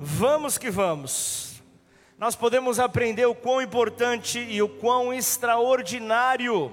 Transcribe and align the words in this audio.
Vamos 0.00 0.56
que 0.56 0.70
vamos. 0.70 1.60
Nós 2.16 2.36
podemos 2.36 2.78
aprender 2.78 3.26
o 3.26 3.34
quão 3.34 3.60
importante 3.60 4.38
e 4.38 4.62
o 4.62 4.68
quão 4.68 5.12
extraordinário 5.12 6.72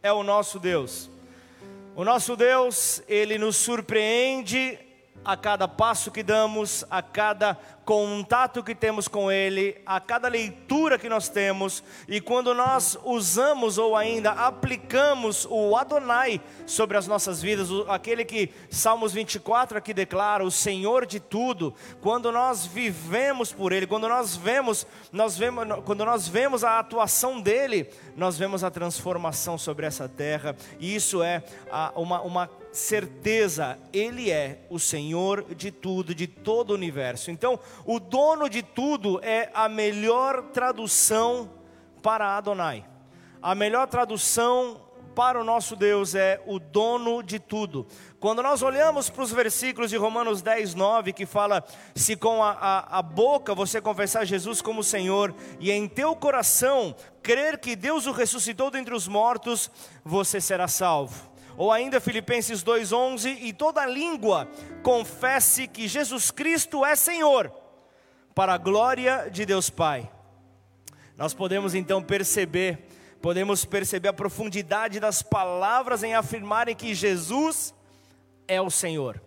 é 0.00 0.12
o 0.12 0.22
nosso 0.22 0.60
Deus. 0.60 1.10
O 1.96 2.04
nosso 2.04 2.36
Deus, 2.36 3.02
ele 3.08 3.38
nos 3.38 3.56
surpreende 3.56 4.78
a 5.24 5.36
cada 5.36 5.66
passo 5.66 6.12
que 6.12 6.22
damos, 6.22 6.84
a 6.88 7.02
cada 7.02 7.58
contato 7.90 8.62
que 8.62 8.72
temos 8.72 9.08
com 9.08 9.32
Ele, 9.32 9.76
a 9.84 9.98
cada 9.98 10.28
leitura 10.28 10.96
que 10.96 11.08
nós 11.08 11.28
temos, 11.28 11.82
e 12.06 12.20
quando 12.20 12.54
nós 12.54 12.96
usamos 13.04 13.78
ou 13.78 13.96
ainda 13.96 14.30
aplicamos 14.30 15.44
o 15.50 15.74
Adonai 15.74 16.40
sobre 16.66 16.96
as 16.96 17.08
nossas 17.08 17.42
vidas, 17.42 17.68
aquele 17.88 18.24
que 18.24 18.50
Salmos 18.70 19.12
24 19.12 19.76
aqui 19.76 19.92
declara, 19.92 20.44
o 20.44 20.52
Senhor 20.52 21.04
de 21.04 21.18
tudo, 21.18 21.74
quando 22.00 22.30
nós 22.30 22.64
vivemos 22.64 23.52
por 23.52 23.72
Ele, 23.72 23.88
quando 23.88 24.08
nós 24.08 24.36
vemos, 24.36 24.86
nós 25.10 25.36
vemos, 25.36 25.64
quando 25.84 26.04
nós 26.04 26.28
vemos 26.28 26.62
a 26.62 26.78
atuação 26.78 27.40
dele, 27.40 27.90
nós 28.16 28.38
vemos 28.38 28.62
a 28.62 28.70
transformação 28.70 29.58
sobre 29.58 29.84
essa 29.84 30.08
terra, 30.08 30.54
e 30.78 30.94
isso 30.94 31.24
é 31.24 31.42
uma, 31.96 32.20
uma 32.20 32.50
certeza, 32.72 33.78
Ele 33.92 34.30
é 34.30 34.60
o 34.70 34.78
Senhor 34.78 35.44
de 35.54 35.70
tudo, 35.70 36.14
de 36.14 36.26
todo 36.26 36.70
o 36.70 36.74
universo. 36.74 37.30
Então, 37.30 37.58
o 37.84 37.98
dono 37.98 38.48
de 38.48 38.62
tudo 38.62 39.20
é 39.22 39.50
a 39.54 39.68
melhor 39.68 40.42
tradução 40.52 41.50
para 42.02 42.36
Adonai. 42.36 42.84
A 43.42 43.54
melhor 43.54 43.86
tradução 43.88 44.80
para 45.14 45.40
o 45.40 45.44
nosso 45.44 45.76
Deus 45.76 46.14
é 46.14 46.40
o 46.46 46.58
dono 46.58 47.22
de 47.22 47.38
tudo. 47.38 47.86
Quando 48.18 48.42
nós 48.42 48.62
olhamos 48.62 49.10
para 49.10 49.22
os 49.22 49.32
versículos 49.32 49.90
de 49.90 49.96
Romanos 49.96 50.40
10, 50.42 50.74
9, 50.74 51.12
que 51.12 51.26
fala: 51.26 51.64
Se 51.94 52.16
com 52.16 52.42
a, 52.42 52.52
a, 52.52 52.98
a, 52.98 53.02
boca 53.02 53.54
você 53.54 53.80
confessar 53.80 54.24
Jesus 54.24 54.62
como 54.62 54.84
Senhor, 54.84 55.34
e 55.58 55.70
em 55.70 55.88
teu 55.88 56.14
coração 56.14 56.94
crer 57.22 57.58
que 57.58 57.74
Deus 57.74 58.06
o 58.06 58.12
ressuscitou 58.12 58.70
dentre 58.70 58.94
os 58.94 59.08
mortos, 59.08 59.70
você 60.04 60.40
será 60.40 60.68
salvo. 60.68 61.30
Ou 61.56 61.72
ainda 61.72 62.00
Filipenses 62.00 62.62
2:11, 62.62 63.38
e 63.42 63.52
toda 63.52 63.84
língua 63.84 64.48
confesse 64.82 65.66
que 65.66 65.88
Jesus 65.88 66.30
Cristo 66.30 66.84
é 66.84 66.94
Senhor, 66.94 67.52
para 68.34 68.54
a 68.54 68.58
glória 68.58 69.28
de 69.30 69.44
Deus 69.44 69.70
Pai. 69.70 70.10
Nós 71.16 71.34
podemos 71.34 71.74
então 71.74 72.02
perceber, 72.02 72.86
podemos 73.20 73.64
perceber 73.64 74.08
a 74.08 74.12
profundidade 74.12 74.98
das 74.98 75.22
palavras 75.22 76.02
em 76.02 76.14
afirmarem 76.14 76.74
que 76.74 76.94
Jesus 76.94 77.74
é 78.48 78.60
o 78.60 78.70
Senhor. 78.70 79.20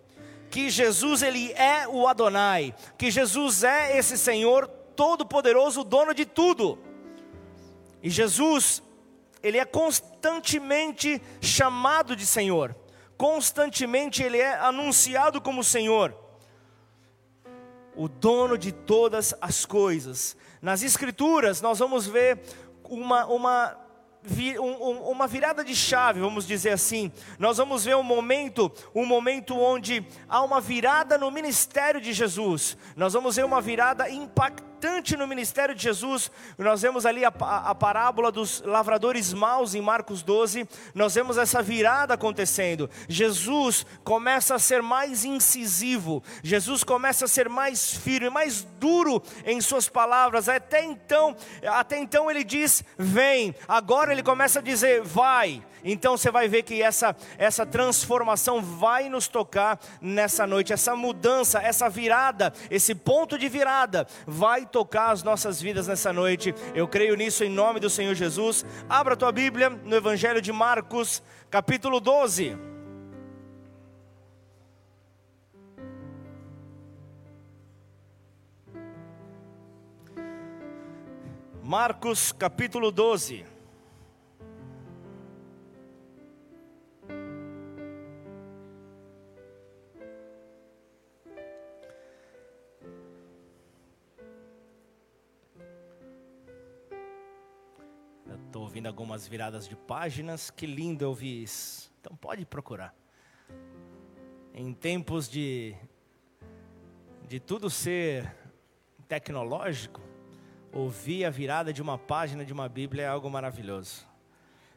Que 0.49 0.69
Jesus 0.69 1.21
ele 1.21 1.51
é 1.53 1.87
o 1.87 2.07
Adonai, 2.07 2.73
que 2.97 3.09
Jesus 3.09 3.63
é 3.63 3.97
esse 3.97 4.17
Senhor 4.17 4.67
todo 4.95 5.25
poderoso, 5.25 5.83
dono 5.83 6.13
de 6.13 6.25
tudo. 6.25 6.77
E 8.01 8.09
Jesus 8.09 8.83
ele 9.41 9.57
é 9.57 9.65
constantemente 9.65 11.21
chamado 11.41 12.15
de 12.15 12.25
Senhor, 12.25 12.75
constantemente 13.17 14.23
ele 14.23 14.37
é 14.37 14.57
anunciado 14.57 15.41
como 15.41 15.63
Senhor, 15.63 16.15
o 17.95 18.07
dono 18.07 18.57
de 18.57 18.71
todas 18.71 19.33
as 19.41 19.65
coisas. 19.65 20.35
Nas 20.61 20.83
Escrituras, 20.83 21.61
nós 21.61 21.79
vamos 21.79 22.07
ver 22.07 22.39
uma, 22.83 23.25
uma 23.25 23.83
uma 25.11 25.27
virada 25.27 25.65
de 25.65 25.75
chave, 25.75 26.21
vamos 26.21 26.47
dizer 26.47 26.69
assim. 26.69 27.11
Nós 27.37 27.57
vamos 27.57 27.83
ver 27.83 27.97
um 27.97 28.03
momento, 28.03 28.71
um 28.95 29.05
momento 29.05 29.53
onde 29.59 30.05
há 30.29 30.41
uma 30.41 30.61
virada 30.61 31.17
no 31.17 31.29
ministério 31.29 31.99
de 31.99 32.13
Jesus. 32.13 32.77
Nós 32.95 33.11
vamos 33.11 33.35
ver 33.35 33.43
uma 33.43 33.59
virada 33.59 34.09
impactante 34.09 34.72
importante 34.83 35.15
no 35.15 35.25
ministério 35.25 35.73
de 35.73 35.81
Jesus, 35.81 36.29
nós 36.57 36.81
vemos 36.81 37.05
ali 37.05 37.23
a, 37.23 37.31
a, 37.39 37.69
a, 37.69 37.75
parábola 37.75 38.29
dos 38.29 38.61
lavradores 38.65 39.31
maus 39.31 39.73
em 39.73 39.81
Marcos 39.81 40.21
12, 40.21 40.67
nós 40.93 41.15
vemos 41.15 41.37
essa 41.37 41.61
virada 41.61 42.15
acontecendo. 42.15 42.89
Jesus 43.07 43.85
começa 44.03 44.55
a 44.55 44.59
ser 44.59 44.81
mais 44.81 45.23
incisivo, 45.23 46.21
Jesus 46.43 46.83
começa 46.83 47.23
a 47.23 47.29
ser 47.29 47.47
mais 47.47 47.93
firme, 47.93 48.29
mais 48.29 48.63
duro 48.77 49.23
em 49.45 49.61
suas 49.61 49.87
palavras. 49.87 50.49
Até 50.49 50.83
então, 50.83 51.33
até 51.65 51.97
então 51.97 52.29
ele 52.29 52.43
diz: 52.43 52.83
"Vem". 52.97 53.55
Agora 53.65 54.11
ele 54.11 54.21
começa 54.21 54.59
a 54.59 54.61
dizer: 54.61 55.01
"Vai". 55.01 55.63
Então 55.83 56.17
você 56.17 56.31
vai 56.31 56.47
ver 56.47 56.63
que 56.63 56.81
essa, 56.81 57.15
essa 57.37 57.65
transformação 57.65 58.61
vai 58.61 59.09
nos 59.09 59.27
tocar 59.27 59.79
nessa 60.01 60.47
noite, 60.47 60.71
essa 60.71 60.95
mudança, 60.95 61.59
essa 61.59 61.89
virada, 61.89 62.53
esse 62.69 62.95
ponto 62.95 63.37
de 63.37 63.49
virada 63.49 64.07
vai 64.25 64.65
tocar 64.65 65.11
as 65.11 65.23
nossas 65.23 65.61
vidas 65.61 65.87
nessa 65.87 66.13
noite. 66.13 66.55
Eu 66.73 66.87
creio 66.87 67.15
nisso 67.15 67.43
em 67.43 67.49
nome 67.49 67.79
do 67.79 67.89
Senhor 67.89 68.15
Jesus. 68.15 68.65
Abra 68.87 69.13
a 69.13 69.17
tua 69.17 69.31
Bíblia 69.31 69.69
no 69.69 69.95
Evangelho 69.95 70.41
de 70.41 70.51
Marcos, 70.51 71.21
capítulo 71.49 71.99
12. 71.99 72.57
Marcos 81.63 82.33
capítulo 82.33 82.91
12. 82.91 83.52
Estou 98.53 98.65
ouvindo 98.65 98.85
algumas 98.85 99.27
viradas 99.27 99.67
de 99.67 99.75
páginas, 99.75 100.51
que 100.51 100.67
lindo 100.67 101.07
ouvir 101.07 101.41
isso. 101.41 101.91
Então 101.99 102.15
pode 102.15 102.45
procurar. 102.45 102.93
Em 104.53 104.71
tempos 104.75 105.27
de, 105.27 105.73
de 107.27 107.39
tudo 107.39 107.67
ser 107.67 108.31
tecnológico, 109.07 109.99
ouvir 110.71 111.25
a 111.25 111.31
virada 111.31 111.73
de 111.73 111.81
uma 111.81 111.97
página 111.97 112.45
de 112.45 112.53
uma 112.53 112.69
Bíblia 112.69 113.05
é 113.05 113.07
algo 113.07 113.27
maravilhoso. 113.27 114.05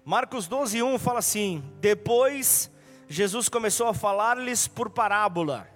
Marcos 0.02 0.48
12, 0.48 0.82
1 0.82 0.98
fala 0.98 1.18
assim: 1.18 1.62
Depois 1.78 2.70
Jesus 3.06 3.46
começou 3.50 3.88
a 3.88 3.92
falar-lhes 3.92 4.66
por 4.66 4.88
parábola. 4.88 5.68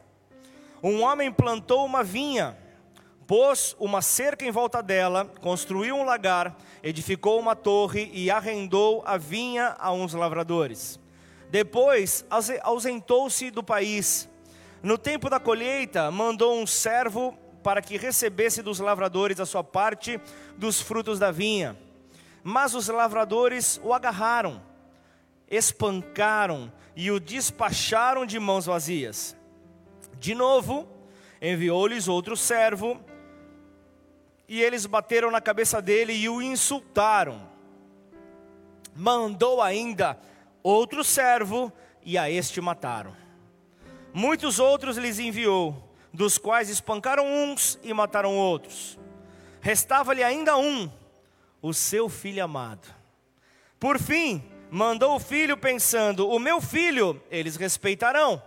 Um 0.83 1.03
homem 1.03 1.31
plantou 1.31 1.85
uma 1.85 2.03
vinha 2.03 2.57
pôs 3.31 3.77
uma 3.79 4.03
cerca 4.03 4.45
em 4.45 4.51
volta 4.51 4.83
dela, 4.83 5.25
construiu 5.41 5.95
um 5.95 6.03
lagar, 6.03 6.57
edificou 6.83 7.39
uma 7.39 7.55
torre 7.55 8.11
e 8.13 8.29
arrendou 8.29 9.05
a 9.07 9.17
vinha 9.17 9.77
a 9.79 9.93
uns 9.93 10.15
lavradores. 10.15 10.99
Depois 11.49 12.27
ausentou-se 12.65 13.53
do 13.53 13.63
país. 13.63 14.29
No 14.83 14.99
tempo 14.99 15.31
da 15.31 15.39
colheita, 15.39 16.11
mandou 16.11 16.61
um 16.61 16.67
servo 16.67 17.33
para 17.63 17.81
que 17.81 17.97
recebesse 17.97 18.63
dos 18.63 18.81
lavradores 18.81 19.39
a 19.39 19.47
sua 19.47 19.63
parte 19.63 20.21
dos 20.57 20.81
frutos 20.81 21.21
da 21.21 21.31
vinha. 21.31 21.79
Mas 22.43 22.75
os 22.75 22.89
lavradores 22.89 23.81
o 23.85 23.95
agarraram, 23.95 24.61
espancaram 25.49 26.73
e 26.97 27.13
o 27.13 27.21
despacharam 27.21 28.27
de 28.27 28.41
mãos 28.41 28.67
vazias. 28.67 29.37
De 30.19 30.35
novo, 30.35 30.89
enviou-lhes 31.41 32.09
outro 32.09 32.37
servo 32.37 33.01
e 34.51 34.61
eles 34.61 34.85
bateram 34.85 35.31
na 35.31 35.41
cabeça 35.41 35.81
dele 35.81 36.13
e 36.13 36.29
o 36.29 36.43
insultaram. 36.43 37.49
Mandou 38.97 39.63
ainda 39.63 40.19
outro 40.61 41.05
servo 41.05 41.73
e 42.05 42.19
a 42.19 42.29
este 42.29 42.61
mataram. 42.61 43.15
Muitos 44.13 44.59
outros 44.59 44.97
lhes 44.97 45.21
enviou, 45.21 45.95
dos 46.13 46.37
quais 46.37 46.69
espancaram 46.69 47.25
uns 47.25 47.79
e 47.81 47.95
mataram 47.95 48.37
outros. 48.37 48.99
Restava-lhe 49.61 50.25
ainda 50.25 50.57
um, 50.57 50.91
o 51.63 51.73
seu 51.73 52.09
filho 52.09 52.43
amado. 52.43 52.93
Por 53.79 54.01
fim, 54.01 54.43
mandou 54.69 55.15
o 55.15 55.21
filho 55.21 55.57
pensando: 55.57 56.29
O 56.29 56.41
meu 56.41 56.61
filho 56.61 57.23
eles 57.31 57.55
respeitarão. 57.55 58.43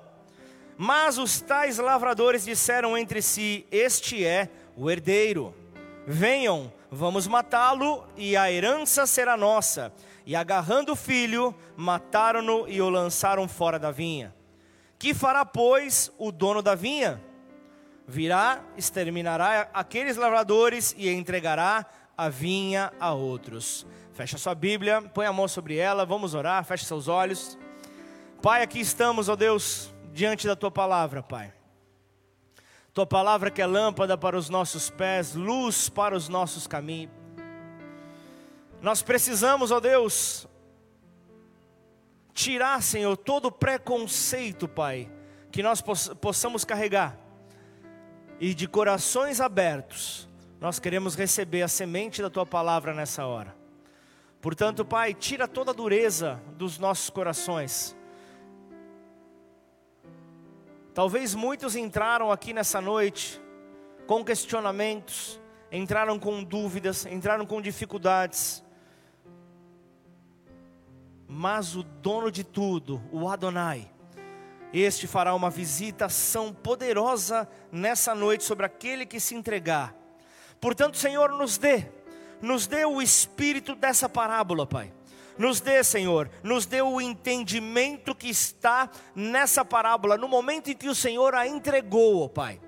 Mas 0.78 1.18
os 1.18 1.40
tais 1.40 1.78
lavradores 1.78 2.44
disseram 2.44 2.98
entre 2.98 3.22
si: 3.22 3.66
Este 3.72 4.26
é 4.26 4.50
o 4.76 4.92
herdeiro. 4.92 5.62
Venham, 6.06 6.72
vamos 6.92 7.28
matá-lo 7.28 8.06
e 8.18 8.36
a 8.36 8.52
herança 8.52 9.06
será 9.06 9.38
nossa. 9.38 9.94
E 10.26 10.36
agarrando 10.36 10.94
o 10.94 10.96
filho, 10.96 11.56
mataram-no 11.76 12.68
e 12.68 12.82
o 12.82 12.90
lançaram 12.90 13.48
fora 13.48 13.80
da 13.80 13.92
vinha. 13.92 14.34
Que 15.00 15.14
fará, 15.14 15.46
pois, 15.46 16.12
o 16.18 16.32
dono 16.32 16.62
da 16.62 16.76
vinha? 16.76 17.22
Virá, 18.08 18.62
exterminará 18.78 19.70
aqueles 19.74 20.18
lavradores 20.18 20.94
e 20.98 21.10
entregará 21.10 21.86
a 22.18 22.30
vinha 22.30 22.92
a 23.00 23.14
outros. 23.14 23.86
Fecha 24.14 24.38
sua 24.38 24.54
Bíblia, 24.54 25.02
põe 25.02 25.26
a 25.26 25.34
mão 25.34 25.48
sobre 25.48 25.78
ela, 25.78 26.06
vamos 26.06 26.34
orar, 26.34 26.64
feche 26.64 26.86
seus 26.86 27.08
olhos. 27.08 27.58
Pai, 28.42 28.62
aqui 28.62 28.80
estamos, 28.80 29.30
ó 29.30 29.36
Deus, 29.36 29.94
diante 30.12 30.46
da 30.46 30.56
tua 30.56 30.70
palavra, 30.70 31.24
Pai. 31.24 31.54
Tua 32.94 33.07
palavra 33.07 33.50
que 33.50 33.62
é 33.62 33.66
lâmpada 33.66 34.16
para 34.16 34.38
os 34.38 34.50
nossos 34.50 34.90
pés, 34.90 35.34
luz 35.34 35.90
para 35.90 36.16
os 36.16 36.30
nossos 36.30 36.68
caminhos. 36.68 37.12
Nós 38.81 39.01
precisamos, 39.01 39.72
ó 39.72 39.80
Deus, 39.80 40.48
tirar, 42.34 42.84
Senhor, 42.84 43.18
todo 43.18 43.51
preconceito, 43.51 44.68
Pai, 44.68 45.10
que 45.51 45.63
nós 45.63 45.81
possamos 45.81 46.63
carregar. 46.63 47.18
E 48.40 48.54
de 48.54 48.68
corações 48.68 49.39
abertos, 49.39 50.30
nós 50.60 50.78
queremos 50.80 51.16
receber 51.16 51.62
a 51.62 51.68
semente 51.68 52.22
da 52.22 52.30
tua 52.30 52.46
palavra 52.46 52.94
nessa 52.94 53.25
hora. 53.25 53.56
Portanto, 54.42 54.84
Pai, 54.84 55.13
tira 55.13 55.48
toda 55.48 55.72
a 55.72 55.74
dureza 55.74 56.42
dos 56.57 56.78
nossos 56.78 57.10
corações. 57.10 57.96
Talvez 60.94 61.34
muitos 61.34 61.75
entraram 61.75 62.31
aqui 62.31 62.54
nessa 62.54 62.80
noite 62.80 63.42
com 64.06 64.24
questionamentos, 64.24 65.40
entraram 65.72 66.19
com 66.19 66.44
dúvidas, 66.44 67.06
entraram 67.06 67.45
com 67.45 67.62
dificuldades 67.62 68.63
mas 71.36 71.75
o 71.75 71.81
dono 71.81 72.31
de 72.31 72.44
tudo, 72.44 73.01
o 73.12 73.28
Adonai, 73.28 73.90
este 74.72 75.07
fará 75.07 75.34
uma 75.34 75.50
visitação 75.50 76.54
poderosa 76.54 77.50
nessa 77.72 78.13
noite 78.13 78.44
sobre 78.44 78.68
aquele 78.68 79.04
que 79.04 79.19
se 79.19 79.34
entregar. 79.34 79.96
Portanto, 80.62 80.96
Senhor, 80.96 81.31
nos 81.31 81.57
dê, 81.57 81.89
nos 82.39 82.68
dê 82.68 82.86
o 82.86 83.01
espírito 83.01 83.74
dessa 83.74 84.07
parábola, 84.07 84.68
Pai. 84.68 84.94
Nos 85.38 85.60
dê, 85.60 85.84
Senhor, 85.84 86.30
nos 86.44 86.66
dê 86.66 86.82
o 86.82 87.02
entendimento 87.02 88.14
que 88.14 88.30
está 88.30 88.90
nessa 89.16 89.66
parábola, 89.66 90.18
no 90.18 90.28
momento 90.28 90.70
em 90.70 90.76
que 90.76 90.88
o 90.88 90.96
Senhor 90.96 91.34
a 91.34 91.48
entregou, 91.48 92.24
ó 92.24 92.28
Pai. 92.28 92.60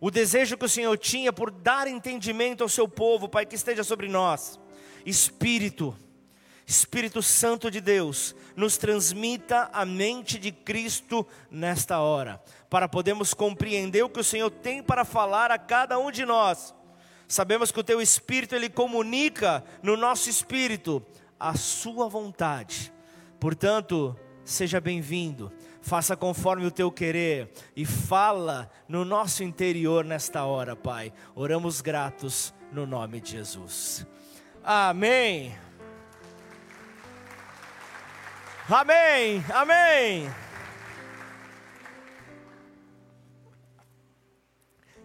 O 0.00 0.10
desejo 0.10 0.58
que 0.58 0.64
o 0.64 0.68
Senhor 0.68 0.98
tinha 0.98 1.32
por 1.32 1.50
dar 1.50 1.86
entendimento 1.86 2.62
ao 2.62 2.68
seu 2.68 2.88
povo, 2.88 3.28
Pai, 3.28 3.46
que 3.46 3.54
esteja 3.54 3.84
sobre 3.84 4.08
nós. 4.08 4.60
Espírito, 5.06 5.96
Espírito 6.66 7.22
Santo 7.22 7.70
de 7.70 7.80
Deus, 7.80 8.34
nos 8.56 8.76
transmita 8.76 9.70
a 9.72 9.84
mente 9.84 10.38
de 10.38 10.50
Cristo 10.50 11.26
nesta 11.50 12.00
hora, 12.00 12.42
para 12.68 12.88
podermos 12.88 13.32
compreender 13.32 14.02
o 14.02 14.08
que 14.08 14.20
o 14.20 14.24
Senhor 14.24 14.50
tem 14.50 14.82
para 14.82 15.04
falar 15.04 15.50
a 15.50 15.58
cada 15.58 15.98
um 15.98 16.10
de 16.10 16.26
nós. 16.26 16.74
Sabemos 17.26 17.72
que 17.72 17.80
o 17.80 17.84
teu 17.84 18.00
espírito 18.02 18.54
ele 18.54 18.68
comunica 18.68 19.64
no 19.82 19.96
nosso 19.96 20.28
espírito 20.28 21.04
a 21.44 21.54
sua 21.56 22.08
vontade. 22.08 22.90
Portanto, 23.38 24.18
seja 24.42 24.80
bem-vindo. 24.80 25.52
Faça 25.82 26.16
conforme 26.16 26.64
o 26.64 26.70
teu 26.70 26.90
querer 26.90 27.52
e 27.76 27.84
fala 27.84 28.70
no 28.88 29.04
nosso 29.04 29.44
interior 29.44 30.06
nesta 30.06 30.44
hora, 30.44 30.74
Pai. 30.74 31.12
Oramos 31.34 31.82
gratos 31.82 32.54
no 32.72 32.86
nome 32.86 33.20
de 33.20 33.32
Jesus. 33.32 34.06
Amém. 34.62 35.54
Amém, 38.66 39.44
amém. 39.52 40.34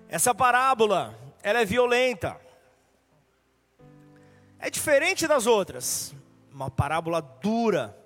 Essa 0.07 0.33
parábola, 0.33 1.13
ela 1.43 1.59
é 1.59 1.65
violenta. 1.65 2.39
É 4.57 4.69
diferente 4.69 5.27
das 5.27 5.45
outras. 5.45 6.15
Uma 6.59 6.69
parábola 6.69 7.21
dura. 7.21 7.97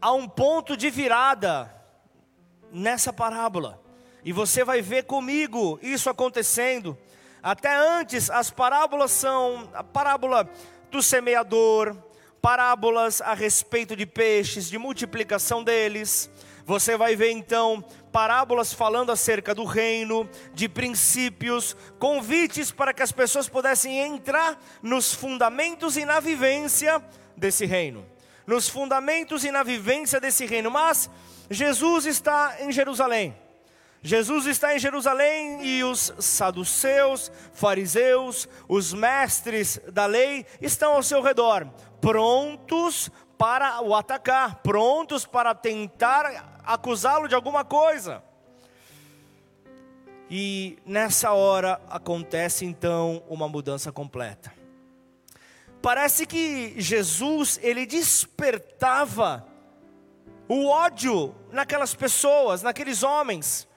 Há 0.00 0.12
um 0.12 0.28
ponto 0.28 0.76
de 0.76 0.88
virada 0.88 1.68
nessa 2.70 3.12
parábola. 3.12 3.82
E 4.24 4.32
você 4.32 4.62
vai 4.62 4.80
ver 4.80 5.02
comigo 5.02 5.80
isso 5.82 6.08
acontecendo. 6.08 6.96
Até 7.42 7.74
antes, 7.74 8.30
as 8.30 8.52
parábolas 8.52 9.10
são 9.10 9.68
a 9.74 9.82
parábola 9.82 10.48
do 10.92 11.02
semeador, 11.02 11.96
parábolas 12.40 13.20
a 13.20 13.34
respeito 13.34 13.96
de 13.96 14.06
peixes, 14.06 14.70
de 14.70 14.78
multiplicação 14.78 15.64
deles. 15.64 16.30
Você 16.64 16.96
vai 16.96 17.16
ver 17.16 17.32
então 17.32 17.84
parábolas 18.12 18.72
falando 18.72 19.10
acerca 19.10 19.52
do 19.52 19.64
reino, 19.64 20.30
de 20.54 20.68
princípios, 20.68 21.76
convites 21.98 22.70
para 22.70 22.94
que 22.94 23.02
as 23.02 23.10
pessoas 23.10 23.48
pudessem 23.48 23.98
entrar 23.98 24.56
nos 24.80 25.12
fundamentos 25.12 25.96
e 25.96 26.04
na 26.04 26.20
vivência 26.20 27.02
desse 27.36 27.66
reino. 27.66 28.04
Nos 28.46 28.68
fundamentos 28.68 29.44
e 29.44 29.50
na 29.50 29.62
vivência 29.62 30.20
desse 30.20 30.46
reino. 30.46 30.70
Mas 30.70 31.08
Jesus 31.50 32.06
está 32.06 32.56
em 32.60 32.72
Jerusalém. 32.72 33.36
Jesus 34.02 34.46
está 34.46 34.74
em 34.74 34.80
Jerusalém 34.80 35.64
e 35.64 35.84
os 35.84 36.12
saduceus, 36.18 37.30
fariseus, 37.52 38.48
os 38.68 38.92
mestres 38.92 39.80
da 39.92 40.06
lei 40.06 40.44
estão 40.60 40.94
ao 40.94 41.04
seu 41.04 41.22
redor, 41.22 41.68
prontos 42.00 43.08
para 43.38 43.80
o 43.80 43.94
atacar, 43.94 44.56
prontos 44.56 45.24
para 45.24 45.54
tentar 45.54 46.60
acusá-lo 46.64 47.28
de 47.28 47.34
alguma 47.36 47.64
coisa. 47.64 48.22
E 50.28 50.78
nessa 50.84 51.32
hora 51.32 51.80
acontece 51.88 52.64
então 52.64 53.22
uma 53.28 53.48
mudança 53.48 53.92
completa. 53.92 54.52
Parece 55.82 56.24
que 56.24 56.74
Jesus, 56.78 57.58
ele 57.62 57.84
despertava 57.84 59.46
o 60.48 60.68
ódio 60.68 61.34
naquelas 61.50 61.94
pessoas, 61.94 62.62
naqueles 62.62 63.02
homens 63.02 63.68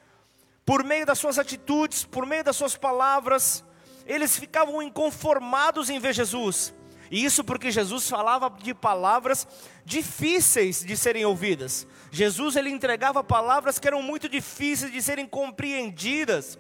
por 0.66 0.84
meio 0.84 1.06
das 1.06 1.20
suas 1.20 1.38
atitudes, 1.38 2.04
por 2.04 2.26
meio 2.26 2.44
das 2.44 2.56
suas 2.56 2.76
palavras, 2.76 3.64
eles 4.08 4.38
ficavam 4.38 4.82
inconformados 4.82 5.90
em 5.90 6.00
ver 6.00 6.14
Jesus. 6.14 6.74
E 7.12 7.24
isso 7.24 7.44
porque 7.44 7.70
Jesus 7.70 8.10
falava 8.10 8.50
de 8.50 8.74
palavras 8.74 9.48
difíceis 9.86 10.84
de 10.84 10.98
serem 10.98 11.24
ouvidas. 11.24 11.86
Jesus 12.12 12.56
ele 12.56 12.72
entregava 12.72 13.24
palavras 13.24 13.78
que 13.78 13.88
eram 13.88 14.02
muito 14.02 14.28
difíceis 14.28 14.92
de 14.92 15.02
serem 15.04 15.28
compreendidas. 15.28 16.58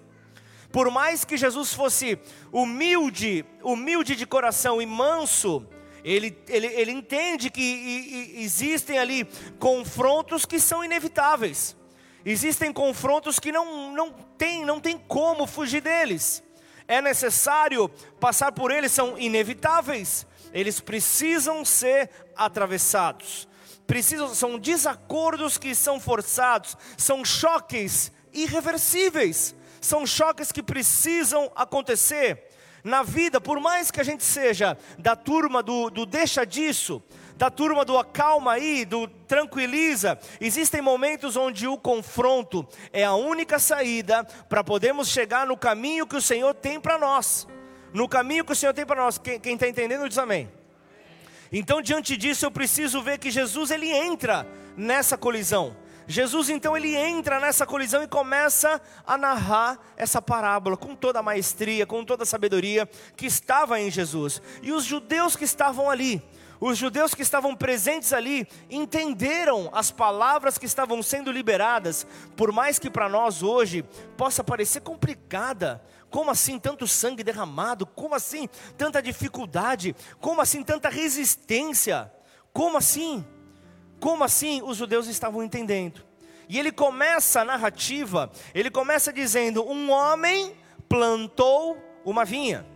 Por 0.75 0.91
mais 0.91 1.23
que 1.23 1.37
Jesus 1.37 1.73
fosse 1.73 2.19
humilde, 2.51 3.45
humilde 3.63 4.13
de 4.13 4.25
coração 4.25 4.81
e 4.81 4.85
manso, 4.85 5.65
ele, 6.03 6.37
ele, 6.49 6.67
ele 6.67 6.91
entende 6.91 7.49
que 7.49 7.61
e, 7.61 8.41
e, 8.41 8.43
existem 8.43 8.99
ali 8.99 9.23
confrontos 9.57 10.45
que 10.45 10.59
são 10.59 10.83
inevitáveis. 10.83 11.77
Existem 12.25 12.73
confrontos 12.73 13.39
que 13.39 13.53
não, 13.53 13.93
não, 13.93 14.11
tem, 14.37 14.65
não 14.65 14.81
tem 14.81 14.97
como 14.97 15.47
fugir 15.47 15.79
deles. 15.79 16.43
É 16.89 17.01
necessário 17.01 17.87
passar 18.19 18.51
por 18.51 18.69
eles, 18.69 18.91
são 18.91 19.17
inevitáveis. 19.17 20.27
Eles 20.51 20.81
precisam 20.81 21.63
ser 21.63 22.09
atravessados. 22.35 23.47
Precisam, 23.87 24.35
são 24.35 24.59
desacordos 24.59 25.57
que 25.57 25.73
são 25.73 26.01
forçados, 26.01 26.75
são 26.97 27.23
choques 27.23 28.11
irreversíveis, 28.33 29.55
são 29.85 30.05
choques 30.05 30.51
que 30.51 30.63
precisam 30.63 31.51
acontecer 31.55 32.49
na 32.83 33.01
vida, 33.01 33.41
por 33.41 33.59
mais 33.59 33.89
que 33.89 33.99
a 33.99 34.03
gente 34.03 34.23
seja 34.23 34.77
da 34.99 35.15
turma 35.15 35.63
do, 35.63 35.89
do 35.89 36.05
deixa 36.05 36.45
disso, 36.45 37.01
da 37.35 37.49
turma 37.49 37.83
do 37.83 37.97
acalma 37.97 38.53
aí, 38.53 38.85
do 38.85 39.07
tranquiliza. 39.07 40.19
Existem 40.39 40.81
momentos 40.81 41.35
onde 41.35 41.67
o 41.67 41.79
confronto 41.79 42.67
é 42.93 43.03
a 43.03 43.15
única 43.15 43.57
saída 43.57 44.23
para 44.47 44.63
podermos 44.63 45.09
chegar 45.09 45.47
no 45.47 45.57
caminho 45.57 46.05
que 46.05 46.15
o 46.15 46.21
Senhor 46.21 46.53
tem 46.53 46.79
para 46.79 46.99
nós. 46.99 47.47
No 47.91 48.07
caminho 48.07 48.45
que 48.45 48.51
o 48.51 48.55
Senhor 48.55 48.73
tem 48.73 48.85
para 48.85 49.01
nós. 49.01 49.17
Quem 49.17 49.53
está 49.53 49.67
entendendo 49.67 50.07
diz 50.07 50.17
amém. 50.19 50.51
Então, 51.51 51.81
diante 51.81 52.15
disso, 52.15 52.45
eu 52.45 52.51
preciso 52.51 53.01
ver 53.01 53.17
que 53.17 53.31
Jesus 53.31 53.71
ele 53.71 53.89
entra 53.89 54.47
nessa 54.77 55.17
colisão. 55.17 55.75
Jesus 56.07 56.49
então 56.49 56.77
ele 56.77 56.95
entra 56.95 57.39
nessa 57.39 57.65
colisão 57.65 58.03
e 58.03 58.07
começa 58.07 58.81
a 59.05 59.17
narrar 59.17 59.79
essa 59.97 60.21
parábola 60.21 60.77
com 60.77 60.95
toda 60.95 61.19
a 61.19 61.23
maestria, 61.23 61.85
com 61.85 62.03
toda 62.05 62.23
a 62.23 62.25
sabedoria 62.25 62.87
que 63.15 63.25
estava 63.25 63.79
em 63.79 63.89
Jesus. 63.89 64.41
E 64.61 64.71
os 64.71 64.83
judeus 64.83 65.35
que 65.35 65.43
estavam 65.43 65.89
ali, 65.89 66.21
os 66.59 66.77
judeus 66.77 67.13
que 67.13 67.21
estavam 67.21 67.55
presentes 67.55 68.13
ali 68.13 68.47
entenderam 68.69 69.69
as 69.73 69.91
palavras 69.91 70.57
que 70.57 70.65
estavam 70.65 71.01
sendo 71.03 71.31
liberadas, 71.31 72.05
por 72.35 72.51
mais 72.51 72.79
que 72.79 72.89
para 72.89 73.09
nós 73.09 73.43
hoje 73.43 73.83
possa 74.15 74.43
parecer 74.43 74.81
complicada. 74.81 75.83
Como 76.09 76.31
assim 76.31 76.57
tanto 76.57 76.87
sangue 76.87 77.23
derramado? 77.23 77.85
Como 77.85 78.15
assim 78.15 78.47
tanta 78.77 79.01
dificuldade? 79.01 79.95
Como 80.21 80.39
assim 80.39 80.63
tanta 80.63 80.87
resistência? 80.87 82.11
Como 82.53 82.77
assim? 82.77 83.25
Como 84.05 84.23
assim 84.23 84.61
os 84.61 84.77
judeus 84.77 85.07
estavam 85.07 85.41
entendendo? 85.41 86.05
E 86.47 86.59
ele 86.59 86.71
começa 86.71 87.41
a 87.41 87.43
narrativa, 87.43 88.31
ele 88.53 88.69
começa 88.69 89.11
dizendo: 89.11 89.67
Um 89.67 89.89
homem 89.89 90.55
plantou 90.87 91.75
uma 92.05 92.23
vinha. 92.23 92.67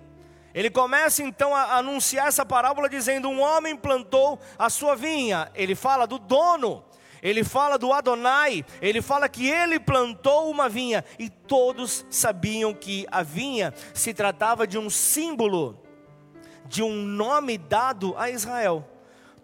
Ele 0.56 0.72
começa 0.72 1.22
então 1.22 1.56
a 1.56 1.76
anunciar 1.76 2.30
essa 2.30 2.44
parábola 2.44 2.90
dizendo: 2.90 3.30
Um 3.30 3.42
homem 3.42 3.76
plantou 3.76 4.40
a 4.58 4.72
sua 4.72 4.96
vinha. 4.96 5.52
Ele 5.54 5.76
fala 5.76 6.08
do 6.08 6.18
dono. 6.18 6.84
ele 7.22 7.44
fala 7.44 7.78
do 7.78 7.94
Adonai, 7.94 8.66
ele 8.82 9.00
fala 9.00 9.30
que 9.30 9.48
ele 9.48 9.80
plantou 9.80 10.50
uma 10.50 10.68
vinha 10.68 11.06
e 11.20 11.30
todos 11.30 12.08
sabiam 12.10 12.74
que 12.74 13.06
a 13.12 13.22
vinha 13.22 13.72
se 13.94 14.16
tratava 14.16 14.66
de 14.66 14.80
um 14.80 14.90
símbolo, 14.90 15.80
de 16.66 16.82
um 16.82 16.96
nome 16.96 17.56
dado 17.56 18.16
a 18.18 18.32
Israel. 18.32 18.99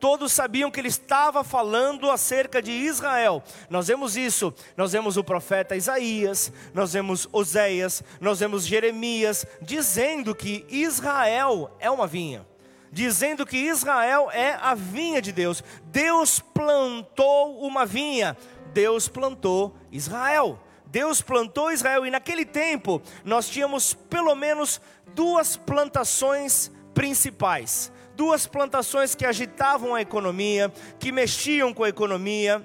Todos 0.05 0.33
sabiam 0.33 0.69
que 0.69 0.79
ele 0.79 0.88
estava 0.88 1.43
falando 1.43 2.12
acerca 2.12 2.62
de 2.62 2.71
Israel. 2.71 3.41
Nós 3.71 3.88
vemos 3.88 4.15
isso, 4.15 4.53
nós 4.77 4.91
vemos 4.91 5.17
o 5.17 5.24
profeta 5.24 5.75
Isaías, 5.75 6.53
nós 6.75 6.93
vemos 6.93 7.27
Oséias, 7.31 8.03
nós 8.21 8.39
vemos 8.39 8.67
Jeremias 8.67 9.47
dizendo 9.63 10.35
que 10.35 10.63
Israel 10.69 11.75
é 11.79 11.89
uma 11.89 12.05
vinha 12.05 12.45
dizendo 12.91 13.47
que 13.47 13.57
Israel 13.57 14.29
é 14.31 14.53
a 14.62 14.75
vinha 14.75 15.21
de 15.21 15.31
Deus. 15.31 15.63
Deus 15.85 16.39
plantou 16.39 17.59
uma 17.62 17.83
vinha, 17.83 18.38
Deus 18.74 19.09
plantou 19.09 19.75
Israel. 19.91 20.59
Deus 20.85 21.19
plantou 21.19 21.71
Israel 21.71 22.05
e 22.05 22.12
naquele 22.12 22.45
tempo 22.45 23.01
nós 23.24 23.50
tínhamos 23.50 23.95
pelo 23.95 24.35
menos 24.35 24.79
duas 25.15 25.57
plantações 25.57 26.71
principais, 26.93 27.91
duas 28.15 28.48
plantações 28.48 29.13
que 29.13 29.25
agitavam 29.25 29.93
a 29.93 30.01
economia, 30.01 30.72
que 31.00 31.12
mexiam 31.12 31.74
com 31.74 31.84
a 31.84 31.89
economia 31.89 32.63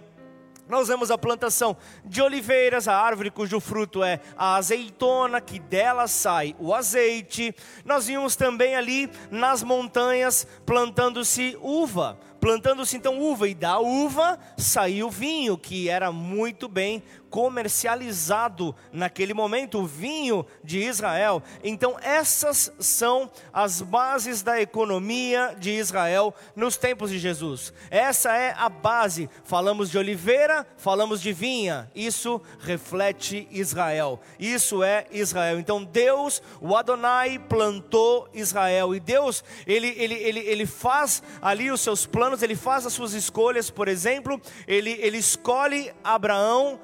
nós 0.71 0.87
vemos 0.87 1.11
a 1.11 1.19
plantação 1.19 1.77
de 2.05 2.23
oliveiras, 2.23 2.87
a 2.87 2.97
árvore 2.97 3.29
cujo 3.29 3.59
fruto 3.59 4.05
é 4.05 4.21
a 4.37 4.55
azeitona, 4.55 5.41
que 5.41 5.59
dela 5.59 6.07
sai 6.07 6.55
o 6.61 6.73
azeite. 6.73 7.53
Nós 7.85 8.07
vimos 8.07 8.37
também 8.37 8.77
ali 8.77 9.11
nas 9.33 9.65
montanhas 9.65 10.47
plantando-se 10.65 11.59
uva 11.61 12.17
plantando-se 12.41 12.97
então 12.97 13.21
uva, 13.21 13.47
e 13.47 13.55
da 13.55 13.79
uva 13.79 14.39
saiu 14.57 15.11
vinho, 15.11 15.59
que 15.59 15.91
era 15.91 16.11
muito 16.11 16.69
bem 16.69 17.03
comercializado 17.31 18.75
naquele 18.93 19.33
momento, 19.33 19.79
o 19.79 19.87
vinho 19.87 20.45
de 20.63 20.81
Israel. 20.81 21.43
Então, 21.63 21.97
essas 22.03 22.73
são 22.81 23.31
as 23.53 23.81
bases 23.81 24.43
da 24.43 24.61
economia 24.61 25.55
de 25.59 25.71
Israel 25.71 26.35
nos 26.57 26.77
tempos 26.77 27.11
de 27.11 27.19
Jesus. 27.19 27.73
Essa 27.91 28.37
é 28.37 28.55
a 28.59 28.69
base. 28.69 29.31
Falamos 29.45 29.91
de 29.91 29.97
oliveira, 29.97 30.67
falamos 30.77 31.23
de 31.23 31.33
vinha. 31.33 31.91
Isso 31.95 32.41
reflete 32.59 33.47
Israel. 33.51 34.21
Isso 34.39 34.83
é 34.83 35.07
Israel. 35.13 35.59
Então, 35.59 35.85
Deus, 35.85 36.43
o 36.61 36.77
Adonai, 36.77 37.39
plantou 37.39 38.29
Israel. 38.35 38.95
E 38.95 39.01
Deus, 39.01 39.45
ele, 39.67 39.95
ele, 39.97 40.15
ele, 40.15 40.41
ele 40.41 40.67
faz 40.67 41.23
ali 41.41 41.71
os 41.71 41.81
seus 41.81 42.07
planos, 42.07 42.43
ele 42.43 42.57
faz 42.57 42.85
as 42.85 42.93
suas 42.93 43.15
escolhas. 43.15 43.71
Por 43.71 43.87
exemplo, 43.87 44.41
ele, 44.67 44.91
ele 45.01 45.19
escolhe 45.19 45.93
Abraão 46.03 46.81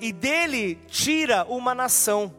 e 0.00 0.12
dele 0.12 0.78
tira 0.88 1.44
uma 1.44 1.74
nação. 1.74 2.34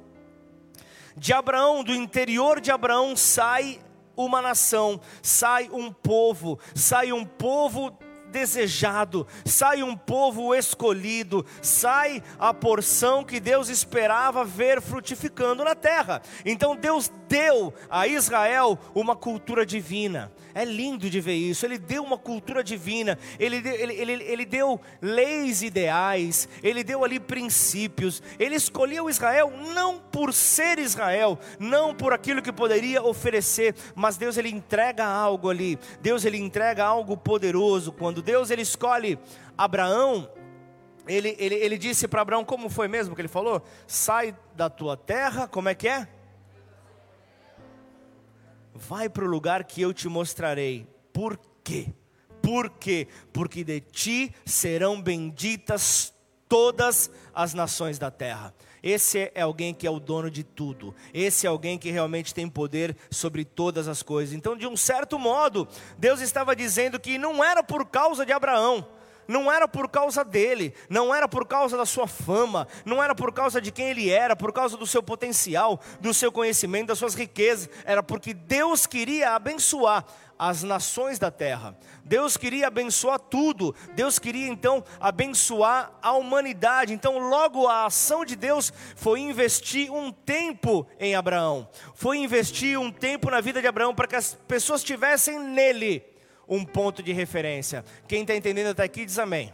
De 1.16 1.34
Abraão, 1.34 1.84
do 1.84 1.96
interior 1.96 2.62
de 2.62 2.72
Abraão, 2.72 3.16
sai 3.16 3.80
uma 4.16 4.42
nação, 4.42 5.00
sai 5.22 5.70
um 5.72 5.92
povo, 5.92 6.60
sai 6.76 7.12
um 7.12 7.26
povo 7.26 7.98
desejado, 8.32 9.26
sai 9.46 9.82
um 9.84 9.96
povo 9.96 10.54
escolhido, 10.54 11.46
sai 11.62 12.22
a 12.38 12.54
porção 12.54 13.24
que 13.24 13.40
Deus 13.40 13.70
esperava 13.70 14.44
ver 14.44 14.82
frutificando 14.82 15.64
na 15.64 15.76
terra. 15.76 16.22
Então 16.46 16.76
Deus 16.76 17.12
deu 17.28 17.74
a 17.90 18.08
Israel 18.08 18.78
uma 18.94 19.16
cultura 19.16 19.66
divina. 19.66 20.32
É 20.54 20.66
lindo 20.66 21.10
de 21.10 21.22
ver 21.22 21.36
isso. 21.36 21.66
Ele 21.66 21.78
deu 21.78 22.04
uma 22.04 22.18
cultura 22.18 22.64
divina, 22.64 23.18
ele, 23.40 23.58
ele, 23.58 23.94
ele, 23.94 24.24
ele 24.24 24.46
deu 24.46 24.82
leis 25.02 25.62
ideais, 25.62 26.50
ele 26.64 26.84
deu 26.84 27.04
ali 27.04 27.20
princípios. 27.20 28.24
Ele 28.40 28.56
escolheu 28.56 29.10
Israel 29.10 29.52
não 29.74 30.00
por 30.00 30.34
ser 30.34 30.80
Israel, 30.80 31.38
não 31.60 31.94
por 31.94 32.14
aquilo 32.14 32.42
que 32.42 32.52
poderia 32.52 33.04
oferecer, 33.04 33.76
mas 33.94 34.18
Deus 34.18 34.38
ele 34.38 34.50
entrega 34.50 35.06
algo 35.06 35.50
ali. 35.50 35.78
Deus 36.02 36.26
ele 36.26 36.38
entrega 36.38 36.84
algo 36.84 37.16
poderoso. 37.16 37.92
Quando 37.92 38.22
Deus 38.22 38.50
ele 38.50 38.64
escolhe 38.64 39.20
Abraão, 39.58 40.30
ele, 41.08 41.36
ele, 41.40 41.56
ele 41.56 41.78
disse 41.78 42.08
para 42.08 42.22
Abraão, 42.22 42.44
como 42.44 42.70
foi 42.70 42.88
mesmo 42.88 43.16
que 43.16 43.22
ele 43.22 43.28
falou? 43.28 43.62
Sai 43.86 44.36
da 44.56 44.70
tua 44.70 44.98
terra, 44.98 45.48
como 45.48 45.70
é 45.70 45.76
que 45.76 45.88
é? 45.88 46.08
Vai 48.78 49.10
para 49.10 49.26
o 49.26 49.28
lugar 49.28 49.64
que 49.64 49.82
eu 49.82 49.94
te 49.94 50.08
mostrarei. 50.08 50.88
Por 51.12 51.40
quê? 51.64 51.94
Por 52.42 52.70
quê? 52.70 53.08
Porque 53.34 53.64
de 53.64 53.82
ti 53.82 54.34
serão 54.46 55.02
benditas 55.02 56.14
todas 56.48 57.12
as 57.34 57.54
nações 57.54 58.00
da 58.00 58.10
terra. 58.10 58.54
Esse 58.82 59.32
é 59.34 59.42
alguém 59.42 59.74
que 59.74 59.86
é 59.86 59.92
o 59.92 60.00
dono 60.00 60.30
de 60.30 60.44
tudo. 60.44 60.96
Esse 61.14 61.46
é 61.46 61.50
alguém 61.50 61.78
que 61.78 61.92
realmente 61.92 62.34
tem 62.34 62.48
poder 62.48 62.96
sobre 63.10 63.44
todas 63.44 63.88
as 63.88 64.02
coisas. 64.02 64.34
Então, 64.34 64.56
de 64.56 64.68
um 64.68 64.78
certo 64.78 65.18
modo, 65.18 65.68
Deus 65.98 66.22
estava 66.22 66.56
dizendo 66.56 67.00
que 67.00 67.18
não 67.18 67.44
era 67.44 67.64
por 67.64 67.86
causa 67.88 68.26
de 68.26 68.32
Abraão, 68.32 68.88
não 69.28 69.52
era 69.52 69.68
por 69.68 69.90
causa 69.90 70.24
dele, 70.24 70.74
não 70.90 71.14
era 71.14 71.28
por 71.28 71.46
causa 71.46 71.78
da 71.78 71.86
sua 71.86 72.08
fama, 72.08 72.68
não 72.86 73.04
era 73.04 73.14
por 73.14 73.32
causa 73.34 73.60
de 73.62 73.72
quem 73.72 73.90
ele 73.90 74.10
era, 74.10 74.36
por 74.36 74.54
causa 74.54 74.78
do 74.78 74.88
seu 74.88 75.04
potencial, 75.04 75.80
do 76.00 76.14
seu 76.14 76.32
conhecimento, 76.32 76.88
das 76.88 77.00
suas 77.00 77.14
riquezas, 77.14 77.70
era 77.86 78.02
porque 78.02 78.34
Deus 78.34 78.86
queria 78.86 79.36
abençoar 79.36 80.06
as 80.38 80.64
nações 80.64 81.18
da 81.18 81.32
terra. 81.32 81.76
Deus 82.04 82.38
queria 82.38 82.68
abençoar 82.68 83.20
tudo. 83.20 83.76
Deus 83.96 84.20
queria 84.20 84.48
então 84.48 84.84
abençoar 85.00 85.92
a 86.02 86.14
humanidade. 86.14 86.94
Então, 86.94 87.18
logo 87.18 87.68
a 87.68 87.86
ação 87.86 88.24
de 88.24 88.36
Deus 88.36 88.72
foi 88.96 89.20
investir 89.20 89.92
um 89.92 90.12
tempo 90.12 90.88
em 91.00 91.16
Abraão. 91.16 91.68
Foi 91.96 92.18
investir 92.18 92.80
um 92.80 92.92
tempo 92.92 93.32
na 93.32 93.42
vida 93.42 93.62
de 93.62 93.68
Abraão 93.68 93.96
para 93.96 94.08
que 94.08 94.16
as 94.16 94.36
pessoas 94.48 94.84
tivessem 94.84 95.40
nele 95.40 96.04
um 96.48 96.64
ponto 96.64 97.04
de 97.04 97.12
referência. 97.14 97.84
Quem 98.08 98.22
está 98.22 98.36
entendendo 98.36 98.68
até 98.68 98.84
aqui 98.84 99.06
diz 99.06 99.20
amém. 99.20 99.54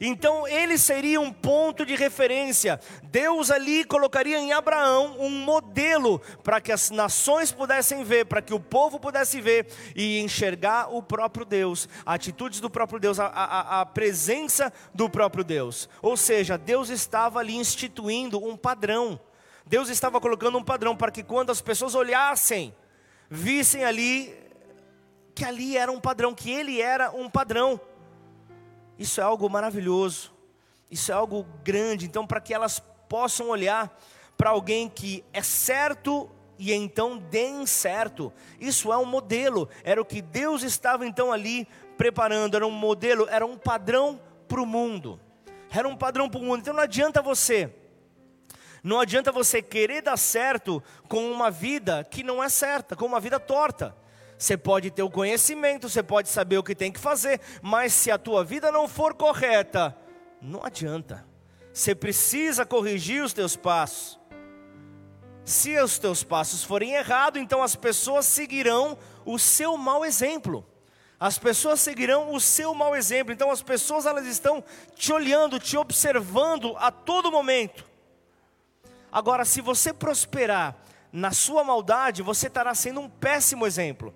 Então 0.00 0.46
ele 0.46 0.76
seria 0.76 1.20
um 1.20 1.32
ponto 1.32 1.86
de 1.86 1.94
referência. 1.94 2.80
Deus 3.04 3.50
ali 3.50 3.84
colocaria 3.84 4.38
em 4.38 4.52
Abraão 4.52 5.16
um 5.18 5.30
modelo 5.30 6.20
para 6.42 6.60
que 6.60 6.72
as 6.72 6.90
nações 6.90 7.52
pudessem 7.52 8.02
ver, 8.02 8.26
para 8.26 8.42
que 8.42 8.54
o 8.54 8.60
povo 8.60 8.98
pudesse 8.98 9.40
ver 9.40 9.66
e 9.94 10.20
enxergar 10.20 10.94
o 10.94 11.02
próprio 11.02 11.44
Deus, 11.44 11.88
atitudes 12.04 12.60
do 12.60 12.68
próprio 12.70 12.98
Deus, 12.98 13.18
a, 13.20 13.26
a, 13.26 13.80
a 13.80 13.86
presença 13.86 14.72
do 14.92 15.08
próprio 15.08 15.44
Deus. 15.44 15.88
Ou 16.02 16.16
seja, 16.16 16.58
Deus 16.58 16.88
estava 16.88 17.38
ali 17.38 17.54
instituindo 17.56 18.44
um 18.44 18.56
padrão. 18.56 19.18
Deus 19.66 19.88
estava 19.88 20.20
colocando 20.20 20.58
um 20.58 20.64
padrão 20.64 20.94
para 20.94 21.10
que 21.10 21.22
quando 21.22 21.50
as 21.50 21.62
pessoas 21.62 21.94
olhassem, 21.94 22.74
vissem 23.30 23.84
ali 23.84 24.43
que 25.34 25.44
ali 25.44 25.76
era 25.76 25.90
um 25.90 26.00
padrão, 26.00 26.34
que 26.34 26.50
ele 26.50 26.80
era 26.80 27.10
um 27.10 27.28
padrão. 27.28 27.80
Isso 28.98 29.20
é 29.20 29.24
algo 29.24 29.50
maravilhoso, 29.50 30.32
isso 30.90 31.10
é 31.10 31.14
algo 31.14 31.44
grande. 31.64 32.06
Então, 32.06 32.26
para 32.26 32.40
que 32.40 32.54
elas 32.54 32.80
possam 33.08 33.48
olhar 33.48 33.98
para 34.36 34.50
alguém 34.50 34.88
que 34.88 35.24
é 35.32 35.42
certo 35.42 36.30
e 36.58 36.72
então 36.72 37.18
deem 37.18 37.66
certo, 37.66 38.32
isso 38.60 38.92
é 38.92 38.96
um 38.96 39.04
modelo, 39.04 39.68
era 39.82 40.00
o 40.00 40.04
que 40.04 40.22
Deus 40.22 40.62
estava 40.62 41.04
então 41.04 41.32
ali 41.32 41.66
preparando, 41.96 42.54
era 42.54 42.66
um 42.66 42.70
modelo, 42.70 43.26
era 43.28 43.44
um 43.44 43.56
padrão 43.56 44.20
para 44.46 44.62
o 44.62 44.66
mundo, 44.66 45.20
era 45.70 45.88
um 45.88 45.96
padrão 45.96 46.28
para 46.28 46.40
o 46.40 46.44
mundo. 46.44 46.60
Então, 46.60 46.74
não 46.74 46.82
adianta 46.82 47.20
você. 47.20 47.74
Não 48.84 49.00
adianta 49.00 49.32
você 49.32 49.62
querer 49.62 50.02
dar 50.02 50.18
certo 50.18 50.82
com 51.08 51.32
uma 51.32 51.50
vida 51.50 52.04
que 52.04 52.22
não 52.22 52.42
é 52.42 52.50
certa, 52.50 52.94
com 52.94 53.06
uma 53.06 53.18
vida 53.18 53.40
torta. 53.40 53.96
Você 54.44 54.58
pode 54.58 54.90
ter 54.90 55.02
o 55.02 55.08
conhecimento, 55.08 55.88
você 55.88 56.02
pode 56.02 56.28
saber 56.28 56.58
o 56.58 56.62
que 56.62 56.74
tem 56.74 56.92
que 56.92 57.00
fazer, 57.00 57.40
mas 57.62 57.94
se 57.94 58.10
a 58.10 58.18
tua 58.18 58.44
vida 58.44 58.70
não 58.70 58.86
for 58.86 59.14
correta, 59.14 59.96
não 60.38 60.62
adianta. 60.62 61.26
Você 61.72 61.94
precisa 61.94 62.66
corrigir 62.66 63.24
os 63.24 63.32
teus 63.32 63.56
passos. 63.56 64.20
Se 65.46 65.78
os 65.78 65.98
teus 65.98 66.22
passos 66.22 66.62
forem 66.62 66.92
errados, 66.92 67.40
então 67.40 67.62
as 67.62 67.74
pessoas 67.74 68.26
seguirão 68.26 68.98
o 69.24 69.38
seu 69.38 69.78
mau 69.78 70.04
exemplo. 70.04 70.62
As 71.18 71.38
pessoas 71.38 71.80
seguirão 71.80 72.34
o 72.34 72.38
seu 72.38 72.74
mau 72.74 72.94
exemplo. 72.94 73.32
Então 73.32 73.50
as 73.50 73.62
pessoas 73.62 74.04
elas 74.04 74.26
estão 74.26 74.62
te 74.94 75.10
olhando, 75.10 75.58
te 75.58 75.78
observando 75.78 76.76
a 76.76 76.90
todo 76.90 77.32
momento. 77.32 77.82
Agora, 79.10 79.46
se 79.46 79.62
você 79.62 79.90
prosperar 79.90 80.76
na 81.10 81.30
sua 81.30 81.64
maldade, 81.64 82.20
você 82.20 82.48
estará 82.48 82.74
sendo 82.74 83.00
um 83.00 83.08
péssimo 83.08 83.66
exemplo 83.66 84.14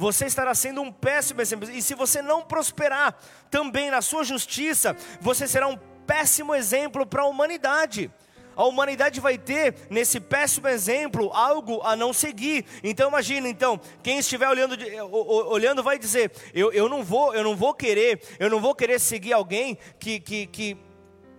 você 0.00 0.24
estará 0.24 0.54
sendo 0.54 0.80
um 0.80 0.90
péssimo 0.90 1.42
exemplo. 1.42 1.70
E 1.70 1.82
se 1.82 1.94
você 1.94 2.22
não 2.22 2.40
prosperar 2.40 3.14
também 3.50 3.90
na 3.90 4.00
sua 4.00 4.24
justiça, 4.24 4.96
você 5.20 5.46
será 5.46 5.68
um 5.68 5.76
péssimo 6.06 6.54
exemplo 6.54 7.04
para 7.04 7.20
a 7.20 7.26
humanidade. 7.26 8.10
A 8.56 8.64
humanidade 8.64 9.20
vai 9.20 9.36
ter 9.36 9.74
nesse 9.90 10.18
péssimo 10.18 10.68
exemplo 10.68 11.30
algo 11.34 11.82
a 11.82 11.94
não 11.94 12.14
seguir. 12.14 12.64
Então 12.82 13.10
imagina, 13.10 13.46
então, 13.46 13.78
quem 14.02 14.18
estiver 14.18 14.48
olhando, 14.48 14.74
olhando 15.12 15.82
vai 15.82 15.98
dizer: 15.98 16.32
eu, 16.54 16.72
eu 16.72 16.88
não 16.88 17.04
vou, 17.04 17.34
eu 17.34 17.44
não 17.44 17.54
vou 17.54 17.74
querer, 17.74 18.22
eu 18.38 18.48
não 18.48 18.58
vou 18.58 18.74
querer 18.74 18.98
seguir 18.98 19.34
alguém 19.34 19.76
que, 19.98 20.18
que, 20.18 20.46
que 20.46 20.78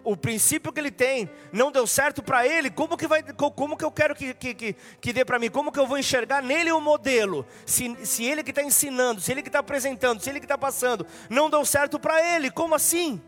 o 0.03 0.15
princípio 0.15 0.71
que 0.71 0.79
ele 0.79 0.91
tem 0.91 1.29
não 1.51 1.71
deu 1.71 1.85
certo 1.85 2.21
para 2.21 2.45
ele, 2.47 2.69
como 2.69 2.97
que, 2.97 3.07
vai, 3.07 3.23
como 3.23 3.77
que 3.77 3.85
eu 3.85 3.91
quero 3.91 4.15
que, 4.15 4.33
que, 4.33 4.53
que, 4.53 4.75
que 4.99 5.13
dê 5.13 5.25
para 5.25 5.39
mim? 5.39 5.49
Como 5.49 5.71
que 5.71 5.79
eu 5.79 5.87
vou 5.87 5.97
enxergar 5.97 6.41
nele 6.41 6.71
o 6.71 6.81
modelo? 6.81 7.45
Se, 7.65 7.95
se 8.05 8.23
ele 8.23 8.43
que 8.43 8.51
está 8.51 8.63
ensinando, 8.63 9.21
se 9.21 9.31
ele 9.31 9.41
que 9.41 9.49
está 9.49 9.59
apresentando, 9.59 10.21
se 10.21 10.29
ele 10.29 10.39
que 10.39 10.45
está 10.45 10.57
passando, 10.57 11.05
não 11.29 11.49
deu 11.49 11.65
certo 11.65 11.99
para 11.99 12.35
ele, 12.35 12.49
como 12.49 12.75
assim? 12.75 13.21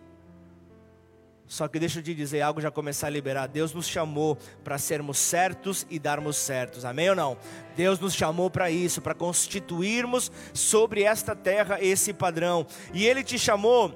Só 1.54 1.68
que 1.68 1.78
deixa 1.78 2.00
eu 2.00 2.04
te 2.04 2.16
dizer 2.16 2.42
algo 2.42 2.62
já 2.62 2.72
começar 2.72 3.08
a 3.08 3.10
liberar. 3.12 3.48
Deus 3.48 3.74
nos 3.74 3.88
chamou 3.88 4.38
para 4.64 4.78
sermos 4.78 5.20
certos 5.20 5.86
e 5.90 6.00
darmos 6.00 6.36
certos. 6.38 6.84
Amém 6.84 7.10
ou 7.10 7.16
não? 7.16 7.38
Deus 7.76 8.00
nos 8.00 8.16
chamou 8.16 8.50
para 8.50 8.72
isso, 8.72 9.02
para 9.02 9.14
constituirmos 9.14 10.32
sobre 10.54 11.04
esta 11.04 11.36
terra 11.36 11.78
esse 11.80 12.12
padrão. 12.12 12.66
E 12.92 13.06
ele 13.06 13.24
te 13.24 13.38
chamou 13.38 13.94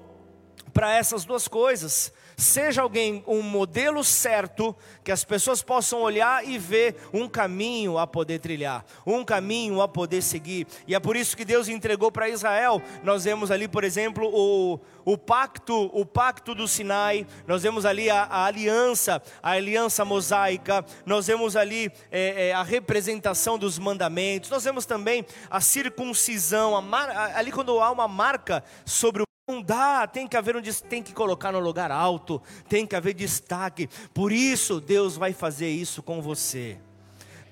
para 0.72 0.93
essas 0.93 1.25
duas 1.25 1.48
coisas. 1.48 2.13
Seja 2.39 2.84
alguém 2.84 3.24
um 3.25 3.41
modelo 3.41 4.03
certo, 4.03 4.75
que 5.03 5.12
as 5.12 5.24
pessoas 5.24 5.63
possam 5.63 6.01
olhar 6.01 6.48
e 6.48 6.60
ver 6.60 6.96
um 7.12 7.27
caminho 7.27 7.98
a 7.98 8.06
poder 8.06 8.38
trilhar, 8.38 8.86
um 9.08 9.25
caminho 9.25 9.82
a 9.82 9.88
poder 9.88 10.22
seguir. 10.22 10.67
E 10.86 10.94
é 10.94 11.00
por 11.00 11.15
isso 11.15 11.36
que 11.36 11.44
Deus 11.44 11.67
entregou 11.67 12.12
para 12.12 12.29
Israel. 12.29 12.79
Nós 13.03 13.24
vemos 13.24 13.50
ali, 13.50 13.67
por 13.67 13.84
exemplo, 13.84 14.29
o, 14.32 14.79
o 15.03 15.17
pacto, 15.17 15.89
o 15.91 16.06
pacto 16.06 16.53
do 16.53 16.67
Sinai. 16.67 17.25
Nós 17.48 17.63
vemos 17.63 17.88
ali 17.88 18.08
a, 18.08 18.25
a 18.25 18.46
aliança, 18.46 19.20
a 19.41 19.53
aliança 19.53 20.06
mosaica. 20.06 20.86
Nós 21.08 21.25
vemos 21.25 21.56
ali 21.56 21.91
é, 22.12 22.50
é, 22.50 22.53
a 22.53 22.62
representação 22.62 23.58
dos 23.58 23.79
mandamentos. 23.79 24.51
Nós 24.51 24.63
vemos 24.63 24.86
também 24.86 25.25
a 25.50 25.60
circuncisão, 25.60 26.75
a 26.75 26.82
mar, 26.84 27.10
ali 27.36 27.51
quando 27.51 27.79
há 27.79 27.89
uma 27.89 28.08
marca 28.08 28.63
sobre 28.86 29.24
o 29.24 29.26
não 29.47 29.61
dá, 29.61 30.05
tem 30.05 30.27
que 30.27 30.35
haver 30.35 30.57
um 30.57 30.61
tem 30.61 31.01
que 31.01 31.13
colocar 31.13 31.53
no 31.53 31.59
lugar 31.59 31.89
alto, 31.89 32.41
tem 32.67 32.85
que 32.85 32.97
haver 32.97 33.13
destaque. 33.13 33.87
Por 34.13 34.33
isso 34.33 34.81
Deus 34.81 35.15
vai 35.15 35.31
fazer 35.31 35.69
isso 35.69 36.03
com 36.03 36.21
você. 36.21 36.77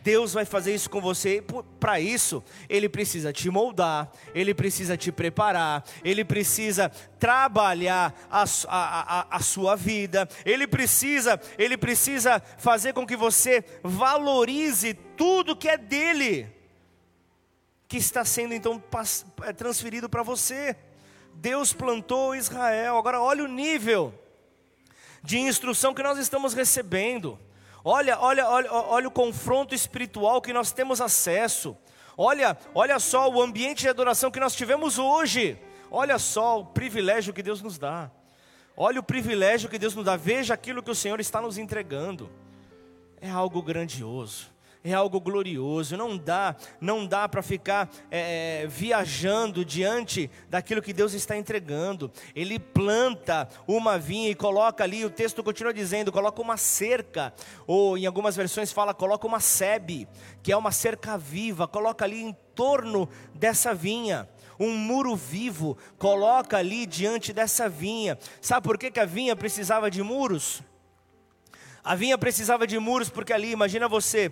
Deus 0.03 0.33
vai 0.33 0.43
fazer 0.43 0.75
isso 0.75 0.89
com 0.89 0.99
você. 0.99 1.41
Para 1.79 2.01
isso, 2.01 2.43
Ele 2.67 2.89
precisa 2.89 3.31
te 3.31 3.49
moldar, 3.49 4.11
Ele 4.33 4.53
precisa 4.53 4.97
te 4.97 5.09
preparar, 5.09 5.85
Ele 6.03 6.25
precisa 6.25 6.89
trabalhar 7.17 8.13
a, 8.29 8.43
a, 8.43 8.45
a, 8.67 9.37
a, 9.37 9.39
sua 9.39 9.77
vida, 9.77 10.27
Ele 10.45 10.67
precisa, 10.67 11.39
Ele 11.57 11.77
precisa 11.77 12.41
fazer 12.57 12.91
com 12.91 13.07
que 13.07 13.15
você 13.15 13.63
valorize 13.81 14.93
tudo 15.15 15.55
que 15.55 15.69
é 15.69 15.77
dele, 15.77 16.53
que 17.87 17.95
está 17.95 18.25
sendo 18.25 18.53
então 18.53 18.83
é, 19.43 19.53
transferido 19.53 20.09
para 20.09 20.23
você. 20.23 20.75
Deus 21.35 21.73
plantou 21.73 22.35
Israel. 22.35 22.97
Agora, 22.97 23.21
olha 23.21 23.43
o 23.43 23.47
nível 23.47 24.13
de 25.23 25.37
instrução 25.37 25.93
que 25.93 26.03
nós 26.03 26.17
estamos 26.17 26.53
recebendo. 26.53 27.37
Olha, 27.83 28.19
olha, 28.19 28.47
olha, 28.49 28.71
olha 28.71 29.07
o 29.07 29.11
confronto 29.11 29.75
espiritual 29.75 30.41
que 30.41 30.53
nós 30.53 30.71
temos 30.71 31.01
acesso. 31.01 31.77
Olha, 32.17 32.57
olha 32.73 32.97
só 32.99 33.29
o 33.29 33.41
ambiente 33.41 33.81
de 33.81 33.89
adoração 33.89 34.31
que 34.31 34.39
nós 34.39 34.55
tivemos 34.55 34.97
hoje. 34.97 35.57
Olha 35.91 36.17
só 36.17 36.59
o 36.59 36.65
privilégio 36.65 37.33
que 37.33 37.43
Deus 37.43 37.61
nos 37.61 37.77
dá. 37.77 38.09
Olha 38.75 38.99
o 38.99 39.03
privilégio 39.03 39.69
que 39.69 39.77
Deus 39.77 39.93
nos 39.93 40.05
dá. 40.05 40.15
Veja 40.15 40.53
aquilo 40.53 40.81
que 40.81 40.91
o 40.91 40.95
Senhor 40.95 41.19
está 41.19 41.41
nos 41.41 41.57
entregando. 41.57 42.29
É 43.21 43.29
algo 43.29 43.61
grandioso 43.61 44.54
é 44.85 44.93
algo 44.93 45.19
glorioso. 45.19 45.97
Não 45.97 46.15
dá, 46.17 46.55
não 46.79 47.05
dá 47.05 47.27
para 47.27 47.41
ficar 47.41 47.89
é, 48.11 48.63
é, 48.63 48.67
viajando 48.67 49.65
diante 49.65 50.29
daquilo 50.49 50.81
que 50.81 50.93
Deus 50.93 51.13
está 51.13 51.35
entregando. 51.35 52.11
Ele 52.35 52.59
planta 52.59 53.49
uma 53.67 53.97
vinha 53.97 54.29
e 54.29 54.35
coloca 54.35 54.83
ali, 54.83 55.03
o 55.03 55.09
texto 55.09 55.43
continua 55.43 55.73
dizendo, 55.73 56.11
coloca 56.11 56.41
uma 56.41 56.57
cerca, 56.57 57.33
ou 57.65 57.97
em 57.97 58.05
algumas 58.05 58.35
versões 58.35 58.71
fala, 58.71 58.93
coloca 58.93 59.25
uma 59.25 59.39
sebe, 59.39 60.07
que 60.43 60.51
é 60.51 60.57
uma 60.57 60.71
cerca 60.71 61.17
viva, 61.17 61.67
coloca 61.67 62.05
ali 62.05 62.21
em 62.21 62.33
torno 62.53 63.09
dessa 63.33 63.73
vinha 63.73 64.29
um 64.57 64.71
muro 64.71 65.17
vivo, 65.17 65.77
coloca 65.97 66.55
ali 66.55 66.85
diante 66.85 67.33
dessa 67.33 67.67
vinha. 67.67 68.17
Sabe 68.39 68.65
por 68.65 68.77
que, 68.77 68.89
que 68.89 69.01
a 69.01 69.05
vinha 69.05 69.35
precisava 69.35 69.91
de 69.91 70.01
muros? 70.01 70.63
A 71.85 71.93
vinha 71.93 72.17
precisava 72.17 72.65
de 72.65 72.79
muros 72.79 73.11
porque 73.11 73.31
ali, 73.31 73.51
imagina 73.51 73.87
você, 73.87 74.31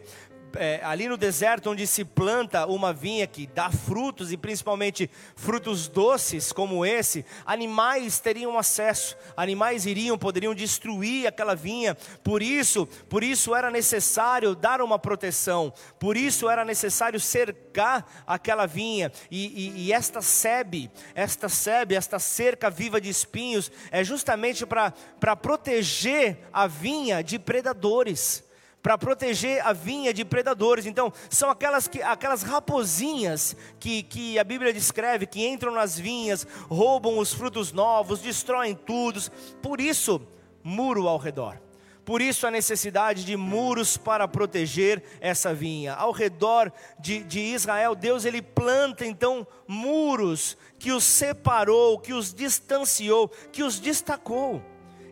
é, 0.56 0.80
ali 0.84 1.08
no 1.08 1.18
deserto 1.18 1.70
onde 1.70 1.86
se 1.88 2.04
planta 2.04 2.66
uma 2.68 2.94
vinha 2.94 3.28
que 3.28 3.48
dá 3.48 3.70
frutos 3.70 4.32
e 4.32 4.38
principalmente 4.38 5.10
frutos 5.36 5.88
doces 5.88 6.52
como 6.52 6.86
esse, 6.86 7.26
animais 7.46 8.20
teriam 8.20 8.58
acesso, 8.58 9.16
animais 9.36 9.86
iriam, 9.86 10.18
poderiam 10.18 10.54
destruir 10.54 11.28
aquela 11.28 11.56
vinha. 11.56 11.96
Por 12.24 12.42
isso, 12.42 12.86
por 13.10 13.24
isso 13.24 13.56
era 13.56 13.70
necessário 13.70 14.56
dar 14.56 14.82
uma 14.82 15.00
proteção. 15.00 15.74
Por 16.00 16.18
isso 16.18 16.50
era 16.50 16.66
necessário 16.66 17.20
cercar 17.20 18.24
aquela 18.26 18.66
vinha. 18.66 19.12
E, 19.30 19.46
e, 19.46 19.86
e 19.86 19.94
esta 19.94 20.22
sebe, 20.22 20.92
esta 21.16 21.50
sebe, 21.50 21.96
esta 21.96 22.20
cerca 22.20 22.70
viva 22.70 23.00
de 23.00 23.10
espinhos 23.10 23.72
é 23.92 24.04
justamente 24.04 24.66
para 24.66 25.36
proteger 25.36 26.38
a 26.52 26.68
vinha 26.68 27.24
de 27.24 27.40
predadores 27.40 28.44
para 28.84 28.98
proteger 28.98 29.66
a 29.66 29.72
vinha 29.72 30.14
de 30.14 30.26
predadores. 30.26 30.86
Então, 30.86 31.12
são 31.30 31.50
aquelas, 31.50 31.88
que, 31.88 32.02
aquelas 32.02 32.44
raposinhas 32.44 33.56
que, 33.80 34.04
que 34.04 34.38
a 34.38 34.44
Bíblia 34.44 34.74
descreve, 34.74 35.26
que 35.26 35.48
entram 35.48 35.72
nas 35.72 35.98
vinhas, 35.98 36.46
roubam 36.70 37.18
os 37.18 37.34
frutos 37.34 37.72
novos, 37.72 38.20
destroem 38.20 38.76
tudo. 38.76 39.22
Por 39.62 39.80
isso, 39.80 40.22
muro 40.62 41.08
ao 41.08 41.18
redor. 41.18 41.58
Por 42.04 42.22
isso 42.22 42.46
a 42.46 42.52
necessidade 42.52 43.24
de 43.24 43.38
muros 43.38 43.96
para 43.96 44.28
proteger 44.28 45.02
essa 45.22 45.54
vinha. 45.54 45.94
Ao 45.94 46.12
redor 46.12 46.70
de, 47.00 47.24
de 47.24 47.40
Israel, 47.40 47.96
Deus 47.96 48.26
ele 48.26 48.42
planta 48.42 49.06
então 49.06 49.48
muros 49.66 50.58
que 50.78 50.92
os 50.92 51.06
separou, 51.06 51.98
que 51.98 52.12
os 52.12 52.34
distanciou, 52.34 53.30
que 53.30 53.64
os 53.64 53.80
destacou 53.80 54.62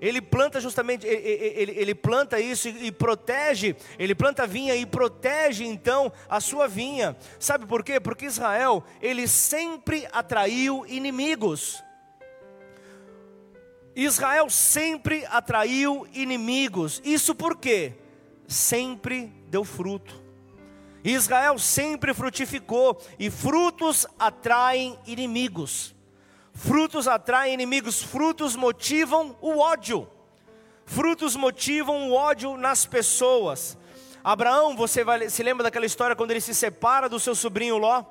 ele 0.01 0.19
planta 0.19 0.59
justamente, 0.59 1.05
ele, 1.05 1.21
ele, 1.55 1.71
ele, 1.77 1.95
planta 1.95 2.39
isso 2.39 2.67
e, 2.67 2.87
e 2.87 2.91
protege, 2.91 3.75
ele 3.99 4.15
planta 4.15 4.47
vinha 4.47 4.75
e 4.75 4.83
protege 4.83 5.63
então 5.63 6.11
a 6.27 6.39
sua 6.39 6.67
vinha. 6.67 7.15
Sabe 7.39 7.67
por 7.67 7.83
quê? 7.83 7.99
Porque 7.99 8.25
Israel, 8.25 8.83
ele 8.99 9.27
sempre 9.27 10.07
atraiu 10.11 10.83
inimigos. 10.87 11.83
Israel 13.95 14.49
sempre 14.49 15.23
atraiu 15.29 16.07
inimigos. 16.13 16.99
Isso 17.05 17.35
por 17.35 17.57
quê? 17.57 17.93
Sempre 18.47 19.31
deu 19.49 19.63
fruto. 19.63 20.19
Israel 21.03 21.59
sempre 21.59 22.13
frutificou 22.13 22.99
e 23.19 23.29
frutos 23.29 24.07
atraem 24.17 24.97
inimigos. 25.05 25.93
Frutos 26.53 27.07
atraem 27.07 27.53
inimigos, 27.53 28.01
frutos 28.01 28.55
motivam 28.55 29.35
o 29.41 29.59
ódio. 29.59 30.07
Frutos 30.85 31.35
motivam 31.35 32.09
o 32.09 32.13
ódio 32.13 32.57
nas 32.57 32.85
pessoas. 32.85 33.77
Abraão, 34.23 34.75
você 34.75 35.03
vai, 35.03 35.29
se 35.29 35.41
lembra 35.41 35.63
daquela 35.63 35.85
história 35.85 36.15
quando 36.15 36.31
ele 36.31 36.41
se 36.41 36.53
separa 36.53 37.09
do 37.09 37.19
seu 37.19 37.33
sobrinho 37.33 37.77
Ló? 37.77 38.03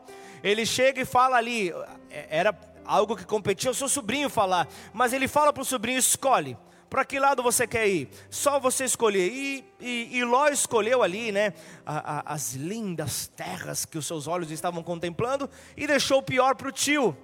Ele 0.42 0.64
chega 0.64 1.02
e 1.02 1.04
fala 1.04 1.36
ali, 1.36 1.72
é, 2.10 2.26
era 2.30 2.58
algo 2.84 3.14
que 3.14 3.24
competia 3.24 3.70
o 3.70 3.74
seu 3.74 3.88
sobrinho 3.88 4.28
falar, 4.28 4.66
mas 4.92 5.12
ele 5.12 5.28
fala 5.28 5.52
para 5.52 5.62
o 5.62 5.66
sobrinho: 5.66 5.98
escolhe, 5.98 6.56
para 6.88 7.04
que 7.04 7.20
lado 7.20 7.42
você 7.42 7.66
quer 7.66 7.86
ir? 7.86 8.08
Só 8.28 8.58
você 8.58 8.84
escolher. 8.84 9.30
E, 9.30 9.64
e, 9.78 10.18
e 10.18 10.24
Ló 10.24 10.48
escolheu 10.48 11.02
ali, 11.02 11.30
né, 11.30 11.54
a, 11.86 12.18
a, 12.18 12.34
as 12.34 12.54
lindas 12.54 13.28
terras 13.28 13.84
que 13.84 13.96
os 13.96 14.06
seus 14.06 14.26
olhos 14.26 14.50
estavam 14.50 14.82
contemplando 14.82 15.48
e 15.76 15.86
deixou 15.86 16.18
o 16.18 16.22
pior 16.22 16.56
para 16.56 16.68
o 16.68 16.72
tio. 16.72 17.16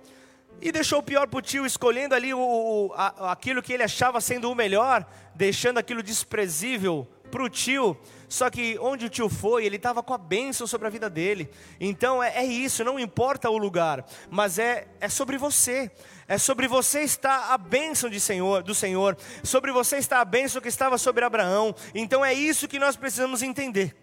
E 0.61 0.73
deixou 0.73 1.01
o 1.01 1.03
pior 1.03 1.29
para 1.29 1.38
o 1.38 1.42
tio, 1.42 1.66
escolhendo 1.66 2.14
ali 2.14 2.33
o, 2.33 2.38
o, 2.38 2.92
a, 2.95 3.33
aquilo 3.33 3.62
que 3.62 3.73
ele 3.73 3.83
achava 3.83 4.21
sendo 4.21 4.51
o 4.51 4.55
melhor, 4.55 5.07
deixando 5.35 5.79
aquilo 5.79 6.03
desprezível 6.03 7.07
para 7.31 7.42
o 7.42 7.49
tio. 7.49 7.97
Só 8.29 8.51
que 8.51 8.79
onde 8.81 9.07
o 9.07 9.09
tio 9.09 9.29
foi, 9.29 9.64
ele 9.64 9.77
estava 9.77 10.03
com 10.03 10.14
a 10.14 10.19
bênção 10.19 10.66
sobre 10.66 10.87
a 10.87 10.90
vida 10.90 11.09
dele. 11.09 11.49
Então 11.79 12.23
é, 12.23 12.38
é, 12.38 12.45
isso, 12.45 12.83
não 12.83 12.99
importa 12.99 13.51
o 13.51 13.59
lugar, 13.59 14.05
mas 14.31 14.59
é, 14.59 14.88
é 15.01 15.09
sobre 15.09 15.37
você. 15.37 15.90
É 16.27 16.38
sobre 16.38 16.66
você 16.66 17.03
está 17.03 17.53
a 17.55 17.59
bênção 17.59 18.11
de 18.11 18.19
Senhor, 18.19 18.62
do 18.62 18.75
Senhor. 18.75 19.16
Sobre 19.45 19.71
você 19.71 19.99
está 19.99 20.21
a 20.21 20.25
bênção 20.25 20.61
que 20.61 20.69
estava 20.69 20.99
sobre 20.99 21.25
Abraão. 21.25 21.75
Então 21.95 22.25
é 22.25 22.33
isso 22.33 22.66
que 22.66 22.79
nós 22.79 22.97
precisamos 22.97 23.42
entender. 23.42 23.95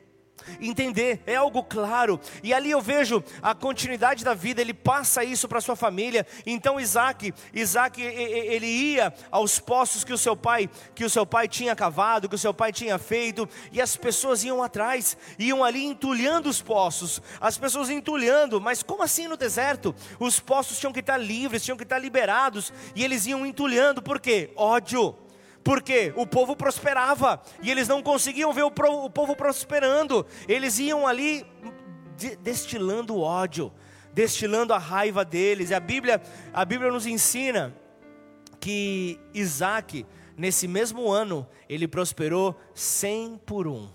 Entender, 0.60 1.22
é 1.26 1.36
algo 1.36 1.63
claro. 1.63 2.19
E 2.41 2.54
ali 2.54 2.72
eu 2.72 2.82
vejo 2.82 3.24
a 3.41 3.54
continuidade 3.54 4.24
da 4.24 4.34
vida, 4.34 4.62
ele 4.62 4.74
passa 4.74 5.24
isso 5.24 5.48
para 5.48 5.62
sua 5.62 5.76
família. 5.76 6.26
Então 6.46 6.80
Isaac, 6.80 7.34
Isaac 7.54 8.02
ele 8.02 8.67
ia 8.67 9.13
aos 9.32 9.60
poços 9.60 10.04
que 10.04 10.13
o 10.13 10.17
seu 10.17 10.36
pai, 10.36 10.69
que 10.93 11.06
o 11.06 11.10
seu 11.10 11.26
pai 11.26 11.48
tinha 11.48 11.76
cavado, 11.76 12.28
que 12.28 12.36
o 12.36 12.39
seu 12.39 12.54
pai 12.54 12.72
tinha 12.72 12.98
feito, 12.98 13.48
e 13.72 13.82
as 13.82 13.96
pessoas 13.96 14.43
iam 14.43 14.62
atrás, 14.62 15.17
iam 15.38 15.63
ali 15.63 15.86
entulhando 15.86 16.50
os 16.50 16.62
poços. 16.62 17.22
As 17.39 17.58
pessoas 17.58 17.89
entulhando, 17.89 18.60
mas 18.60 18.84
como 18.84 19.04
assim 19.04 19.28
no 19.28 19.38
deserto? 19.38 19.96
Os 20.19 20.39
poços 20.39 20.80
tinham 20.80 20.93
que 20.93 21.00
estar 21.00 21.17
livres, 21.17 21.63
tinham 21.63 21.78
que 21.78 21.84
estar 21.84 22.00
liberados, 22.00 22.74
e 22.96 23.04
eles 23.04 23.26
iam 23.26 23.46
entulhando, 23.46 24.02
por 24.02 24.19
quê? 24.19 24.52
Ódio 24.56 25.17
porque 25.63 26.13
o 26.15 26.28
povo 26.28 26.56
prosperava 26.56 27.41
e 27.62 27.71
eles 27.71 27.88
não 27.88 28.04
conseguiam 28.04 28.52
ver 28.52 28.63
o, 28.63 28.71
povo 28.71 29.36
prosperando, 29.36 30.26
eles 30.47 30.78
iam 30.80 31.08
ali 31.08 31.45
destilando 32.41 33.19
ódio, 33.19 33.71
destilando 34.13 34.73
a 34.73 34.78
raiva 34.78 35.23
deles. 35.23 35.69
E 35.69 35.73
a 35.73 35.80
Bíblia, 35.80 36.21
a 36.54 36.65
Bíblia 36.65 36.91
nos 36.91 37.06
ensina 37.06 37.73
que 38.60 39.19
Isaac, 39.34 40.06
nesse 40.38 40.67
mesmo 40.67 41.10
ano, 41.10 41.47
ele 41.69 41.88
prosperou 41.88 42.60
cem 42.73 43.39
por 43.45 43.67
um. 43.67 43.89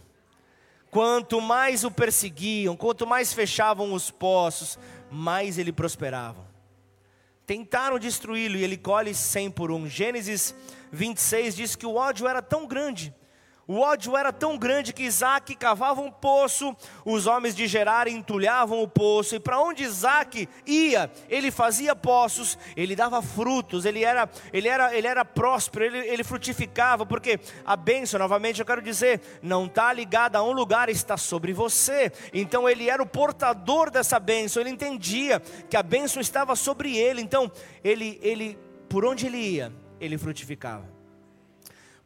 Quanto 0.91 1.39
mais 1.41 1.85
o 1.85 1.91
perseguiam, 1.91 2.75
quanto 2.75 3.07
mais 3.07 3.33
fechavam 3.33 3.93
os 3.93 4.11
poços, 4.11 4.79
mais 5.11 5.59
ele 5.59 5.71
prosperava. 5.71 6.49
Tentaram 7.47 7.99
destruí-lo 7.99 8.57
e 8.57 8.65
ele 8.65 8.77
colhe 8.77 9.15
cem 9.15 9.51
por 9.51 9.71
um. 9.71 9.87
Gênesis 9.87 10.55
26 10.93 11.57
diz 11.57 11.77
que 11.77 11.87
o 11.87 11.95
ódio 11.95 12.27
era 12.27 12.43
tão 12.43 12.67
grande 12.67 13.15
o 13.69 13.81
ódio 13.81 14.17
era 14.17 14.33
tão 14.33 14.57
grande 14.57 14.95
que 14.95 15.03
Isaac 15.03 15.55
cavava 15.55 16.01
um 16.01 16.11
poço, 16.11 16.75
os 17.05 17.27
homens 17.27 17.55
de 17.55 17.67
Gerar 17.67 18.09
entulhavam 18.09 18.83
o 18.83 18.89
poço, 18.89 19.37
e 19.37 19.39
para 19.39 19.61
onde 19.61 19.83
Isaac 19.83 20.49
ia, 20.67 21.11
ele 21.29 21.51
fazia 21.51 21.95
poços, 21.95 22.57
ele 22.75 22.97
dava 22.97 23.21
frutos, 23.21 23.85
ele 23.85 24.03
era, 24.03 24.27
ele 24.55 24.69
era, 24.69 24.97
ele 24.97 25.07
era 25.07 25.23
próspero, 25.23 25.85
ele, 25.85 25.99
ele 25.99 26.25
frutificava, 26.25 27.05
porque 27.05 27.39
a 27.67 27.77
bênção, 27.77 28.19
novamente 28.19 28.59
eu 28.59 28.65
quero 28.65 28.81
dizer, 28.81 29.21
não 29.43 29.67
está 29.67 29.93
ligada 29.93 30.39
a 30.39 30.43
um 30.43 30.53
lugar, 30.53 30.89
está 30.89 31.19
sobre 31.19 31.53
você. 31.53 32.11
Então 32.33 32.67
ele 32.67 32.89
era 32.89 33.03
o 33.03 33.07
portador 33.07 33.91
dessa 33.91 34.19
bênção, 34.19 34.63
ele 34.63 34.71
entendia 34.71 35.41
que 35.69 35.77
a 35.77 35.83
bênção 35.83 36.23
estava 36.23 36.57
sobre 36.57 36.97
ele, 36.97 37.21
então 37.21 37.53
ele, 37.85 38.19
ele 38.23 38.59
por 38.89 39.05
onde 39.05 39.27
ele 39.27 39.37
ia, 39.37 39.71
ele 40.01 40.19
frutificava 40.19 40.99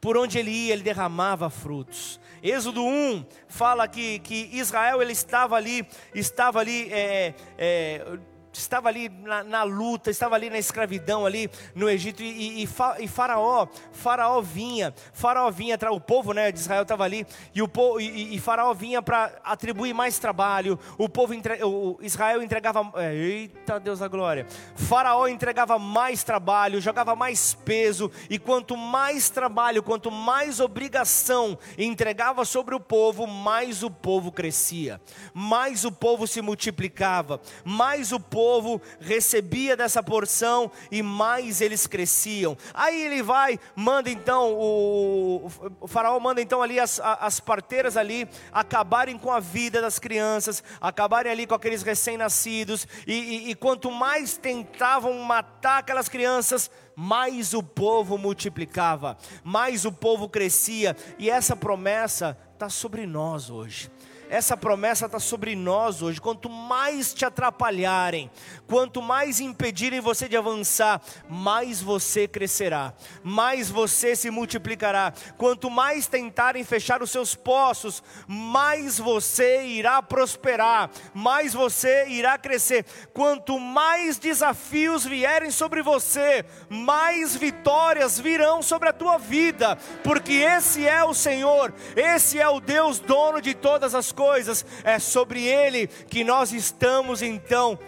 por 0.02 0.16
onde 0.16 0.36
ele 0.36 0.50
ia, 0.50 0.72
ele 0.72 0.82
derramava 0.82 1.48
frutos. 1.48 2.20
Êxodo 2.42 2.84
1 2.84 3.24
fala 3.46 3.86
que, 3.86 4.18
que 4.18 4.50
Israel 4.52 5.00
ele 5.00 5.12
estava 5.12 5.54
ali, 5.54 5.86
estava 6.12 6.58
ali 6.58 6.92
é, 6.92 7.34
é, 7.56 8.18
estava 8.52 8.88
ali 8.88 9.08
na, 9.08 9.42
na, 9.42 9.62
luta, 9.62 10.10
estava 10.10 10.34
ali 10.34 10.50
na 10.50 10.58
escravidão 10.58 11.24
ali 11.24 11.50
no 11.74 11.88
Egito 11.88 12.22
e, 12.22 12.62
e, 12.62 12.68
e 13.00 13.08
Faraó, 13.08 13.66
Faraó 13.92 14.40
vinha, 14.42 14.92
Faraó 15.12 15.50
vinha, 15.50 15.78
o 15.90 16.00
povo 16.00 16.32
né, 16.32 16.52
de 16.52 16.58
Israel 16.58 16.82
estava 16.82 17.04
ali 17.04 17.26
e, 17.54 17.62
o, 17.62 17.70
e, 17.98 18.36
e 18.36 18.38
Faraó 18.38 18.74
vinha 18.74 19.00
para 19.00 19.32
atribuir 19.42 19.94
mais 19.94 20.18
trabalho, 20.18 20.78
o 20.98 21.08
povo, 21.08 21.32
entre, 21.32 21.64
o 21.64 21.98
Israel 22.02 22.42
entregava, 22.42 22.92
é, 22.96 23.14
eita 23.14 23.80
Deus 23.80 24.00
da 24.00 24.08
glória, 24.08 24.46
Faraó 24.74 25.26
entregava 25.26 25.78
mais 25.78 26.22
trabalho, 26.22 26.80
jogava 26.80 27.16
mais 27.16 27.54
peso 27.54 28.10
e 28.28 28.38
quanto 28.38 28.76
mais 28.76 29.30
trabalho, 29.30 29.82
quanto 29.82 30.10
mais 30.10 30.60
obrigação 30.60 31.58
entregava 31.78 32.44
sobre 32.44 32.74
o 32.74 32.80
povo, 32.80 33.26
mais 33.26 33.82
o 33.82 33.90
povo 33.90 34.30
crescia, 34.30 35.00
mais 35.32 35.84
o 35.84 35.92
povo 35.92 36.26
se 36.26 36.42
multiplicava, 36.42 37.40
mais 37.64 38.12
o 38.12 38.20
povo 38.20 38.41
povo 38.42 38.82
recebia 38.98 39.76
dessa 39.76 40.02
porção 40.02 40.68
e 40.90 41.00
mais 41.00 41.60
eles 41.60 41.86
cresciam. 41.86 42.56
Aí 42.74 43.00
ele 43.00 43.22
vai, 43.22 43.56
manda 43.76 44.10
então, 44.10 44.52
o, 44.52 45.48
o 45.80 45.86
faraó 45.86 46.18
manda 46.18 46.42
então 46.42 46.60
ali 46.60 46.80
as, 46.80 47.00
as 47.00 47.38
parteiras 47.38 47.96
ali 47.96 48.28
acabarem 48.50 49.16
com 49.16 49.30
a 49.30 49.38
vida 49.38 49.80
das 49.80 50.00
crianças, 50.00 50.60
acabarem 50.80 51.30
ali 51.30 51.46
com 51.46 51.54
aqueles 51.54 51.84
recém-nascidos, 51.84 52.84
e, 53.06 53.12
e, 53.12 53.50
e 53.50 53.54
quanto 53.54 53.92
mais 53.92 54.36
tentavam 54.36 55.16
matar 55.20 55.78
aquelas 55.78 56.08
crianças, 56.08 56.68
mais 56.96 57.54
o 57.54 57.62
povo 57.62 58.18
multiplicava, 58.18 59.16
mais 59.44 59.84
o 59.84 59.92
povo 59.92 60.28
crescia, 60.28 60.96
e 61.16 61.30
essa 61.30 61.54
promessa 61.54 62.36
está 62.54 62.68
sobre 62.68 63.06
nós 63.06 63.50
hoje 63.50 63.88
essa 64.32 64.56
promessa 64.56 65.04
está 65.04 65.20
sobre 65.20 65.54
nós 65.54 66.00
hoje. 66.00 66.18
Quanto 66.18 66.48
mais 66.48 67.12
te 67.12 67.22
atrapalharem, 67.22 68.30
quanto 68.66 69.02
mais 69.02 69.40
impedirem 69.40 70.00
você 70.00 70.26
de 70.26 70.38
avançar, 70.38 71.02
mais 71.28 71.82
você 71.82 72.26
crescerá, 72.26 72.94
mais 73.22 73.68
você 73.68 74.16
se 74.16 74.30
multiplicará. 74.30 75.12
Quanto 75.36 75.68
mais 75.68 76.06
tentarem 76.06 76.64
fechar 76.64 77.02
os 77.02 77.10
seus 77.10 77.34
poços, 77.34 78.02
mais 78.26 78.98
você 78.98 79.66
irá 79.66 80.00
prosperar, 80.00 80.90
mais 81.12 81.52
você 81.52 82.06
irá 82.08 82.38
crescer. 82.38 82.86
Quanto 83.12 83.60
mais 83.60 84.18
desafios 84.18 85.04
vierem 85.04 85.50
sobre 85.50 85.82
você, 85.82 86.42
mais 86.70 87.36
vitórias 87.36 88.18
virão 88.18 88.62
sobre 88.62 88.88
a 88.88 88.94
tua 88.94 89.18
vida, 89.18 89.76
porque 90.02 90.32
esse 90.32 90.88
é 90.88 91.04
o 91.04 91.12
Senhor, 91.12 91.74
esse 91.94 92.40
é 92.40 92.48
o 92.48 92.60
Deus 92.60 92.98
dono 92.98 93.38
de 93.38 93.52
todas 93.52 93.94
as 93.94 94.10
coisas 94.10 94.21
coisas, 94.22 94.64
é 94.84 94.98
sobre 94.98 95.44
Ele 95.44 95.86
que 95.88 96.22
nós 96.22 96.52
estamos 96.52 97.22
então 97.22 97.78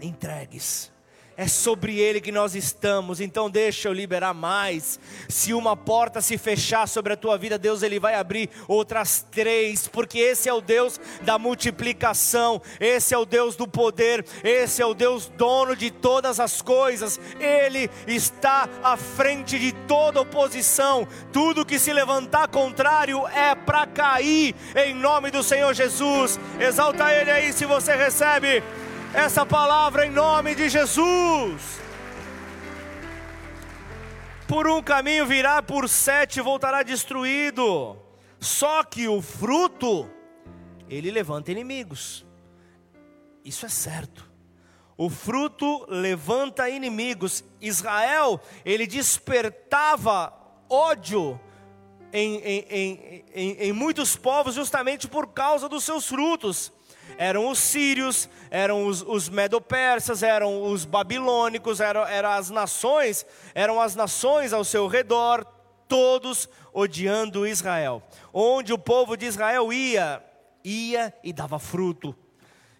entregues 0.00 0.92
é 1.38 1.46
sobre 1.46 2.00
Ele 2.00 2.20
que 2.20 2.32
nós 2.32 2.56
estamos, 2.56 3.20
então 3.20 3.48
deixa 3.48 3.88
eu 3.88 3.92
liberar 3.92 4.34
mais. 4.34 4.98
Se 5.28 5.54
uma 5.54 5.76
porta 5.76 6.20
se 6.20 6.36
fechar 6.36 6.88
sobre 6.88 7.12
a 7.12 7.16
tua 7.16 7.38
vida, 7.38 7.56
Deus 7.56 7.84
ele 7.84 8.00
vai 8.00 8.16
abrir 8.16 8.50
outras 8.66 9.24
três, 9.30 9.86
porque 9.86 10.18
esse 10.18 10.48
é 10.48 10.52
o 10.52 10.60
Deus 10.60 11.00
da 11.22 11.38
multiplicação, 11.38 12.60
esse 12.80 13.14
é 13.14 13.18
o 13.18 13.24
Deus 13.24 13.54
do 13.54 13.68
poder, 13.68 14.26
esse 14.42 14.82
é 14.82 14.86
o 14.86 14.94
Deus 14.94 15.28
dono 15.36 15.76
de 15.76 15.92
todas 15.92 16.40
as 16.40 16.60
coisas, 16.60 17.20
Ele 17.38 17.88
está 18.08 18.68
à 18.82 18.96
frente 18.96 19.60
de 19.60 19.70
toda 19.86 20.20
oposição, 20.20 21.06
tudo 21.32 21.64
que 21.64 21.78
se 21.78 21.92
levantar 21.92 22.48
contrário 22.48 23.28
é 23.28 23.54
para 23.54 23.86
cair, 23.86 24.56
em 24.74 24.92
nome 24.92 25.30
do 25.30 25.44
Senhor 25.44 25.72
Jesus. 25.72 26.36
Exalta 26.58 27.14
Ele 27.14 27.30
aí 27.30 27.52
se 27.52 27.64
você 27.64 27.94
recebe 27.94 28.60
essa 29.14 29.44
palavra 29.46 30.06
em 30.06 30.10
nome 30.10 30.54
de 30.54 30.68
Jesus. 30.68 31.80
Por 34.46 34.66
um 34.66 34.82
caminho 34.82 35.26
virá, 35.26 35.62
por 35.62 35.88
sete 35.88 36.40
voltará 36.40 36.82
destruído. 36.82 37.96
Só 38.40 38.84
que 38.84 39.08
o 39.08 39.20
fruto, 39.20 40.08
ele 40.88 41.10
levanta 41.10 41.50
inimigos. 41.50 42.24
Isso 43.44 43.66
é 43.66 43.68
certo. 43.68 44.28
O 44.96 45.10
fruto 45.10 45.86
levanta 45.88 46.68
inimigos. 46.68 47.44
Israel, 47.60 48.40
ele 48.64 48.86
despertava 48.86 50.32
ódio 50.68 51.40
em, 52.12 52.36
em, 52.36 53.24
em, 53.34 53.50
em, 53.60 53.72
muitos 53.72 54.16
povos 54.16 54.54
justamente 54.54 55.06
por 55.06 55.28
causa 55.28 55.68
dos 55.68 55.84
seus 55.84 56.08
frutos 56.08 56.72
eram 57.16 57.48
os 57.48 57.58
sírios, 57.58 58.28
eram 58.50 58.86
os, 58.86 59.02
os 59.02 59.28
medo-persas, 59.28 60.22
eram 60.22 60.62
os 60.64 60.84
babilônicos, 60.84 61.80
eram, 61.80 62.06
eram 62.06 62.30
as 62.30 62.50
nações, 62.50 63.24
eram 63.54 63.80
as 63.80 63.94
nações 63.94 64.52
ao 64.52 64.64
seu 64.64 64.86
redor, 64.86 65.44
todos 65.86 66.48
odiando 66.72 67.46
Israel. 67.46 68.02
Onde 68.32 68.72
o 68.72 68.78
povo 68.78 69.16
de 69.16 69.26
Israel 69.26 69.72
ia, 69.72 70.22
ia 70.62 71.14
e 71.24 71.32
dava 71.32 71.58
fruto. 71.58 72.14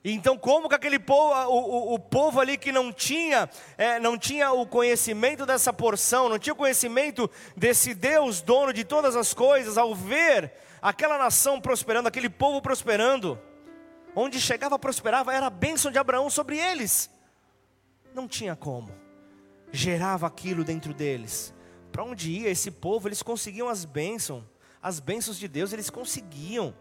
Então, 0.04 0.38
como 0.38 0.68
que 0.68 0.74
aquele 0.74 0.98
povo, 0.98 1.34
o, 1.50 1.92
o, 1.92 1.94
o 1.94 1.98
povo 1.98 2.40
ali 2.40 2.56
que 2.56 2.70
não 2.70 2.92
tinha, 2.92 3.50
é, 3.76 3.98
não 3.98 4.16
tinha 4.16 4.52
o 4.52 4.64
conhecimento 4.64 5.44
dessa 5.44 5.72
porção, 5.72 6.28
não 6.28 6.38
tinha 6.38 6.52
o 6.52 6.56
conhecimento 6.56 7.28
desse 7.56 7.94
Deus, 7.94 8.40
dono 8.40 8.72
de 8.72 8.84
todas 8.84 9.16
as 9.16 9.34
coisas, 9.34 9.76
ao 9.76 9.94
ver 9.94 10.52
aquela 10.80 11.18
nação 11.18 11.60
prosperando, 11.60 12.06
aquele 12.06 12.30
povo 12.30 12.62
prosperando, 12.62 13.38
onde 14.18 14.40
chegava 14.40 14.78
prosperava, 14.78 15.32
era 15.32 15.46
a 15.46 15.50
bênção 15.50 15.90
de 15.90 15.98
Abraão 15.98 16.28
sobre 16.28 16.58
eles. 16.58 17.08
Não 18.12 18.26
tinha 18.26 18.56
como, 18.56 18.92
gerava 19.70 20.26
aquilo 20.26 20.64
dentro 20.64 20.92
deles. 20.92 21.54
Para 21.92 22.02
onde 22.02 22.30
ia 22.30 22.50
esse 22.50 22.70
povo, 22.70 23.08
eles 23.08 23.22
conseguiam 23.22 23.68
as 23.68 23.84
bênçãos, 23.84 24.42
as 24.82 24.98
bênçãos 24.98 25.38
de 25.38 25.46
Deus, 25.46 25.72
eles 25.72 25.88
conseguiam. 25.88 26.74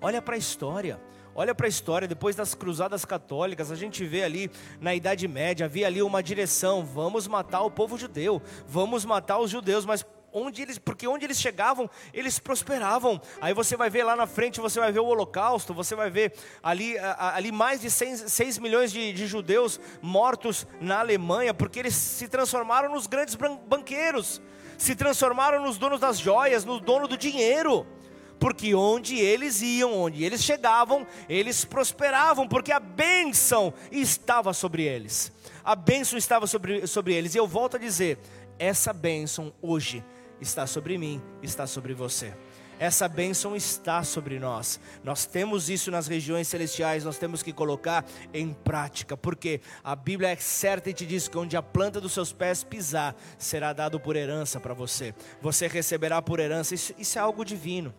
Olha 0.00 0.22
para 0.22 0.34
a 0.34 0.38
história, 0.38 1.00
olha 1.34 1.54
para 1.54 1.66
a 1.66 1.68
história, 1.68 2.08
depois 2.08 2.34
das 2.34 2.54
cruzadas 2.54 3.04
católicas, 3.04 3.70
a 3.70 3.76
gente 3.76 4.04
vê 4.04 4.24
ali 4.24 4.50
na 4.80 4.94
Idade 4.94 5.28
Média, 5.28 5.66
havia 5.66 5.86
ali 5.86 6.02
uma 6.02 6.22
direção: 6.22 6.84
vamos 6.84 7.28
matar 7.28 7.60
o 7.62 7.70
povo 7.70 7.98
judeu, 7.98 8.40
vamos 8.66 9.04
matar 9.04 9.38
os 9.38 9.50
judeus, 9.50 9.84
mas 9.84 10.04
onde 10.32 10.62
eles, 10.62 10.78
porque 10.78 11.06
onde 11.06 11.24
eles 11.24 11.38
chegavam, 11.38 11.88
eles 12.12 12.38
prosperavam. 12.38 13.20
Aí 13.40 13.52
você 13.52 13.76
vai 13.76 13.90
ver 13.90 14.04
lá 14.04 14.16
na 14.16 14.26
frente, 14.26 14.60
você 14.60 14.80
vai 14.80 14.90
ver 14.90 15.00
o 15.00 15.06
Holocausto, 15.06 15.74
você 15.74 15.94
vai 15.94 16.10
ver 16.10 16.32
ali, 16.62 16.96
ali 16.98 17.52
mais 17.52 17.80
de 17.80 17.90
6, 17.90 18.58
milhões 18.58 18.90
de, 18.90 19.12
de 19.12 19.26
judeus 19.26 19.78
mortos 20.00 20.66
na 20.80 21.00
Alemanha, 21.00 21.52
porque 21.52 21.78
eles 21.78 21.94
se 21.94 22.28
transformaram 22.28 22.90
nos 22.90 23.06
grandes 23.06 23.36
banqueiros, 23.66 24.40
se 24.78 24.94
transformaram 24.94 25.62
nos 25.62 25.78
donos 25.78 26.00
das 26.00 26.18
joias, 26.18 26.64
no 26.64 26.80
dono 26.80 27.06
do 27.06 27.16
dinheiro 27.16 27.86
porque 28.42 28.74
onde 28.74 29.20
eles 29.20 29.62
iam, 29.62 29.96
onde 29.96 30.24
eles 30.24 30.42
chegavam, 30.42 31.06
eles 31.28 31.64
prosperavam, 31.64 32.48
porque 32.48 32.72
a 32.72 32.80
bênção 32.80 33.72
estava 33.88 34.52
sobre 34.52 34.82
eles. 34.82 35.30
A 35.62 35.76
bênção 35.76 36.18
estava 36.18 36.44
sobre, 36.48 36.84
sobre 36.88 37.14
eles. 37.14 37.36
E 37.36 37.38
eu 37.38 37.46
volto 37.46 37.76
a 37.76 37.78
dizer: 37.78 38.18
essa 38.58 38.92
bênção 38.92 39.52
hoje 39.62 40.04
está 40.42 40.66
sobre 40.66 40.98
mim, 40.98 41.22
está 41.42 41.66
sobre 41.66 41.94
você. 41.94 42.34
Essa 42.78 43.06
bênção 43.06 43.54
está 43.54 44.02
sobre 44.02 44.40
nós. 44.40 44.80
Nós 45.04 45.24
temos 45.24 45.70
isso 45.70 45.90
nas 45.90 46.08
regiões 46.08 46.48
celestiais, 46.48 47.04
nós 47.04 47.16
temos 47.16 47.42
que 47.42 47.52
colocar 47.52 48.04
em 48.34 48.52
prática, 48.52 49.16
porque 49.16 49.60
a 49.84 49.94
Bíblia 49.94 50.30
é 50.30 50.36
certa 50.36 50.90
e 50.90 50.92
te 50.92 51.06
diz 51.06 51.28
que 51.28 51.38
onde 51.38 51.56
a 51.56 51.62
planta 51.62 52.00
dos 52.00 52.12
seus 52.12 52.32
pés 52.32 52.64
pisar, 52.64 53.14
será 53.38 53.72
dado 53.72 54.00
por 54.00 54.16
herança 54.16 54.58
para 54.58 54.74
você. 54.74 55.14
Você 55.40 55.68
receberá 55.68 56.20
por 56.20 56.40
herança. 56.40 56.74
Isso, 56.74 56.92
isso 56.98 57.18
é 57.18 57.22
algo 57.22 57.44
divino. 57.44 57.94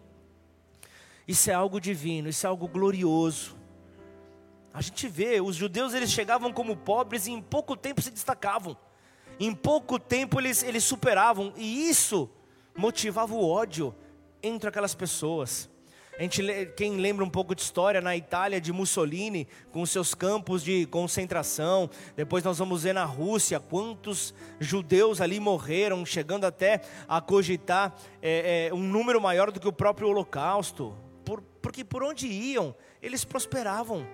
Isso 1.25 1.49
é 1.49 1.53
algo 1.53 1.79
divino, 1.79 2.27
isso 2.27 2.45
é 2.45 2.49
algo 2.49 2.67
glorioso. 2.67 3.55
A 4.73 4.81
gente 4.81 5.07
vê, 5.07 5.39
os 5.39 5.55
judeus 5.55 5.93
eles 5.93 6.11
chegavam 6.11 6.51
como 6.51 6.75
pobres 6.75 7.27
e 7.27 7.31
em 7.31 7.41
pouco 7.41 7.77
tempo 7.77 8.01
se 8.01 8.11
destacavam. 8.11 8.75
Em 9.39 9.53
pouco 9.53 9.99
tempo 9.99 10.39
eles, 10.39 10.63
eles 10.63 10.83
superavam, 10.83 11.53
e 11.55 11.89
isso 11.89 12.29
motivava 12.75 13.33
o 13.33 13.47
ódio 13.47 13.95
entre 14.41 14.69
aquelas 14.69 14.93
pessoas. 14.93 15.69
A 16.17 16.21
gente, 16.21 16.43
quem 16.77 16.97
lembra 16.97 17.25
um 17.25 17.29
pouco 17.29 17.55
de 17.55 17.61
história 17.63 17.99
na 17.99 18.15
Itália 18.15 18.61
de 18.61 18.71
Mussolini, 18.71 19.47
com 19.71 19.83
seus 19.83 20.13
campos 20.13 20.63
de 20.63 20.85
concentração, 20.85 21.89
depois 22.15 22.43
nós 22.43 22.59
vamos 22.59 22.83
ver 22.83 22.93
na 22.93 23.03
Rússia 23.03 23.59
quantos 23.59 24.31
judeus 24.59 25.19
ali 25.19 25.39
morreram, 25.39 26.05
chegando 26.05 26.45
até 26.45 26.81
a 27.07 27.19
cogitar 27.19 27.95
é, 28.21 28.67
é, 28.67 28.73
um 28.73 28.83
número 28.83 29.19
maior 29.19 29.51
do 29.51 29.59
que 29.59 29.67
o 29.67 29.73
próprio 29.73 30.07
Holocausto, 30.07 30.95
por, 31.25 31.41
porque 31.63 31.83
por 31.83 32.03
onde 32.03 32.27
iam, 32.27 32.75
eles 33.01 33.25
prosperavam, 33.25 34.05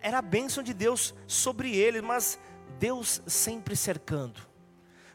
era 0.00 0.18
a 0.18 0.22
bênção 0.22 0.62
de 0.62 0.72
Deus 0.72 1.14
sobre 1.26 1.76
eles, 1.76 2.00
mas 2.00 2.38
Deus 2.78 3.22
sempre 3.26 3.76
cercando, 3.76 4.40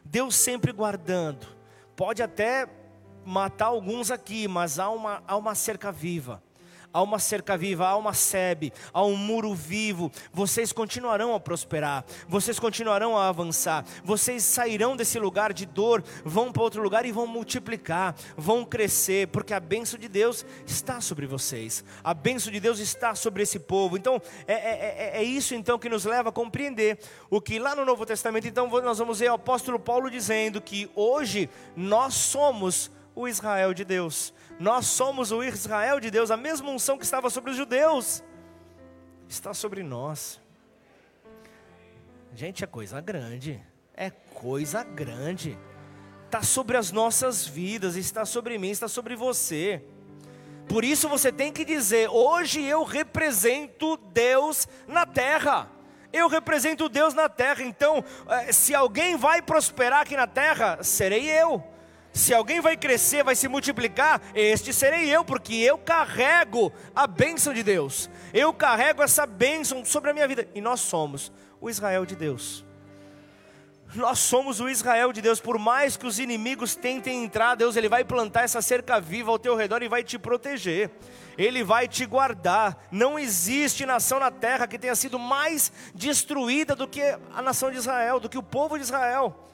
Deus 0.04 0.34
sempre 0.34 0.72
guardando. 0.72 1.46
Pode 1.94 2.22
até 2.22 2.68
matar 3.24 3.66
alguns 3.66 4.10
aqui, 4.10 4.46
mas 4.46 4.78
há 4.78 4.90
uma, 4.90 5.22
há 5.26 5.36
uma 5.36 5.54
cerca 5.54 5.90
viva 5.90 6.42
há 6.96 7.02
uma 7.02 7.18
cerca 7.18 7.58
viva, 7.58 7.86
há 7.86 7.94
uma 7.94 8.14
sebe, 8.14 8.72
há 8.90 9.04
um 9.04 9.16
muro 9.16 9.54
vivo. 9.54 10.10
Vocês 10.32 10.72
continuarão 10.72 11.34
a 11.34 11.40
prosperar, 11.40 12.06
vocês 12.26 12.58
continuarão 12.58 13.18
a 13.18 13.28
avançar, 13.28 13.84
vocês 14.02 14.42
sairão 14.42 14.96
desse 14.96 15.18
lugar 15.18 15.52
de 15.52 15.66
dor, 15.66 16.02
vão 16.24 16.50
para 16.50 16.62
outro 16.62 16.82
lugar 16.82 17.04
e 17.04 17.12
vão 17.12 17.26
multiplicar, 17.26 18.14
vão 18.34 18.64
crescer, 18.64 19.28
porque 19.28 19.52
a 19.52 19.60
bênção 19.60 19.98
de 19.98 20.08
Deus 20.08 20.46
está 20.66 20.98
sobre 21.02 21.26
vocês, 21.26 21.84
a 22.02 22.14
bênção 22.14 22.50
de 22.50 22.60
Deus 22.60 22.78
está 22.78 23.14
sobre 23.14 23.42
esse 23.42 23.58
povo. 23.58 23.98
Então, 23.98 24.20
é, 24.46 24.54
é, 24.54 25.12
é, 25.16 25.18
é 25.18 25.22
isso 25.22 25.54
então 25.54 25.78
que 25.78 25.90
nos 25.90 26.06
leva 26.06 26.30
a 26.30 26.32
compreender 26.32 26.98
o 27.28 27.42
que 27.42 27.58
lá 27.58 27.76
no 27.76 27.84
Novo 27.84 28.06
Testamento, 28.06 28.48
então 28.48 28.68
nós 28.80 28.98
vamos 28.98 29.18
ver 29.18 29.30
o 29.30 29.34
apóstolo 29.34 29.78
Paulo 29.78 30.10
dizendo 30.10 30.62
que 30.62 30.90
hoje 30.94 31.50
nós 31.76 32.14
somos 32.14 32.90
o 33.14 33.26
Israel 33.28 33.74
de 33.74 33.84
Deus. 33.84 34.32
Nós 34.58 34.86
somos 34.86 35.32
o 35.32 35.42
Israel 35.44 36.00
de 36.00 36.10
Deus, 36.10 36.30
a 36.30 36.36
mesma 36.36 36.70
unção 36.70 36.96
que 36.96 37.04
estava 37.04 37.28
sobre 37.28 37.50
os 37.50 37.56
judeus 37.56 38.22
está 39.28 39.52
sobre 39.52 39.82
nós. 39.82 40.40
Gente, 42.34 42.64
é 42.64 42.66
coisa 42.66 43.00
grande, 43.00 43.62
é 43.94 44.10
coisa 44.10 44.82
grande. 44.82 45.58
Está 46.24 46.42
sobre 46.42 46.76
as 46.76 46.90
nossas 46.90 47.46
vidas, 47.46 47.96
está 47.96 48.24
sobre 48.24 48.58
mim, 48.58 48.70
está 48.70 48.88
sobre 48.88 49.14
você. 49.14 49.84
Por 50.68 50.84
isso 50.84 51.08
você 51.08 51.30
tem 51.30 51.52
que 51.52 51.64
dizer: 51.64 52.08
hoje 52.08 52.62
eu 52.62 52.82
represento 52.82 53.96
Deus 53.96 54.66
na 54.86 55.04
terra. 55.04 55.70
Eu 56.12 56.28
represento 56.28 56.88
Deus 56.88 57.12
na 57.12 57.28
terra. 57.28 57.62
Então, 57.62 58.02
eh, 58.28 58.52
se 58.52 58.74
alguém 58.74 59.16
vai 59.16 59.42
prosperar 59.42 60.00
aqui 60.00 60.16
na 60.16 60.26
terra, 60.26 60.82
serei 60.82 61.28
eu 61.28 61.75
se 62.16 62.32
alguém 62.34 62.60
vai 62.60 62.76
crescer, 62.76 63.22
vai 63.22 63.34
se 63.34 63.46
multiplicar, 63.46 64.20
este 64.34 64.72
serei 64.72 65.14
eu, 65.14 65.24
porque 65.24 65.54
eu 65.54 65.76
carrego 65.76 66.72
a 66.94 67.06
bênção 67.06 67.52
de 67.52 67.62
Deus, 67.62 68.08
eu 68.32 68.52
carrego 68.52 69.02
essa 69.02 69.26
bênção 69.26 69.84
sobre 69.84 70.10
a 70.10 70.14
minha 70.14 70.26
vida, 70.26 70.48
e 70.54 70.60
nós 70.60 70.80
somos 70.80 71.30
o 71.60 71.68
Israel 71.68 72.06
de 72.06 72.16
Deus. 72.16 72.64
Nós 73.94 74.18
somos 74.18 74.60
o 74.60 74.68
Israel 74.68 75.12
de 75.12 75.22
Deus, 75.22 75.40
por 75.40 75.58
mais 75.58 75.96
que 75.96 76.06
os 76.06 76.18
inimigos 76.18 76.74
tentem 76.74 77.24
entrar, 77.24 77.54
Deus 77.54 77.76
ele 77.76 77.88
vai 77.88 78.04
plantar 78.04 78.42
essa 78.42 78.60
cerca 78.60 79.00
viva 79.00 79.30
ao 79.30 79.38
teu 79.38 79.54
redor 79.54 79.82
e 79.82 79.88
vai 79.88 80.02
te 80.02 80.18
proteger. 80.18 80.90
Ele 81.38 81.62
vai 81.62 81.86
te 81.86 82.04
guardar. 82.04 82.86
Não 82.90 83.18
existe 83.18 83.86
nação 83.86 84.18
na 84.18 84.30
terra 84.30 84.66
que 84.66 84.78
tenha 84.78 84.94
sido 84.94 85.18
mais 85.18 85.72
destruída 85.94 86.74
do 86.74 86.88
que 86.88 87.00
a 87.32 87.40
nação 87.40 87.70
de 87.70 87.76
Israel, 87.76 88.18
do 88.18 88.28
que 88.28 88.36
o 88.36 88.42
povo 88.42 88.76
de 88.76 88.84
Israel. 88.84 89.46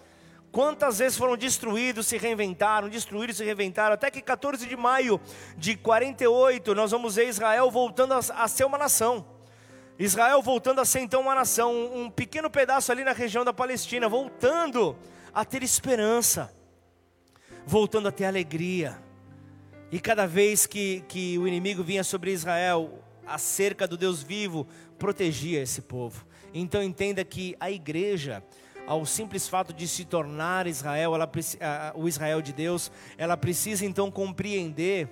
Quantas 0.52 0.98
vezes 0.98 1.16
foram 1.16 1.34
destruídos, 1.34 2.06
se 2.06 2.18
reinventaram, 2.18 2.90
destruídos, 2.90 3.38
se 3.38 3.44
reinventaram, 3.44 3.94
até 3.94 4.10
que 4.10 4.20
14 4.20 4.66
de 4.66 4.76
maio 4.76 5.18
de 5.56 5.74
48, 5.74 6.74
nós 6.74 6.90
vamos 6.90 7.14
ver 7.14 7.26
Israel 7.26 7.70
voltando 7.70 8.12
a, 8.12 8.48
ser 8.48 8.66
uma 8.66 8.76
nação. 8.76 9.24
Israel 9.98 10.42
voltando 10.42 10.82
a 10.82 10.84
ser 10.84 11.00
então 11.00 11.22
uma 11.22 11.34
nação, 11.34 11.72
um, 11.72 12.02
um 12.02 12.10
pequeno 12.10 12.50
pedaço 12.50 12.92
ali 12.92 13.02
na 13.02 13.12
região 13.12 13.46
da 13.46 13.52
Palestina, 13.54 14.10
voltando 14.10 14.94
a 15.32 15.42
ter 15.42 15.62
esperança, 15.62 16.54
voltando 17.66 18.08
a 18.08 18.12
ter 18.12 18.26
alegria. 18.26 19.02
E 19.90 19.98
cada 19.98 20.26
vez 20.26 20.66
que, 20.66 21.02
que 21.08 21.38
o 21.38 21.48
inimigo 21.48 21.82
vinha 21.82 22.04
sobre 22.04 22.30
Israel, 22.30 23.02
a 23.26 23.38
cerca 23.38 23.88
do 23.88 23.96
Deus 23.96 24.22
vivo 24.22 24.66
protegia 24.98 25.62
esse 25.62 25.80
povo. 25.80 26.26
Então 26.52 26.82
entenda 26.82 27.24
que 27.24 27.56
a 27.58 27.70
igreja, 27.70 28.44
ao 28.86 29.06
simples 29.06 29.48
fato 29.48 29.72
de 29.72 29.86
se 29.86 30.04
tornar 30.04 30.66
Israel, 30.66 31.14
ela, 31.14 31.30
o 31.94 32.08
Israel 32.08 32.42
de 32.42 32.52
Deus, 32.52 32.90
ela 33.16 33.36
precisa 33.36 33.84
então 33.86 34.10
compreender 34.10 35.08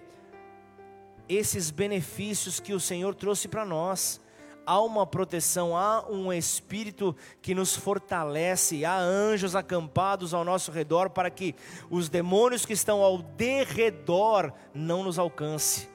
esses 1.28 1.70
benefícios 1.70 2.58
que 2.58 2.72
o 2.72 2.80
Senhor 2.80 3.14
trouxe 3.14 3.46
para 3.46 3.64
nós. 3.64 4.20
Há 4.66 4.80
uma 4.82 5.06
proteção, 5.06 5.76
há 5.76 6.08
um 6.08 6.32
espírito 6.32 7.16
que 7.40 7.54
nos 7.54 7.74
fortalece, 7.74 8.84
há 8.84 8.98
anjos 8.98 9.56
acampados 9.56 10.34
ao 10.34 10.44
nosso 10.44 10.70
redor 10.70 11.10
para 11.10 11.30
que 11.30 11.54
os 11.88 12.08
demônios 12.08 12.66
que 12.66 12.72
estão 12.72 13.00
ao 13.02 13.18
derredor 13.18 14.52
não 14.74 15.02
nos 15.02 15.18
alcance. 15.18 15.88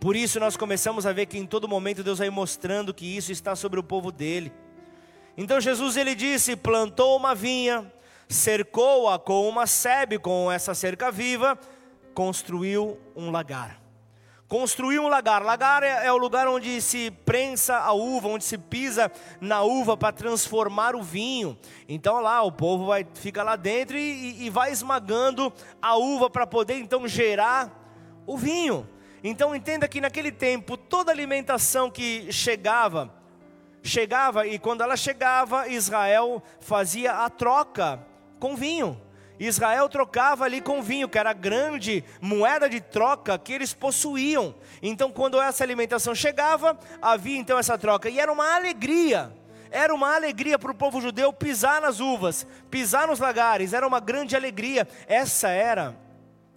Por 0.00 0.14
isso 0.16 0.38
nós 0.40 0.56
começamos 0.56 1.06
a 1.06 1.12
ver 1.12 1.26
que 1.26 1.38
em 1.38 1.46
todo 1.46 1.68
momento 1.68 2.02
Deus 2.02 2.18
vai 2.18 2.30
mostrando 2.30 2.94
que 2.94 3.04
isso 3.04 3.32
está 3.32 3.54
sobre 3.54 3.78
o 3.78 3.84
povo 3.84 4.10
dele. 4.12 4.52
Então 5.36 5.60
Jesus 5.60 5.96
ele 5.96 6.14
disse: 6.14 6.56
plantou 6.56 7.16
uma 7.16 7.34
vinha, 7.34 7.92
cercou-a 8.28 9.18
com 9.18 9.48
uma 9.48 9.66
sebe, 9.66 10.18
com 10.18 10.50
essa 10.50 10.74
cerca 10.74 11.10
viva, 11.10 11.58
construiu 12.14 12.98
um 13.14 13.30
lagar. 13.30 13.86
Construiu 14.48 15.02
um 15.02 15.08
lagar. 15.08 15.42
Lagar 15.42 15.82
é, 15.82 16.06
é 16.06 16.12
o 16.12 16.16
lugar 16.16 16.46
onde 16.46 16.80
se 16.80 17.10
prensa 17.10 17.78
a 17.78 17.92
uva, 17.92 18.28
onde 18.28 18.44
se 18.44 18.56
pisa 18.56 19.10
na 19.40 19.62
uva 19.62 19.96
para 19.96 20.12
transformar 20.12 20.94
o 20.94 21.02
vinho. 21.02 21.58
Então 21.88 22.20
lá 22.20 22.42
o 22.42 22.52
povo 22.52 22.86
vai 22.86 23.04
fica 23.14 23.42
lá 23.42 23.56
dentro 23.56 23.98
e, 23.98 24.46
e 24.46 24.48
vai 24.48 24.70
esmagando 24.70 25.52
a 25.82 25.96
uva 25.96 26.30
para 26.30 26.46
poder 26.46 26.74
então 26.74 27.08
gerar 27.08 28.22
o 28.24 28.38
vinho. 28.38 28.88
Então 29.22 29.54
entenda 29.54 29.88
que 29.88 30.00
naquele 30.00 30.30
tempo 30.30 30.76
toda 30.76 31.10
alimentação 31.10 31.90
que 31.90 32.30
chegava 32.30 33.12
chegava 33.86 34.46
e 34.46 34.58
quando 34.58 34.82
ela 34.82 34.96
chegava, 34.96 35.68
Israel 35.68 36.42
fazia 36.60 37.24
a 37.24 37.30
troca 37.30 38.00
com 38.38 38.56
vinho. 38.56 39.00
Israel 39.38 39.88
trocava 39.88 40.44
ali 40.44 40.60
com 40.60 40.82
vinho, 40.82 41.08
que 41.08 41.18
era 41.18 41.30
a 41.30 41.34
grande 41.34 42.02
moeda 42.20 42.68
de 42.68 42.80
troca 42.80 43.38
que 43.38 43.52
eles 43.52 43.74
possuíam. 43.74 44.54
Então, 44.82 45.12
quando 45.12 45.40
essa 45.40 45.62
alimentação 45.62 46.14
chegava, 46.14 46.78
havia 47.02 47.38
então 47.38 47.58
essa 47.58 47.76
troca, 47.76 48.08
e 48.08 48.18
era 48.18 48.32
uma 48.32 48.54
alegria. 48.54 49.32
Era 49.70 49.94
uma 49.94 50.14
alegria 50.14 50.58
para 50.58 50.70
o 50.70 50.74
povo 50.74 51.00
judeu 51.00 51.32
pisar 51.32 51.82
nas 51.82 52.00
uvas, 52.00 52.46
pisar 52.70 53.06
nos 53.06 53.18
lagares, 53.18 53.72
era 53.72 53.86
uma 53.86 54.00
grande 54.00 54.34
alegria. 54.34 54.88
Essa 55.06 55.48
era 55.48 55.94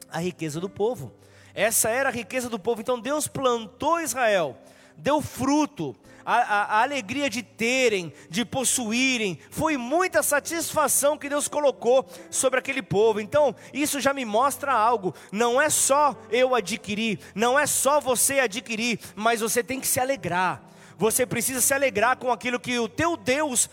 a 0.09 0.19
riqueza 0.19 0.59
do 0.59 0.69
povo. 0.69 1.13
Essa 1.53 1.89
era 1.89 2.09
a 2.09 2.11
riqueza 2.11 2.47
do 2.49 2.59
povo. 2.59 2.79
Então 2.79 2.99
Deus 2.99 3.27
plantou 3.27 3.99
Israel, 3.99 4.57
deu 4.95 5.21
fruto, 5.21 5.95
a, 6.29 6.35
a, 6.35 6.63
a 6.77 6.81
alegria 6.83 7.27
de 7.27 7.41
terem, 7.41 8.13
de 8.29 8.45
possuírem, 8.45 9.39
foi 9.49 9.77
muita 9.77 10.21
satisfação 10.21 11.17
que 11.17 11.27
Deus 11.27 11.47
colocou 11.47 12.05
sobre 12.29 12.59
aquele 12.59 12.83
povo. 12.83 13.19
Então, 13.19 13.55
isso 13.73 13.99
já 13.99 14.13
me 14.13 14.23
mostra 14.25 14.71
algo. 14.71 15.15
Não 15.31 15.59
é 15.59 15.71
só 15.71 16.15
eu 16.29 16.53
adquirir, 16.53 17.19
não 17.33 17.57
é 17.57 17.65
só 17.65 17.99
você 17.99 18.39
adquirir, 18.39 18.99
mas 19.15 19.41
você 19.41 19.63
tem 19.63 19.79
que 19.79 19.87
se 19.87 19.99
alegrar 19.99 20.69
você 20.99 21.25
precisa 21.25 21.61
se 21.61 21.73
alegrar 21.73 22.17
com 22.17 22.29
aquilo 22.29 22.59
que 22.59 22.77
o 22.77 22.89
teu 22.89 23.15
Deus 23.15 23.69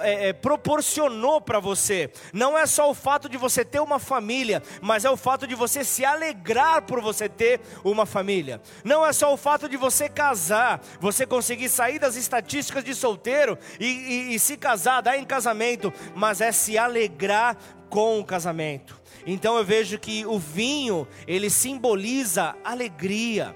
é, 0.00 0.28
é, 0.28 0.32
proporcionou 0.32 1.40
para 1.40 1.60
você. 1.60 2.10
Não 2.32 2.58
é 2.58 2.66
só 2.66 2.90
o 2.90 2.94
fato 2.94 3.28
de 3.28 3.36
você 3.36 3.64
ter 3.64 3.80
uma 3.80 4.00
família, 4.00 4.60
mas 4.82 5.04
é 5.04 5.10
o 5.10 5.16
fato 5.16 5.46
de 5.46 5.54
você 5.54 5.84
se 5.84 6.04
alegrar 6.04 6.82
por 6.82 7.00
você 7.00 7.28
ter 7.28 7.60
uma 7.84 8.04
família. 8.04 8.60
Não 8.82 9.06
é 9.06 9.12
só 9.12 9.32
o 9.32 9.36
fato 9.36 9.68
de 9.68 9.76
você 9.76 10.08
casar, 10.08 10.82
você 11.00 11.24
conseguir 11.24 11.68
sair 11.68 12.00
das 12.00 12.16
estatísticas 12.16 12.82
de 12.82 12.96
solteiro 12.96 13.56
e, 13.78 13.86
e, 13.86 14.34
e 14.34 14.38
se 14.40 14.56
casar, 14.56 15.00
dar 15.02 15.16
em 15.16 15.24
casamento, 15.24 15.92
mas 16.16 16.40
é 16.40 16.50
se 16.50 16.76
alegrar 16.76 17.56
com 17.88 18.18
o 18.18 18.24
casamento. 18.24 19.00
Então 19.24 19.56
eu 19.56 19.64
vejo 19.64 20.00
que 20.00 20.26
o 20.26 20.36
vinho, 20.36 21.06
ele 21.28 21.48
simboliza 21.48 22.56
alegria 22.64 23.54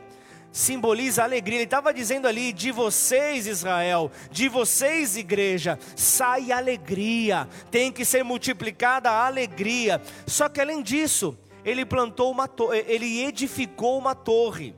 simboliza 0.53 1.23
alegria. 1.23 1.59
Ele 1.59 1.65
estava 1.65 1.93
dizendo 1.93 2.27
ali: 2.27 2.53
de 2.53 2.71
vocês, 2.71 3.47
Israel, 3.47 4.11
de 4.31 4.49
vocês, 4.49 5.17
igreja, 5.17 5.79
sai 5.97 6.53
alegria, 6.53 7.49
tem 7.71 7.93
que 7.93 8.05
ser 8.05 8.25
multiplicada 8.25 9.11
a 9.11 9.27
alegria. 9.27 10.01
Só 10.27 10.49
que 10.49 10.61
além 10.61 10.83
disso, 10.83 11.37
ele 11.65 11.85
plantou 11.85 12.31
uma 12.31 12.49
torre, 12.49 12.85
ele 12.87 13.23
edificou 13.25 13.99
uma 13.99 14.15
torre. 14.15 14.75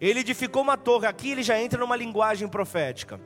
Ele 0.00 0.18
edificou 0.18 0.62
uma 0.62 0.76
torre. 0.76 1.06
Aqui 1.06 1.30
ele 1.30 1.44
já 1.44 1.60
entra 1.60 1.78
numa 1.78 1.94
linguagem 1.94 2.48
profética. 2.48 3.20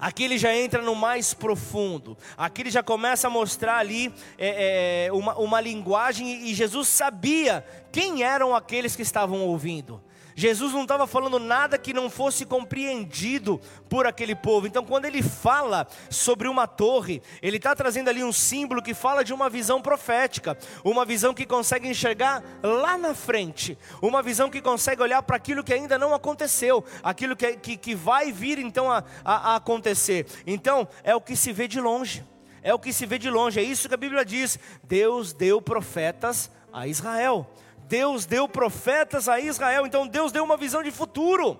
Aqui 0.00 0.24
ele 0.24 0.38
já 0.38 0.54
entra 0.56 0.80
no 0.80 0.94
mais 0.94 1.34
profundo. 1.34 2.16
Aqui 2.34 2.62
ele 2.62 2.70
já 2.70 2.82
começa 2.82 3.26
a 3.26 3.30
mostrar 3.30 3.76
ali 3.76 4.10
é, 4.38 5.04
é, 5.08 5.12
uma, 5.12 5.38
uma 5.38 5.60
linguagem, 5.60 6.46
e 6.46 6.54
Jesus 6.54 6.88
sabia 6.88 7.62
quem 7.92 8.22
eram 8.22 8.56
aqueles 8.56 8.96
que 8.96 9.02
estavam 9.02 9.42
ouvindo. 9.42 10.02
Jesus 10.34 10.72
não 10.72 10.82
estava 10.82 11.06
falando 11.06 11.38
nada 11.38 11.78
que 11.78 11.92
não 11.92 12.08
fosse 12.08 12.44
compreendido 12.44 13.60
por 13.88 14.06
aquele 14.06 14.34
povo. 14.34 14.66
Então, 14.66 14.84
quando 14.84 15.04
ele 15.04 15.22
fala 15.22 15.86
sobre 16.08 16.48
uma 16.48 16.66
torre, 16.66 17.22
ele 17.42 17.56
está 17.56 17.74
trazendo 17.74 18.08
ali 18.08 18.22
um 18.22 18.32
símbolo 18.32 18.82
que 18.82 18.94
fala 18.94 19.24
de 19.24 19.32
uma 19.32 19.48
visão 19.50 19.80
profética, 19.80 20.56
uma 20.84 21.04
visão 21.04 21.34
que 21.34 21.46
consegue 21.46 21.88
enxergar 21.88 22.42
lá 22.62 22.96
na 22.96 23.14
frente, 23.14 23.76
uma 24.00 24.22
visão 24.22 24.50
que 24.50 24.60
consegue 24.60 25.02
olhar 25.02 25.22
para 25.22 25.36
aquilo 25.36 25.64
que 25.64 25.74
ainda 25.74 25.98
não 25.98 26.14
aconteceu, 26.14 26.84
aquilo 27.02 27.36
que, 27.36 27.56
que, 27.56 27.76
que 27.76 27.94
vai 27.94 28.32
vir 28.32 28.58
então 28.58 28.90
a, 28.90 29.04
a, 29.24 29.52
a 29.52 29.56
acontecer. 29.56 30.26
Então, 30.46 30.88
é 31.02 31.14
o 31.14 31.20
que 31.20 31.36
se 31.36 31.52
vê 31.52 31.66
de 31.66 31.80
longe. 31.80 32.24
É 32.62 32.74
o 32.74 32.78
que 32.78 32.92
se 32.92 33.06
vê 33.06 33.18
de 33.18 33.30
longe, 33.30 33.58
é 33.58 33.62
isso 33.62 33.88
que 33.88 33.94
a 33.94 33.98
Bíblia 33.98 34.24
diz. 34.24 34.58
Deus 34.84 35.32
deu 35.32 35.62
profetas 35.62 36.50
a 36.72 36.86
Israel. 36.86 37.50
Deus 37.90 38.24
deu 38.24 38.48
profetas 38.48 39.28
a 39.28 39.40
Israel, 39.40 39.84
então 39.84 40.06
Deus 40.06 40.30
deu 40.30 40.44
uma 40.44 40.56
visão 40.56 40.80
de 40.80 40.92
futuro. 40.92 41.58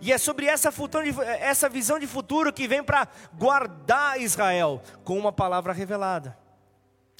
E 0.00 0.12
é 0.12 0.18
sobre 0.18 0.46
essa, 0.46 0.72
essa 1.38 1.68
visão 1.68 1.96
de 1.96 2.08
futuro 2.08 2.52
que 2.52 2.66
vem 2.66 2.82
para 2.82 3.06
guardar 3.34 4.20
Israel 4.20 4.82
com 5.04 5.16
uma 5.16 5.30
palavra 5.30 5.72
revelada. 5.72 6.36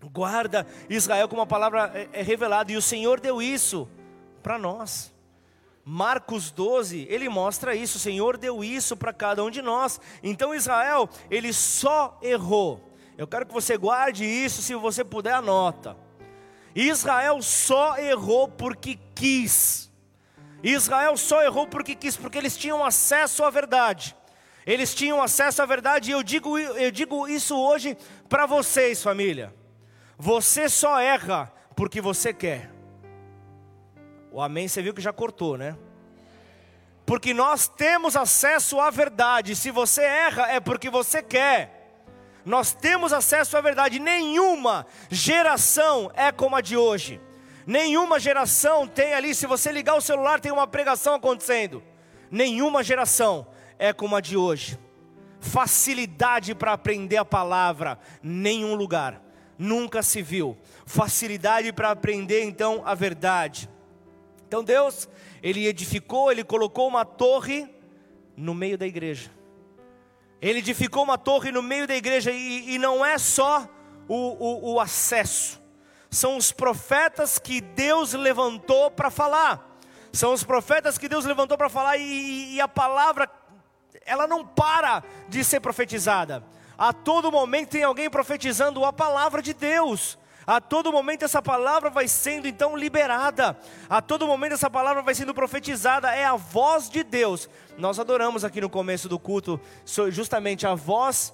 Guarda 0.03 0.67
Israel 0.89 1.29
com 1.29 1.37
uma 1.37 1.47
palavra 1.47 1.93
é, 1.95 2.09
é 2.13 2.23
revelada, 2.23 2.73
e 2.73 2.77
o 2.77 2.83
Senhor 2.83 3.21
deu 3.21 3.41
isso 3.41 3.89
para 4.43 4.59
nós. 4.59 5.15
Marcos 5.85 6.51
12, 6.51 7.07
ele 7.09 7.29
mostra 7.29 7.77
isso, 7.77 7.99
o 7.99 8.01
Senhor 8.01 8.37
deu 8.37 8.65
isso 8.65 8.97
para 8.97 9.13
cada 9.13 9.45
um 9.45 9.51
de 9.51 9.63
nós. 9.63 10.01
Então 10.25 10.53
Israel, 10.53 11.09
ele 11.31 11.53
só 11.53 12.19
errou. 12.21 12.81
Eu 13.17 13.29
quero 13.29 13.47
que 13.47 13.53
você 13.53 13.77
guarde 13.77 14.25
isso, 14.25 14.61
se 14.61 14.75
você 14.75 15.05
puder, 15.05 15.35
anota. 15.35 15.97
Israel 16.75 17.43
só 17.43 17.99
errou 17.99 18.49
porque 18.49 18.99
quis. 19.15 19.91
Israel 20.63 21.17
só 21.17 21.43
errou 21.43 21.67
porque 21.67 21.95
quis, 21.95 22.17
porque 22.17 22.39
eles 22.39 22.57
tinham 22.57 22.85
acesso 22.85 23.45
à 23.45 23.51
verdade. 23.51 24.17
Eles 24.67 24.95
tinham 24.95 25.23
acesso 25.23 25.63
à 25.63 25.67
verdade, 25.67 26.11
e 26.11 26.13
eu 26.13 26.23
digo, 26.23 26.59
eu 26.59 26.91
digo 26.91 27.27
isso 27.27 27.59
hoje 27.59 27.97
para 28.29 28.47
vocês, 28.47 29.03
família. 29.03 29.55
Você 30.19 30.69
só 30.69 31.01
erra 31.01 31.53
porque 31.75 32.01
você 32.01 32.33
quer. 32.33 32.71
O 34.31 34.41
amém 34.41 34.69
você 34.69 34.83
viu 34.83 34.95
que 34.95 35.01
já 35.01 35.13
cortou, 35.13 35.57
né? 35.57 35.77
Porque 37.07 37.35
nós 37.35 37.67
temos 37.67 38.15
acesso 38.15 38.79
à 38.79 38.91
verdade. 38.91 39.57
Se 39.57 39.71
você 39.71 40.03
erra, 40.03 40.53
é 40.53 40.61
porque 40.61 40.89
você 40.91 41.23
quer. 41.23 41.80
Nós 42.45 42.73
temos 42.73 43.13
acesso 43.13 43.57
à 43.57 43.61
verdade. 43.61 43.99
Nenhuma 43.99 44.87
geração 45.11 46.11
é 46.15 46.33
como 46.33 46.57
a 46.57 46.61
de 46.61 46.77
hoje. 46.77 47.21
Nenhuma 47.67 48.19
geração 48.19 48.87
tem 48.87 49.15
ali, 49.15 49.35
se 49.35 49.47
você 49.47 49.71
ligar 49.71 49.95
o 49.95 50.01
celular, 50.01 50.41
tem 50.41 50.51
uma 50.51 50.67
pregação 50.67 51.15
acontecendo. 51.15 51.83
Nenhuma 52.31 52.83
geração 52.83 53.47
é 53.79 53.93
como 53.93 54.17
a 54.17 54.21
de 54.21 54.37
hoje. 54.37 54.79
Facilidade 55.41 56.55
para 56.55 56.73
aprender 56.73 57.17
a 57.17 57.25
palavra, 57.25 57.99
nenhum 58.23 58.75
lugar, 58.75 59.23
nunca 59.59 60.03
se 60.03 60.21
viu. 60.21 60.57
Facilidade 60.85 61.73
para 61.73 61.91
aprender 61.91 62.43
então 62.43 62.83
a 62.85 62.95
verdade. 62.95 63.71
Então 64.47 64.65
Deus, 64.65 65.09
Ele 65.43 65.67
edificou, 65.67 66.31
Ele 66.31 66.45
colocou 66.45 66.89
uma 66.89 67.05
torre 67.05 67.69
no 68.37 68.55
meio 68.55 68.77
da 68.77 68.87
igreja. 68.87 69.31
Ele 70.41 70.61
edificou 70.61 71.03
uma 71.03 71.19
torre 71.19 71.53
no 71.53 71.63
meio 71.63 71.87
da 71.87 71.95
igreja 71.95 72.31
e, 72.31 72.75
e 72.75 72.79
não 72.79 73.05
é 73.05 73.19
só 73.19 73.69
o, 74.09 74.15
o, 74.15 74.75
o 74.75 74.81
acesso, 74.81 75.61
são 76.11 76.37
os 76.37 76.51
profetas 76.51 77.39
que 77.39 77.61
Deus 77.61 78.13
levantou 78.15 78.91
para 78.91 79.11
falar. 79.11 79.79
São 80.13 80.33
os 80.33 80.43
profetas 80.43 80.99
que 80.99 81.09
Deus 81.09 81.25
levantou 81.25 81.57
para 81.57 81.69
falar 81.69 81.97
e, 81.97 82.55
e, 82.55 82.61
a 82.61 82.67
palavra, 82.67 83.31
ela 84.05 84.27
não 84.27 84.45
para 84.45 85.05
de 85.29 85.45
ser 85.45 85.61
profetizada. 85.61 86.45
A 86.77 86.93
todo 86.93 87.31
momento 87.31 87.71
tem 87.71 87.85
alguém 87.85 88.11
profetizando 88.11 88.85
a 88.85 88.93
palavra 88.93 89.41
de 89.41 89.55
Deus. 89.55 90.19
A 90.47 90.61
todo 90.61 90.93
momento 90.93 91.25
essa 91.25 91.43
palavra 91.43 91.91
vai 91.91 92.09
sendo 92.09 92.49
então 92.49 92.77
liberada. 92.77 93.59
A 93.89 94.01
todo 94.01 94.27
momento 94.27 94.53
essa 94.53 94.71
palavra 94.71 95.03
vai 95.03 95.15
sendo 95.15 95.35
profetizada. 95.35 96.15
É 96.15 96.25
a 96.25 96.37
voz 96.37 96.89
de 96.89 97.03
Deus. 97.03 97.49
Nós 97.79 97.99
adoramos 97.99 98.45
aqui 98.45 98.61
no 98.61 98.71
começo 98.71 99.09
do 99.09 99.19
culto 99.19 99.61
justamente 100.11 100.67
a 100.67 100.75
voz 100.75 101.33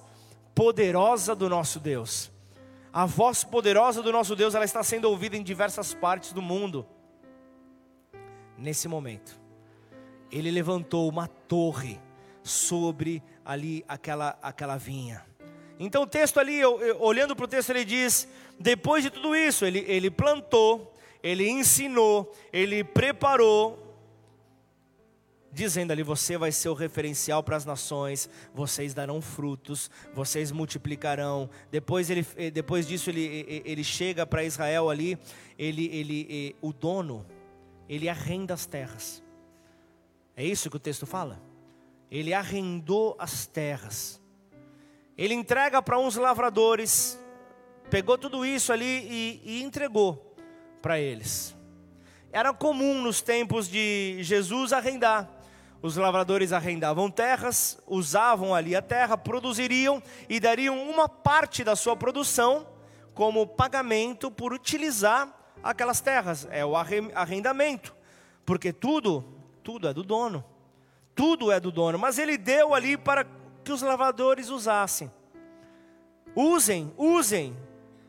poderosa 0.53 1.35
do 1.35 1.47
nosso 1.49 1.79
Deus. 1.79 2.31
A 2.91 3.05
voz 3.05 3.43
poderosa 3.43 4.01
do 4.01 4.11
nosso 4.11 4.35
Deus, 4.35 4.55
ela 4.55 4.65
está 4.65 4.81
sendo 4.81 5.05
ouvida 5.05 5.37
em 5.37 5.43
diversas 5.43 5.93
partes 5.93 6.33
do 6.33 6.41
mundo. 6.41 6.85
Nesse 8.57 8.87
momento, 8.87 9.39
ele 10.31 10.49
levantou 10.49 11.07
uma 11.07 11.27
torre 11.27 11.99
sobre 12.41 13.21
ali 13.45 13.85
aquela 13.87 14.37
aquela 14.41 14.77
vinha. 14.77 15.23
Então 15.79 16.03
o 16.03 16.07
texto 16.07 16.39
ali, 16.39 16.55
eu, 16.55 16.81
eu, 16.81 17.01
olhando 17.01 17.35
para 17.35 17.45
o 17.45 17.47
texto, 17.47 17.69
ele 17.69 17.85
diz: 17.85 18.27
depois 18.59 19.03
de 19.03 19.09
tudo 19.09 19.35
isso, 19.35 19.65
ele, 19.65 19.85
ele 19.87 20.09
plantou, 20.09 20.93
ele 21.21 21.47
ensinou, 21.47 22.33
ele 22.51 22.83
preparou, 22.83 23.87
dizendo 25.51 25.91
ali: 25.91 26.01
você 26.01 26.37
vai 26.37 26.51
ser 26.51 26.69
o 26.69 26.73
referencial 26.73 27.43
para 27.43 27.55
as 27.55 27.65
nações, 27.65 28.29
vocês 28.53 28.93
darão 28.93 29.21
frutos, 29.21 29.91
vocês 30.13 30.51
multiplicarão. 30.51 31.49
Depois, 31.69 32.09
ele, 32.09 32.25
eh, 32.35 32.49
depois 32.49 32.87
disso, 32.87 33.09
ele, 33.09 33.63
ele 33.65 33.83
chega 33.83 34.25
para 34.25 34.43
Israel 34.43 34.89
ali, 34.89 35.17
ele, 35.57 35.85
ele, 35.93 36.55
o 36.61 36.73
dono, 36.73 37.25
ele 37.87 38.09
arrenda 38.09 38.53
as 38.53 38.65
terras. 38.65 39.23
É 40.35 40.43
isso 40.45 40.69
que 40.69 40.77
o 40.77 40.79
texto 40.79 41.05
fala? 41.05 41.41
Ele 42.11 42.33
arrendou 42.33 43.15
as 43.19 43.45
terras. 43.47 44.16
Ele 45.17 45.33
entrega 45.33 45.81
para 45.81 45.97
uns 45.97 46.15
lavradores, 46.15 47.19
pegou 47.89 48.17
tudo 48.17 48.45
isso 48.45 48.71
ali 48.71 48.85
e, 48.85 49.41
e 49.43 49.63
entregou 49.63 50.35
para 50.81 50.99
eles. 50.99 51.55
Era 52.31 52.53
comum 52.53 53.01
nos 53.01 53.21
tempos 53.21 53.67
de 53.67 54.17
Jesus 54.21 54.71
arrendar. 54.71 55.27
Os 55.81 55.95
lavradores 55.95 56.51
arrendavam 56.53 57.09
terras, 57.09 57.79
usavam 57.87 58.53
ali 58.53 58.75
a 58.75 58.81
terra, 58.81 59.17
produziriam 59.17 60.03
e 60.29 60.39
dariam 60.39 60.79
uma 60.89 61.09
parte 61.09 61.63
da 61.63 61.75
sua 61.75 61.95
produção 61.95 62.67
como 63.13 63.47
pagamento 63.47 64.29
por 64.29 64.53
utilizar 64.53 65.33
aquelas 65.63 65.99
terras. 65.99 66.47
É 66.51 66.63
o 66.63 66.75
arrendamento, 66.75 67.95
porque 68.45 68.71
tudo, 68.71 69.25
tudo 69.63 69.87
é 69.87 69.93
do 69.93 70.03
dono. 70.03 70.43
Tudo 71.15 71.51
é 71.51 71.59
do 71.59 71.71
dono, 71.71 71.97
mas 71.97 72.19
ele 72.19 72.37
deu 72.37 72.75
ali 72.75 72.95
para 72.95 73.25
que 73.67 73.73
os 73.73 73.81
lavradores 73.81 74.47
usassem. 74.47 75.11
Usem, 76.33 76.93
usem. 76.95 77.53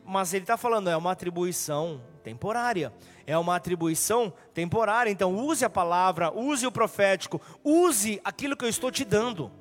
Mas 0.05 0.33
ele 0.33 0.45
está 0.45 0.55
falando, 0.55 0.89
é 0.89 0.95
uma 0.95 1.11
atribuição 1.11 2.01
temporária. 2.23 2.93
É 3.27 3.37
uma 3.37 3.57
atribuição 3.57 4.33
temporária. 4.53 5.09
Então, 5.09 5.35
use 5.35 5.65
a 5.65 5.69
palavra, 5.69 6.31
use 6.31 6.65
o 6.65 6.71
profético, 6.71 7.41
use 7.61 8.21
aquilo 8.23 8.55
que 8.55 8.63
eu 8.63 8.69
estou 8.69 8.89
te 8.89 9.03
dando. 9.03 9.51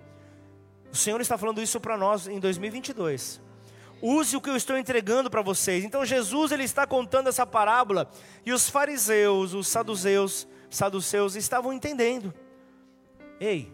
O 0.93 0.97
Senhor 0.97 1.21
está 1.21 1.37
falando 1.37 1.61
isso 1.61 1.81
para 1.81 1.99
nós 1.99 2.29
em 2.29 2.39
2022. 2.39 3.41
Use 4.01 4.37
o 4.37 4.41
que 4.41 4.51
eu 4.51 4.57
estou 4.57 4.79
entregando 4.79 5.29
para 5.29 5.43
vocês. 5.43 5.83
Então 5.83 6.05
Jesus 6.05 6.53
ele 6.53 6.63
está 6.63 6.87
contando 6.87 7.29
essa 7.29 7.45
parábola 7.45 8.09
e 8.47 8.53
os 8.53 8.71
fariseus, 8.71 9.53
os 9.53 9.67
saduceus, 9.67 10.47
saduceus 10.71 11.35
estavam 11.35 11.73
entendendo. 11.73 12.33
Ei, 13.41 13.73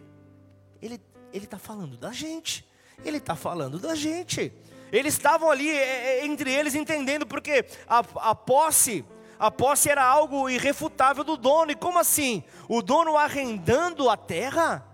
ele 0.80 0.98
ele 1.34 1.46
está 1.46 1.58
falando 1.58 1.96
da 1.96 2.12
gente. 2.12 2.64
Ele 3.04 3.16
está 3.16 3.34
falando 3.34 3.78
da 3.80 3.96
gente. 3.96 4.52
Eles 4.92 5.14
estavam 5.14 5.50
ali 5.50 5.68
é, 5.68 6.20
é, 6.20 6.24
entre 6.24 6.52
eles 6.52 6.76
entendendo 6.76 7.26
porque 7.26 7.66
a, 7.88 7.98
a 8.30 8.34
posse 8.34 9.04
a 9.36 9.50
posse 9.50 9.90
era 9.90 10.04
algo 10.04 10.48
irrefutável 10.48 11.24
do 11.24 11.36
dono. 11.36 11.72
E 11.72 11.74
como 11.74 11.98
assim? 11.98 12.44
O 12.68 12.80
dono 12.80 13.16
arrendando 13.16 14.08
a 14.08 14.16
terra? 14.16 14.86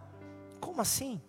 Como 0.59 0.81
assim? 0.81 1.21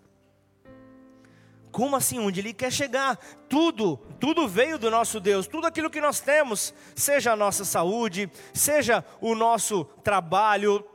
Como 1.72 1.96
assim? 1.96 2.20
Onde 2.20 2.40
ele 2.40 2.54
quer 2.54 2.72
chegar? 2.72 3.18
Tudo, 3.50 3.98
tudo 4.20 4.48
veio 4.48 4.80
do 4.80 4.90
nosso 4.90 5.20
Deus. 5.20 5.46
Tudo 5.46 5.68
aquilo 5.68 5.90
que 5.90 6.02
nós 6.02 6.22
temos, 6.22 6.74
seja 6.96 7.34
a 7.34 7.36
nossa 7.36 7.66
saúde, 7.66 8.32
seja 8.54 9.04
o 9.20 9.36
nosso 9.36 9.84
trabalho, 10.04 10.86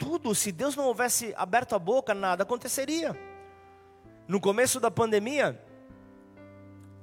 tudo, 0.00 0.34
se 0.34 0.50
Deus 0.50 0.74
não 0.74 0.86
houvesse 0.86 1.34
aberto 1.36 1.74
a 1.74 1.78
boca, 1.78 2.14
nada 2.14 2.42
aconteceria. 2.42 3.14
No 4.26 4.40
começo 4.40 4.80
da 4.80 4.90
pandemia, 4.90 5.62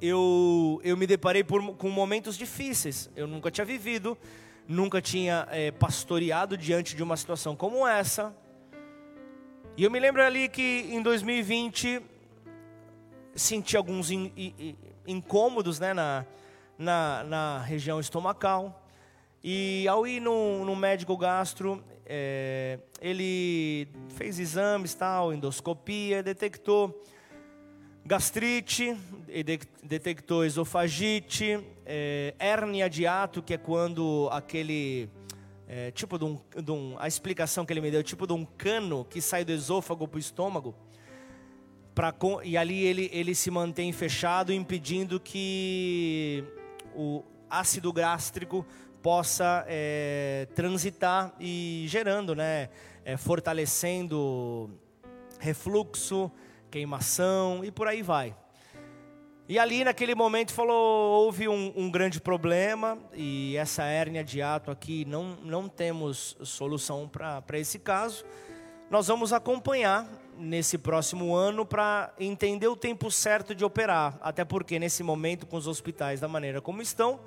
eu, 0.02 0.82
eu 0.84 0.98
me 0.98 1.06
deparei 1.06 1.44
por, 1.44 1.76
com 1.76 1.92
momentos 1.92 2.36
difíceis. 2.36 3.08
Eu 3.16 3.28
nunca 3.28 3.52
tinha 3.52 3.64
vivido, 3.64 4.18
nunca 4.68 5.00
tinha 5.00 5.48
é, 5.52 5.70
pastoreado 5.70 6.58
diante 6.58 6.96
de 6.96 7.04
uma 7.04 7.16
situação 7.16 7.56
como 7.56 7.88
essa. 7.88 8.36
E 9.78 9.84
eu 9.84 9.92
me 9.92 10.00
lembro 10.00 10.24
ali 10.24 10.50
que 10.50 10.90
em 10.90 11.04
2020 11.04 12.02
senti 13.36 13.78
alguns 13.78 14.10
in, 14.10 14.32
in, 14.36 14.76
incômodos 15.06 15.80
né, 15.80 15.94
na, 15.94 16.26
na, 16.80 17.24
na, 17.24 17.60
região 17.60 18.00
estomacal. 18.00 18.84
E 19.44 19.88
ao 19.88 20.08
ir 20.08 20.20
no, 20.20 20.66
no 20.66 20.76
médico 20.76 21.16
gastro, 21.16 21.84
é, 22.10 22.80
ele 23.02 23.88
fez 24.16 24.40
exames, 24.40 24.94
tal, 24.94 25.34
endoscopia, 25.34 26.24
detectou 26.24 27.04
gastrite, 28.06 28.98
detectou 29.84 30.46
esofagite, 30.46 31.60
é, 31.86 32.34
hérnia 32.40 32.90
de 32.90 33.06
ato, 33.06 33.44
que 33.44 33.54
é 33.54 33.58
quando 33.58 34.30
aquele 34.32 35.10
é, 35.68 35.92
tipo 35.92 36.18
de 36.18 36.24
um, 36.24 36.40
de 36.56 36.72
um, 36.72 36.96
a 36.98 37.10
explicação 37.10 37.66
que 37.66 37.74
ele 37.74 37.82
me 37.82 37.92
deu, 37.92 38.02
tipo 38.02 38.26
de 38.26 38.32
um 38.32 38.46
cano 38.46 39.06
que 39.10 39.22
sai 39.22 39.44
do 39.44 39.52
esôfago 39.52 40.08
para 40.08 40.16
o 40.16 40.20
estômago, 40.20 40.74
pra, 41.94 42.16
e 42.46 42.56
ali 42.56 42.86
ele, 42.86 43.10
ele 43.12 43.36
se 43.36 43.52
mantém 43.52 43.92
fechado, 43.92 44.54
impedindo 44.54 45.20
que 45.20 46.46
o 46.96 47.22
ácido 47.50 47.92
gástrico 47.92 48.66
possa 49.08 49.64
é, 49.70 50.50
transitar 50.54 51.34
e 51.40 51.86
gerando, 51.88 52.36
né, 52.36 52.68
é, 53.06 53.16
fortalecendo 53.16 54.70
refluxo, 55.40 56.30
queimação 56.70 57.64
e 57.64 57.72
por 57.72 57.88
aí 57.88 58.02
vai. 58.02 58.36
E 59.48 59.58
ali 59.58 59.86
naquele 59.86 60.14
momento 60.14 60.52
falou, 60.52 61.24
houve 61.24 61.48
um, 61.48 61.72
um, 61.78 61.90
grande 61.90 62.20
problema 62.20 62.98
e 63.14 63.56
essa 63.56 63.86
hérnia 63.86 64.26
de 64.26 64.42
ato 64.42 64.72
aqui 64.72 65.06
não, 65.06 65.38
não 65.42 65.70
temos 65.70 66.36
solução 66.42 67.08
para 67.08 67.58
esse 67.58 67.80
caso. 67.80 68.26
Nós 68.90 69.08
vamos 69.08 69.32
acompanhar 69.32 70.06
nesse 70.38 70.78
próximo 70.78 71.34
ano 71.34 71.66
para 71.66 72.14
entender 72.20 72.68
o 72.68 72.76
tempo 72.76 73.10
certo 73.10 73.56
de 73.56 73.64
operar. 73.64 74.18
Até 74.20 74.44
porque 74.44 74.78
nesse 74.78 75.02
momento, 75.02 75.46
com 75.46 75.56
os 75.56 75.66
hospitais 75.66 76.20
da 76.20 76.28
maneira 76.28 76.60
como 76.60 76.82
estão, 76.82 77.22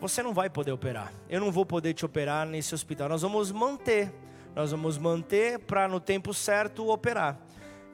você 0.00 0.22
não 0.22 0.34
vai 0.34 0.50
poder 0.50 0.72
operar. 0.72 1.12
Eu 1.28 1.40
não 1.40 1.50
vou 1.50 1.64
poder 1.64 1.94
te 1.94 2.04
operar 2.04 2.46
nesse 2.46 2.74
hospital. 2.74 3.08
Nós 3.08 3.22
vamos 3.22 3.50
manter. 3.50 4.12
Nós 4.54 4.70
vamos 4.70 4.98
manter 4.98 5.58
para 5.58 5.86
no 5.88 6.00
tempo 6.00 6.32
certo 6.32 6.88
operar. 6.88 7.38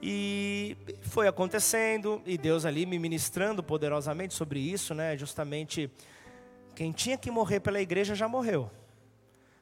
E 0.00 0.76
foi 1.02 1.28
acontecendo, 1.28 2.20
e 2.26 2.36
Deus 2.36 2.64
ali 2.64 2.84
me 2.84 2.98
ministrando 2.98 3.62
poderosamente 3.62 4.34
sobre 4.34 4.58
isso, 4.58 4.94
né? 4.94 5.16
Justamente, 5.16 5.88
quem 6.74 6.90
tinha 6.90 7.16
que 7.16 7.30
morrer 7.30 7.60
pela 7.60 7.80
igreja 7.80 8.14
já 8.14 8.26
morreu. 8.26 8.68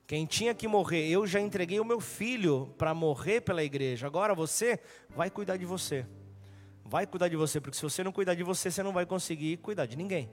Quem 0.07 0.25
tinha 0.27 0.55
que 0.55 0.67
morrer, 0.67 1.09
eu 1.09 1.27
já 1.27 1.39
entreguei 1.39 1.79
o 1.79 1.85
meu 1.85 2.01
filho 2.01 2.75
para 2.79 2.95
morrer 2.95 3.43
pela 3.43 3.63
igreja. 3.63 4.07
Agora 4.07 4.35
você 4.35 4.81
vai 5.11 5.31
cuidar 5.31 5.57
de 5.59 5.67
você. 5.67 6.07
Vai 6.85 7.07
cuidar 7.07 7.29
de 7.29 7.37
você, 7.37 7.61
porque 7.61 7.77
se 7.77 7.83
você 7.83 8.03
não 8.03 8.11
cuidar 8.11 8.35
de 8.35 8.43
você, 8.43 8.71
você 8.71 8.83
não 8.83 8.93
vai 8.93 9.07
conseguir 9.07 9.59
cuidar 9.59 9.87
de 9.87 9.97
ninguém. 9.97 10.29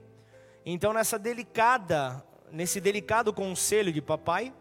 Então, 0.70 0.92
nessa 0.92 1.18
delicada, 1.18 2.22
nesse 2.52 2.78
delicado 2.78 3.32
conselho 3.32 3.90
de 3.90 4.02
papai, 4.02 4.52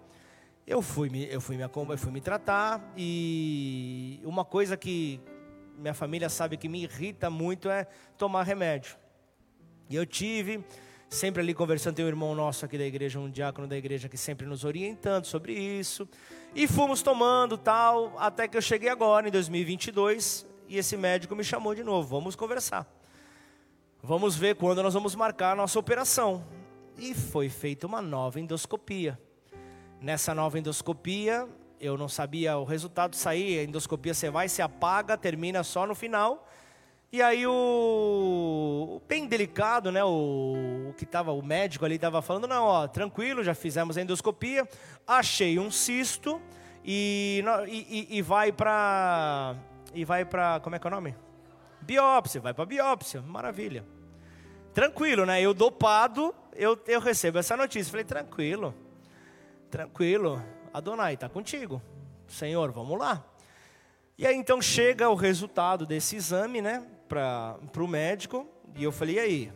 eu 0.65 0.81
fui 0.81 1.09
me, 1.09 1.25
eu 1.29 1.41
fui 1.41 1.57
me, 1.57 1.63
eu 1.63 1.97
fui 1.97 2.11
me 2.13 2.21
tratar 2.21 2.81
e 2.95 4.21
uma 4.23 4.45
coisa 4.45 4.77
que 4.77 5.19
minha 5.77 5.93
família 5.93 6.29
sabe 6.29 6.55
que 6.55 6.69
me 6.69 6.81
irrita 6.81 7.29
muito 7.29 7.69
é 7.69 7.85
tomar 8.17 8.43
remédio. 8.43 8.95
E 9.89 9.97
eu 9.97 10.05
tive, 10.05 10.63
sempre 11.09 11.41
ali 11.41 11.53
conversando, 11.53 11.95
tem 11.95 12.05
um 12.05 12.07
irmão 12.07 12.33
nosso 12.33 12.63
aqui 12.63 12.77
da 12.77 12.85
igreja, 12.85 13.19
um 13.19 13.29
diácono 13.29 13.67
da 13.67 13.75
igreja 13.75 14.07
que 14.07 14.17
sempre 14.17 14.47
nos 14.47 14.63
orientando 14.63 15.25
sobre 15.25 15.51
isso. 15.51 16.07
E 16.55 16.69
fomos 16.69 17.01
tomando 17.01 17.57
tal, 17.57 18.17
até 18.17 18.47
que 18.47 18.55
eu 18.55 18.61
cheguei 18.61 18.87
agora, 18.87 19.27
em 19.27 19.31
2022, 19.31 20.47
e 20.69 20.77
esse 20.77 20.95
médico 20.95 21.35
me 21.35 21.43
chamou 21.43 21.75
de 21.75 21.83
novo, 21.83 22.07
vamos 22.07 22.33
conversar. 22.33 22.96
Vamos 24.07 24.37
ver 24.37 24.55
quando 24.55 24.81
nós 24.81 24.93
vamos 24.93 25.15
marcar 25.15 25.51
a 25.51 25.55
nossa 25.57 25.77
operação. 25.77 26.41
E 26.97 27.13
foi 27.13 27.49
feita 27.49 27.85
uma 27.85 28.01
nova 28.01 28.39
endoscopia. 28.39 29.19
Nessa 29.99 30.33
nova 30.33 30.57
endoscopia, 30.57 31.45
eu 31.77 31.97
não 31.97 32.07
sabia 32.07 32.57
o 32.57 32.63
resultado 32.63 33.17
sair, 33.17 33.59
a 33.59 33.63
endoscopia 33.63 34.13
você 34.13 34.29
vai, 34.29 34.47
se 34.47 34.61
apaga, 34.61 35.17
termina 35.17 35.61
só 35.61 35.85
no 35.85 35.93
final. 35.93 36.47
E 37.11 37.21
aí 37.21 37.45
o, 37.45 39.01
bem 39.09 39.27
delicado, 39.27 39.91
né, 39.91 40.01
o, 40.05 40.87
o 40.89 40.93
que 40.93 41.05
tava 41.05 41.33
o 41.33 41.41
médico 41.41 41.83
ali 41.83 41.95
estava 41.95 42.21
falando, 42.21 42.47
não, 42.47 42.63
ó, 42.63 42.87
tranquilo, 42.87 43.43
já 43.43 43.53
fizemos 43.53 43.97
a 43.97 44.01
endoscopia, 44.01 44.65
achei 45.05 45.59
um 45.59 45.69
cisto 45.69 46.41
e, 46.81 47.43
e, 47.67 48.07
e 48.17 48.21
vai 48.21 48.53
para 48.53 49.57
e 49.93 50.05
vai 50.05 50.23
para 50.23 50.61
como 50.61 50.77
é 50.77 50.79
que 50.79 50.87
é 50.87 50.89
o 50.89 50.91
nome? 50.91 51.13
Biópsia, 51.81 52.39
vai 52.39 52.53
para 52.53 52.65
biópsia, 52.65 53.21
maravilha. 53.21 53.96
Tranquilo, 54.77 55.25
né? 55.25 55.41
Eu 55.41 55.55
dopado, 55.55 56.35
eu, 56.53 56.79
eu 56.85 56.99
recebo 56.99 57.39
essa 57.39 57.57
notícia. 57.57 57.89
Falei, 57.89 58.05
tranquilo, 58.05 58.75
tranquilo. 59.71 60.39
Adonai, 60.71 61.15
está 61.15 61.27
contigo. 61.27 61.81
Senhor, 62.27 62.71
vamos 62.71 62.99
lá. 62.99 63.25
E 64.19 64.27
aí 64.27 64.35
então 64.35 64.61
chega 64.61 65.09
o 65.09 65.15
resultado 65.15 65.83
desse 65.83 66.15
exame, 66.15 66.61
né, 66.61 66.85
para 67.09 67.57
o 67.75 67.87
médico. 67.87 68.47
E 68.75 68.83
eu 68.83 68.91
falei, 68.91 69.15
e 69.15 69.19
aí? 69.19 69.53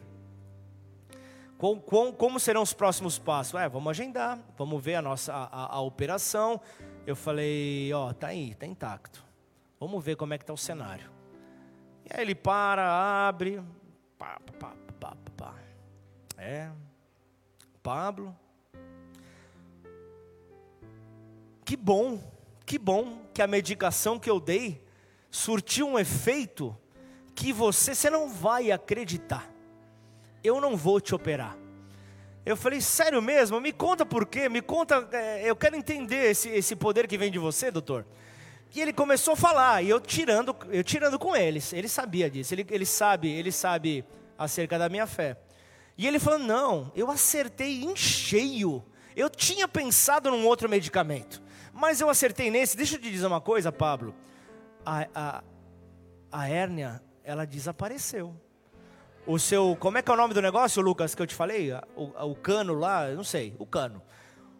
Com, 1.55 1.79
com, 1.79 2.11
como 2.11 2.39
serão 2.39 2.63
os 2.63 2.73
próximos 2.73 3.19
passos? 3.19 3.53
É, 3.61 3.69
vamos 3.69 3.91
agendar, 3.91 4.39
vamos 4.57 4.83
ver 4.83 4.95
a 4.95 5.03
nossa 5.03 5.31
a, 5.31 5.43
a, 5.43 5.75
a 5.75 5.81
operação. 5.81 6.59
Eu 7.05 7.15
falei, 7.15 7.93
ó, 7.93 8.11
tá 8.11 8.29
aí, 8.29 8.55
tá 8.55 8.65
intacto. 8.65 9.23
Vamos 9.79 10.03
ver 10.03 10.15
como 10.15 10.33
é 10.33 10.39
que 10.39 10.45
tá 10.45 10.53
o 10.53 10.57
cenário. 10.57 11.11
E 12.05 12.09
aí 12.11 12.23
ele 12.23 12.33
para, 12.33 13.27
abre, 13.27 13.61
pá, 14.17 14.41
pá, 14.59 14.69
pá, 14.69 14.90
pá, 15.01 15.17
pá. 15.35 15.55
É, 16.37 16.69
Pablo, 17.81 18.35
que 21.65 21.75
bom, 21.75 22.21
que 22.65 22.77
bom 22.77 23.25
que 23.33 23.41
a 23.41 23.47
medicação 23.47 24.19
que 24.19 24.29
eu 24.29 24.39
dei 24.39 24.85
surtiu 25.31 25.87
um 25.87 25.97
efeito 25.97 26.77
que 27.33 27.51
você, 27.51 27.95
você 27.95 28.09
não 28.09 28.29
vai 28.29 28.71
acreditar. 28.71 29.51
Eu 30.43 30.61
não 30.61 30.77
vou 30.77 31.01
te 31.01 31.15
operar. 31.15 31.57
Eu 32.45 32.55
falei, 32.57 32.81
sério 32.81 33.21
mesmo? 33.21 33.59
Me 33.59 33.71
conta 33.71 34.05
por 34.05 34.25
quê, 34.25 34.49
me 34.49 34.61
conta, 34.61 35.07
é, 35.11 35.49
eu 35.49 35.55
quero 35.55 35.75
entender 35.75 36.31
esse, 36.31 36.49
esse 36.49 36.75
poder 36.75 37.07
que 37.07 37.17
vem 37.17 37.31
de 37.31 37.39
você, 37.39 37.71
doutor. 37.71 38.05
E 38.73 38.81
ele 38.81 38.93
começou 38.93 39.33
a 39.33 39.37
falar, 39.37 39.83
e 39.83 39.89
eu 39.89 39.99
tirando, 39.99 40.55
eu 40.69 40.83
tirando 40.83 41.19
com 41.19 41.35
eles. 41.35 41.73
Ele 41.73 41.87
sabia 41.87 42.29
disso, 42.29 42.53
ele, 42.53 42.65
ele 42.69 42.85
sabe, 42.85 43.29
ele 43.29 43.51
sabe 43.51 44.03
acerca 44.37 44.77
da 44.77 44.89
minha 44.89 45.07
fé. 45.07 45.37
E 45.97 46.07
ele 46.07 46.19
falou: 46.19 46.39
não, 46.39 46.91
eu 46.95 47.09
acertei 47.11 47.83
em 47.83 47.95
cheio. 47.95 48.83
Eu 49.15 49.29
tinha 49.29 49.67
pensado 49.67 50.31
num 50.31 50.45
outro 50.45 50.69
medicamento. 50.69 51.41
Mas 51.73 52.01
eu 52.01 52.09
acertei 52.09 52.49
nesse. 52.49 52.77
Deixa 52.77 52.95
eu 52.95 53.01
te 53.01 53.11
dizer 53.11 53.27
uma 53.27 53.41
coisa, 53.41 53.71
Pablo. 53.71 54.15
A, 54.85 55.07
a, 55.13 55.43
a 56.31 56.49
hérnia, 56.49 57.01
ela 57.23 57.45
desapareceu. 57.45 58.35
O 59.25 59.37
seu, 59.37 59.77
como 59.79 59.97
é 59.97 60.01
que 60.01 60.09
é 60.09 60.13
o 60.13 60.17
nome 60.17 60.33
do 60.33 60.41
negócio, 60.41 60.81
Lucas, 60.81 61.13
que 61.13 61.21
eu 61.21 61.27
te 61.27 61.35
falei? 61.35 61.71
O, 61.95 62.31
o 62.31 62.35
cano 62.35 62.73
lá, 62.73 63.07
não 63.09 63.23
sei, 63.23 63.55
o 63.59 63.65
cano. 63.67 64.01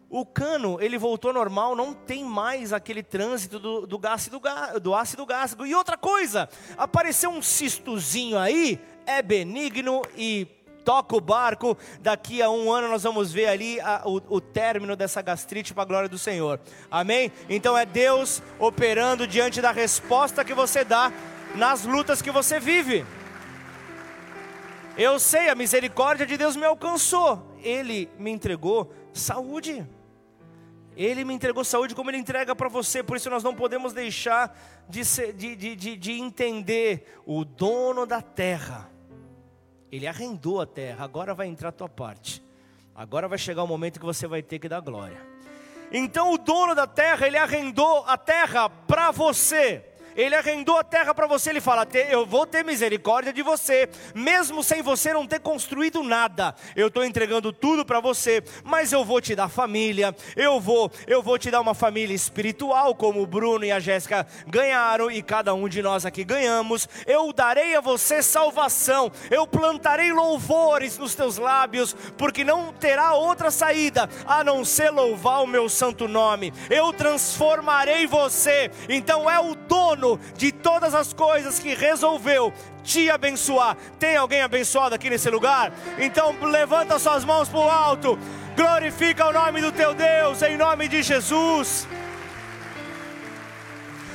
o 0.08 0.24
cano 0.24 0.80
ele 0.80 0.96
voltou 0.96 1.32
normal, 1.32 1.74
não 1.74 1.92
tem 1.92 2.24
mais 2.24 2.72
aquele 2.72 3.02
trânsito 3.02 3.58
do, 3.58 3.86
do, 3.86 3.98
gás, 3.98 4.28
do, 4.28 4.40
do 4.80 4.94
ácido 4.94 5.26
gástrico. 5.26 5.66
E 5.66 5.74
outra 5.74 5.96
coisa, 5.96 6.48
apareceu 6.76 7.30
um 7.30 7.42
cistozinho 7.42 8.38
aí, 8.38 8.78
é 9.06 9.22
benigno 9.22 10.02
e 10.16 10.46
toca 10.84 11.16
o 11.16 11.20
barco. 11.20 11.76
Daqui 12.00 12.42
a 12.42 12.50
um 12.50 12.70
ano 12.70 12.88
nós 12.88 13.02
vamos 13.02 13.32
ver 13.32 13.46
ali 13.46 13.80
a, 13.80 14.02
o, 14.04 14.16
o 14.28 14.40
término 14.40 14.96
dessa 14.96 15.22
gastrite 15.22 15.72
para 15.72 15.82
a 15.82 15.86
glória 15.86 16.08
do 16.08 16.18
Senhor. 16.18 16.60
Amém? 16.90 17.32
Então 17.48 17.76
é 17.76 17.86
Deus 17.86 18.42
operando 18.58 19.26
diante 19.26 19.60
da 19.60 19.72
resposta 19.72 20.44
que 20.44 20.54
você 20.54 20.84
dá 20.84 21.12
nas 21.54 21.84
lutas 21.84 22.22
que 22.22 22.30
você 22.30 22.58
vive. 22.58 23.04
Eu 24.96 25.18
sei, 25.18 25.48
a 25.48 25.54
misericórdia 25.54 26.26
de 26.26 26.36
Deus 26.36 26.54
me 26.54 26.64
alcançou. 26.64 27.56
Ele 27.62 28.10
me 28.18 28.30
entregou 28.30 28.92
saúde. 29.12 29.86
Ele 30.94 31.24
me 31.24 31.32
entregou 31.32 31.64
saúde 31.64 31.94
como 31.94 32.10
Ele 32.10 32.18
entrega 32.18 32.54
para 32.54 32.68
você, 32.68 33.02
por 33.02 33.16
isso 33.16 33.30
nós 33.30 33.42
não 33.42 33.54
podemos 33.54 33.94
deixar 33.94 34.54
de, 34.88 35.04
ser, 35.06 35.32
de, 35.32 35.56
de, 35.56 35.74
de, 35.74 35.96
de 35.96 36.12
entender 36.12 37.18
o 37.24 37.46
dono 37.46 38.04
da 38.04 38.20
terra. 38.20 38.91
Ele 39.92 40.06
arrendou 40.06 40.58
a 40.58 40.66
terra, 40.66 41.04
agora 41.04 41.34
vai 41.34 41.46
entrar 41.46 41.68
a 41.68 41.72
tua 41.72 41.88
parte. 41.88 42.42
Agora 42.94 43.28
vai 43.28 43.36
chegar 43.36 43.62
o 43.62 43.66
momento 43.66 44.00
que 44.00 44.06
você 44.06 44.26
vai 44.26 44.42
ter 44.42 44.58
que 44.58 44.66
dar 44.68 44.80
glória. 44.80 45.20
Então 45.92 46.32
o 46.32 46.38
dono 46.38 46.74
da 46.74 46.86
terra, 46.86 47.26
ele 47.26 47.36
arrendou 47.36 48.02
a 48.06 48.16
terra 48.16 48.70
para 48.70 49.10
você. 49.10 49.84
Ele 50.16 50.34
arrendou 50.34 50.76
a 50.76 50.84
terra 50.84 51.14
para 51.14 51.26
você, 51.26 51.50
ele 51.50 51.60
fala: 51.60 51.86
Eu 52.10 52.26
vou 52.26 52.46
ter 52.46 52.64
misericórdia 52.64 53.32
de 53.32 53.42
você, 53.42 53.88
mesmo 54.14 54.62
sem 54.62 54.82
você 54.82 55.12
não 55.12 55.26
ter 55.26 55.40
construído 55.40 56.02
nada. 56.02 56.54
Eu 56.76 56.88
estou 56.88 57.04
entregando 57.04 57.52
tudo 57.52 57.84
para 57.84 58.00
você, 58.00 58.42
mas 58.64 58.92
eu 58.92 59.04
vou 59.04 59.20
te 59.20 59.34
dar 59.34 59.48
família, 59.48 60.14
eu 60.36 60.60
vou, 60.60 60.90
eu 61.06 61.22
vou 61.22 61.38
te 61.38 61.50
dar 61.50 61.60
uma 61.60 61.74
família 61.74 62.14
espiritual, 62.14 62.94
como 62.94 63.22
o 63.22 63.26
Bruno 63.26 63.64
e 63.64 63.72
a 63.72 63.80
Jéssica 63.80 64.26
ganharam, 64.46 65.10
e 65.10 65.22
cada 65.22 65.54
um 65.54 65.68
de 65.68 65.82
nós 65.82 66.04
aqui 66.04 66.24
ganhamos. 66.24 66.88
Eu 67.06 67.32
darei 67.32 67.74
a 67.76 67.80
você 67.80 68.22
salvação, 68.22 69.10
eu 69.30 69.46
plantarei 69.46 70.12
louvores 70.12 70.98
nos 70.98 71.14
teus 71.14 71.38
lábios, 71.38 71.94
porque 72.16 72.44
não 72.44 72.72
terá 72.72 73.14
outra 73.14 73.50
saída 73.50 74.08
a 74.26 74.44
não 74.44 74.64
ser 74.64 74.90
louvar 74.90 75.42
o 75.42 75.46
meu 75.46 75.68
santo 75.68 76.06
nome. 76.06 76.52
Eu 76.68 76.92
transformarei 76.92 78.06
você, 78.06 78.70
então 78.88 79.30
é 79.30 79.38
o 79.38 79.54
dono 79.54 80.01
dono 80.02 80.18
de 80.36 80.50
todas 80.50 80.94
as 80.94 81.12
coisas 81.12 81.58
que 81.58 81.74
resolveu 81.74 82.52
te 82.82 83.08
abençoar. 83.08 83.76
Tem 83.98 84.16
alguém 84.16 84.42
abençoado 84.42 84.94
aqui 84.94 85.08
nesse 85.08 85.30
lugar? 85.30 85.72
Então 85.98 86.34
levanta 86.42 86.98
suas 86.98 87.24
mãos 87.24 87.48
para 87.48 87.60
o 87.60 87.70
alto, 87.70 88.18
glorifica 88.56 89.28
o 89.28 89.32
nome 89.32 89.60
do 89.60 89.70
teu 89.70 89.94
Deus, 89.94 90.42
em 90.42 90.56
nome 90.56 90.88
de 90.88 91.02
Jesus. 91.02 91.86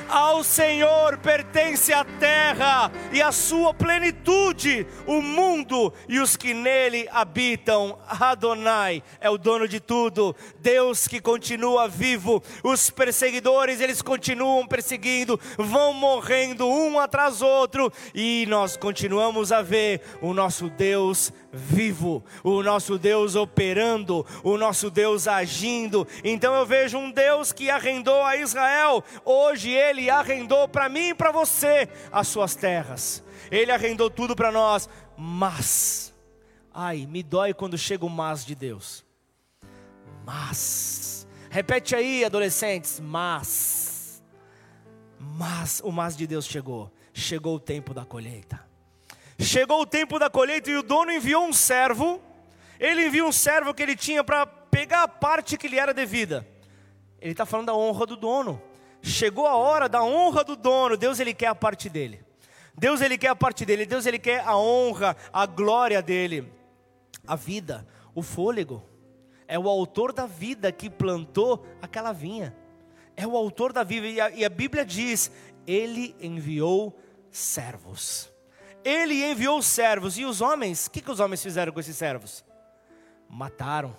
Ao 0.08 0.42
Senhor 0.42 1.18
pertence 1.18 1.92
a 1.92 2.02
terra 2.02 2.90
e 3.12 3.20
a 3.20 3.30
sua 3.30 3.74
plenitude, 3.74 4.86
o 5.06 5.20
mundo 5.20 5.92
e 6.08 6.18
os 6.18 6.34
que 6.34 6.54
nele 6.54 7.06
habitam. 7.12 7.98
Adonai 8.08 9.02
é 9.20 9.28
o 9.28 9.36
dono 9.36 9.68
de 9.68 9.80
tudo, 9.80 10.34
Deus 10.60 11.06
que 11.06 11.20
continua 11.20 11.86
vivo. 11.86 12.42
Os 12.64 12.88
perseguidores, 12.88 13.82
eles 13.82 14.00
continuam 14.00 14.66
perseguindo, 14.66 15.38
vão 15.58 15.92
morrendo 15.92 16.66
um 16.66 16.98
atrás 16.98 17.42
outro, 17.42 17.92
e 18.14 18.46
nós 18.48 18.78
continuamos 18.78 19.52
a 19.52 19.60
ver 19.60 20.00
o 20.22 20.32
nosso 20.32 20.70
Deus 20.70 21.30
vivo, 21.52 22.24
o 22.42 22.62
nosso 22.62 22.98
Deus 22.98 23.34
operando, 23.34 24.24
o 24.42 24.56
nosso 24.56 24.90
Deus 24.90 25.26
agindo. 25.26 26.06
Então 26.24 26.54
eu 26.54 26.64
vejo 26.64 26.98
um 26.98 27.10
Deus 27.10 27.52
que 27.52 27.70
arrendou 27.70 28.22
a 28.22 28.36
Israel, 28.36 29.04
hoje 29.24 29.70
ele 29.70 29.97
arrendou 30.08 30.68
para 30.68 30.88
mim 30.88 31.08
e 31.08 31.14
para 31.14 31.32
você 31.32 31.88
as 32.12 32.28
suas 32.28 32.54
terras. 32.54 33.24
Ele 33.50 33.72
arrendou 33.72 34.10
tudo 34.10 34.36
para 34.36 34.52
nós, 34.52 34.88
mas 35.16 36.14
ai, 36.72 37.06
me 37.06 37.22
dói 37.22 37.54
quando 37.54 37.78
chega 37.78 38.04
o 38.04 38.10
mas 38.10 38.44
de 38.44 38.54
Deus. 38.54 39.04
Mas 40.24 41.08
Repete 41.50 41.96
aí, 41.96 42.24
adolescentes, 42.24 43.00
mas 43.00 44.22
mas 45.20 45.80
o 45.84 45.90
mas 45.90 46.16
de 46.16 46.26
Deus 46.26 46.46
chegou. 46.46 46.92
Chegou 47.12 47.56
o 47.56 47.60
tempo 47.60 47.92
da 47.92 48.04
colheita. 48.04 48.64
Chegou 49.38 49.80
o 49.80 49.86
tempo 49.86 50.18
da 50.18 50.30
colheita 50.30 50.70
e 50.70 50.76
o 50.76 50.82
dono 50.82 51.10
enviou 51.10 51.44
um 51.44 51.52
servo. 51.52 52.22
Ele 52.78 53.06
enviou 53.06 53.28
um 53.28 53.32
servo 53.32 53.74
que 53.74 53.82
ele 53.82 53.96
tinha 53.96 54.22
para 54.22 54.46
pegar 54.46 55.02
a 55.02 55.08
parte 55.08 55.56
que 55.56 55.66
lhe 55.66 55.78
era 55.78 55.92
devida. 55.92 56.46
Ele 57.20 57.32
está 57.32 57.44
falando 57.44 57.66
da 57.66 57.74
honra 57.74 58.06
do 58.06 58.16
dono. 58.16 58.62
Chegou 59.02 59.46
a 59.46 59.56
hora 59.56 59.88
da 59.88 60.02
honra 60.02 60.44
do 60.44 60.56
dono. 60.56 60.96
Deus 60.96 61.20
ele 61.20 61.34
quer 61.34 61.46
a 61.46 61.54
parte 61.54 61.88
dele. 61.88 62.24
Deus 62.74 63.00
ele 63.00 63.18
quer 63.18 63.28
a 63.28 63.36
parte 63.36 63.64
dele. 63.64 63.86
Deus 63.86 64.06
ele 64.06 64.18
quer 64.18 64.40
a 64.46 64.56
honra, 64.56 65.16
a 65.32 65.46
glória 65.46 66.00
dele, 66.00 66.52
a 67.26 67.34
vida, 67.34 67.86
o 68.14 68.22
fôlego. 68.22 68.82
É 69.46 69.58
o 69.58 69.68
autor 69.68 70.12
da 70.12 70.26
vida 70.26 70.70
que 70.70 70.90
plantou 70.90 71.66
aquela 71.80 72.12
vinha. 72.12 72.54
É 73.16 73.26
o 73.26 73.36
autor 73.36 73.72
da 73.72 73.82
vida 73.82 74.06
e 74.06 74.20
a, 74.20 74.30
e 74.30 74.44
a 74.44 74.48
Bíblia 74.48 74.84
diz: 74.84 75.30
Ele 75.66 76.14
enviou 76.20 76.96
servos. 77.30 78.30
Ele 78.84 79.24
enviou 79.24 79.60
servos. 79.60 80.18
E 80.18 80.24
os 80.24 80.40
homens, 80.40 80.86
o 80.86 80.90
que, 80.90 81.00
que 81.00 81.10
os 81.10 81.20
homens 81.20 81.42
fizeram 81.42 81.72
com 81.72 81.80
esses 81.80 81.96
servos? 81.96 82.44
Mataram, 83.28 83.96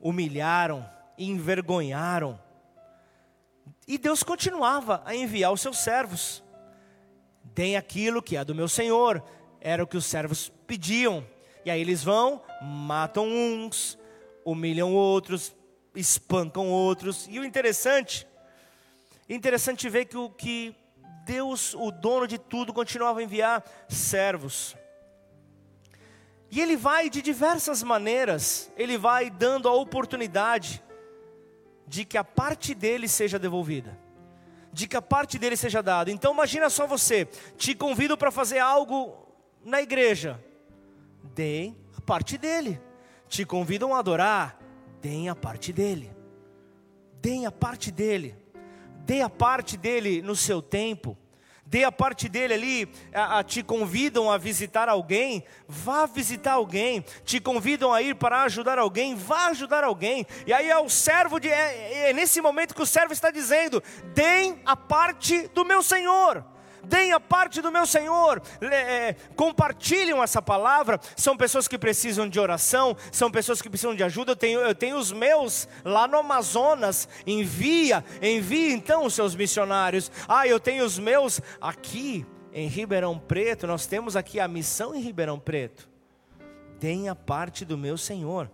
humilharam, 0.00 0.88
envergonharam. 1.18 2.38
E 3.86 3.96
Deus 3.98 4.22
continuava 4.22 5.02
a 5.04 5.14
enviar 5.14 5.52
os 5.52 5.60
seus 5.60 5.78
servos. 5.78 6.42
Deem 7.44 7.76
aquilo 7.76 8.22
que 8.22 8.36
é 8.36 8.44
do 8.44 8.54
meu 8.54 8.68
Senhor. 8.68 9.22
Era 9.60 9.82
o 9.82 9.86
que 9.86 9.96
os 9.96 10.06
servos 10.06 10.52
pediam. 10.66 11.24
E 11.64 11.70
aí 11.70 11.80
eles 11.80 12.02
vão, 12.02 12.42
matam 12.62 13.26
uns, 13.26 13.96
humilham 14.44 14.92
outros, 14.92 15.54
espancam 15.94 16.68
outros. 16.68 17.26
E 17.28 17.38
o 17.38 17.44
interessante, 17.44 18.26
interessante 19.28 19.88
ver 19.88 20.06
que 20.06 20.16
o 20.16 20.30
que 20.30 20.74
Deus, 21.24 21.74
o 21.74 21.90
dono 21.90 22.26
de 22.26 22.38
tudo, 22.38 22.72
continuava 22.72 23.20
a 23.20 23.22
enviar 23.22 23.64
servos. 23.88 24.76
E 26.50 26.60
ele 26.60 26.76
vai 26.76 27.10
de 27.10 27.20
diversas 27.20 27.82
maneiras, 27.82 28.70
ele 28.76 28.96
vai 28.96 29.28
dando 29.28 29.68
a 29.68 29.72
oportunidade 29.72 30.82
de 31.86 32.04
que 32.04 32.18
a 32.18 32.24
parte 32.24 32.74
dele 32.74 33.08
seja 33.08 33.38
devolvida, 33.38 33.98
de 34.72 34.86
que 34.86 34.96
a 34.96 35.02
parte 35.02 35.38
dele 35.38 35.56
seja 35.56 35.82
dada. 35.82 36.10
Então 36.10 36.32
imagina 36.32 36.68
só 36.68 36.86
você, 36.86 37.26
te 37.56 37.74
convido 37.74 38.16
para 38.16 38.30
fazer 38.30 38.58
algo 38.58 39.16
na 39.64 39.80
igreja, 39.80 40.42
dê 41.34 41.72
a 41.96 42.00
parte 42.00 42.36
dele. 42.38 42.80
Te 43.28 43.44
convidam 43.44 43.92
a 43.92 43.98
adorar, 43.98 44.58
dê 45.00 45.28
a 45.28 45.34
parte 45.34 45.72
dele. 45.72 46.14
Dê 47.20 47.44
a 47.44 47.50
parte 47.50 47.90
dele 47.90 48.36
dê 49.06 49.22
a 49.22 49.30
parte 49.30 49.76
dele 49.76 50.20
no 50.20 50.34
seu 50.34 50.60
tempo, 50.60 51.16
dê 51.66 51.84
a 51.84 51.92
parte 51.92 52.28
dele 52.28 52.54
ali, 52.54 52.88
a, 53.12 53.40
a, 53.40 53.44
te 53.44 53.62
convidam 53.62 54.30
a 54.30 54.38
visitar 54.38 54.88
alguém, 54.88 55.44
vá 55.68 56.06
visitar 56.06 56.52
alguém, 56.52 57.04
te 57.24 57.40
convidam 57.40 57.92
a 57.92 58.00
ir 58.00 58.14
para 58.14 58.42
ajudar 58.42 58.78
alguém, 58.78 59.14
vá 59.14 59.48
ajudar 59.48 59.84
alguém, 59.84 60.26
e 60.46 60.52
aí 60.52 60.70
é 60.70 60.78
o 60.78 60.88
servo, 60.88 61.38
de, 61.38 61.48
é, 61.48 62.10
é 62.10 62.12
nesse 62.12 62.40
momento 62.40 62.74
que 62.74 62.82
o 62.82 62.86
servo 62.86 63.12
está 63.12 63.30
dizendo: 63.30 63.82
deem 64.14 64.60
a 64.64 64.76
parte 64.76 65.48
do 65.48 65.64
meu 65.64 65.82
Senhor 65.82 66.44
deem 66.86 67.12
a 67.12 67.20
parte 67.20 67.60
do 67.60 67.70
meu 67.70 67.86
Senhor, 67.86 68.42
é, 68.60 69.14
compartilham 69.34 70.22
essa 70.22 70.40
palavra. 70.40 71.00
São 71.14 71.36
pessoas 71.36 71.68
que 71.68 71.78
precisam 71.78 72.28
de 72.28 72.40
oração, 72.40 72.96
são 73.12 73.30
pessoas 73.30 73.60
que 73.60 73.68
precisam 73.68 73.94
de 73.94 74.02
ajuda. 74.02 74.32
Eu 74.32 74.36
tenho, 74.36 74.60
eu 74.60 74.74
tenho 74.74 74.96
os 74.96 75.12
meus 75.12 75.68
lá 75.84 76.06
no 76.06 76.18
Amazonas, 76.18 77.08
envia, 77.26 78.04
envia 78.22 78.72
então 78.72 79.04
os 79.04 79.14
seus 79.14 79.34
missionários. 79.34 80.10
Ah, 80.28 80.46
eu 80.46 80.58
tenho 80.58 80.84
os 80.84 80.98
meus 80.98 81.40
aqui 81.60 82.26
em 82.52 82.68
Ribeirão 82.68 83.18
Preto, 83.18 83.66
nós 83.66 83.86
temos 83.86 84.16
aqui 84.16 84.40
a 84.40 84.48
missão 84.48 84.94
em 84.94 85.00
Ribeirão 85.00 85.38
Preto. 85.38 85.86
Deem 86.80 87.08
a 87.08 87.14
parte 87.14 87.66
do 87.66 87.76
meu 87.76 87.98
Senhor. 87.98 88.50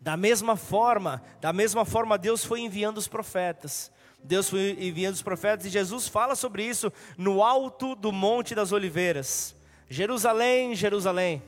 Da 0.00 0.16
mesma 0.16 0.56
forma, 0.56 1.22
da 1.40 1.52
mesma 1.52 1.84
forma 1.84 2.18
Deus 2.18 2.44
foi 2.44 2.60
enviando 2.60 2.98
os 2.98 3.06
profetas. 3.06 3.92
Deus 4.22 4.50
foi 4.50 4.76
enviando 4.80 5.14
os 5.14 5.22
profetas 5.22 5.66
e 5.66 5.70
Jesus 5.70 6.08
fala 6.08 6.34
sobre 6.34 6.64
isso 6.64 6.92
no 7.16 7.42
alto 7.42 7.94
do 7.94 8.12
Monte 8.12 8.54
das 8.54 8.72
Oliveiras. 8.72 9.56
Jerusalém, 9.88 10.74
Jerusalém, 10.74 11.42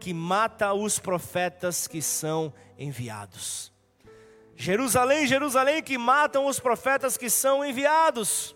que 0.00 0.14
mata 0.14 0.72
os 0.72 0.98
profetas 0.98 1.86
que 1.86 2.00
são 2.00 2.52
enviados. 2.78 3.72
Jerusalém, 4.56 5.26
Jerusalém, 5.26 5.82
que 5.82 5.98
matam 5.98 6.46
os 6.46 6.60
profetas 6.60 7.16
que 7.16 7.28
são 7.28 7.64
enviados. 7.64 8.54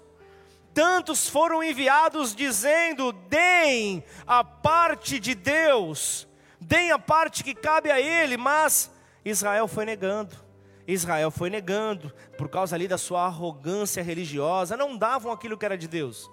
Tantos 0.72 1.28
foram 1.28 1.62
enviados 1.62 2.34
dizendo: 2.34 3.12
deem 3.12 4.04
a 4.26 4.44
parte 4.44 5.18
de 5.18 5.34
Deus, 5.34 6.28
deem 6.60 6.92
a 6.92 6.98
parte 6.98 7.42
que 7.42 7.54
cabe 7.54 7.90
a 7.90 8.00
Ele, 8.00 8.36
mas 8.36 8.90
Israel 9.24 9.66
foi 9.66 9.84
negando. 9.84 10.47
Israel 10.88 11.30
foi 11.30 11.50
negando, 11.50 12.10
por 12.38 12.48
causa 12.48 12.74
ali 12.74 12.88
da 12.88 12.96
sua 12.96 13.26
arrogância 13.26 14.02
religiosa, 14.02 14.74
não 14.74 14.96
davam 14.96 15.30
aquilo 15.30 15.58
que 15.58 15.66
era 15.66 15.76
de 15.76 15.86
Deus, 15.86 16.30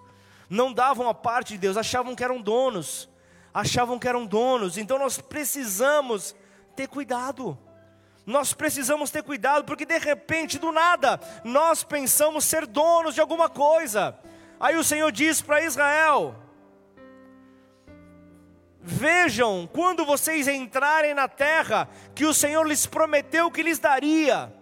não 0.49 0.71
davam 0.71 1.09
a 1.09 1.13
parte 1.13 1.49
de 1.49 1.57
Deus, 1.57 1.75
achavam 1.75 2.15
que 2.15 2.23
eram 2.23 2.41
donos, 2.41 3.09
achavam 3.53 3.99
que 3.99 4.07
eram 4.07 4.25
donos, 4.25 4.77
então 4.77 4.97
nós 4.97 5.19
precisamos 5.19 6.33
ter 6.73 6.87
cuidado, 6.87 7.57
nós 8.25 8.53
precisamos 8.53 9.11
ter 9.11 9.23
cuidado, 9.23 9.65
porque 9.65 9.85
de 9.85 9.97
repente, 9.97 10.57
do 10.57 10.71
nada, 10.71 11.19
nós 11.43 11.83
pensamos 11.83 12.45
ser 12.45 12.65
donos 12.65 13.13
de 13.13 13.19
alguma 13.19 13.49
coisa, 13.49 14.17
aí 14.57 14.77
o 14.77 14.85
Senhor 14.85 15.11
diz 15.11 15.41
para 15.41 15.63
Israel: 15.65 16.33
Vejam, 18.87 19.67
quando 19.73 20.05
vocês 20.05 20.47
entrarem 20.47 21.15
na 21.15 21.27
terra 21.27 21.89
que 22.13 22.23
o 22.23 22.35
Senhor 22.35 22.63
lhes 22.67 22.85
prometeu 22.85 23.49
que 23.49 23.63
lhes 23.63 23.79
daria, 23.79 24.53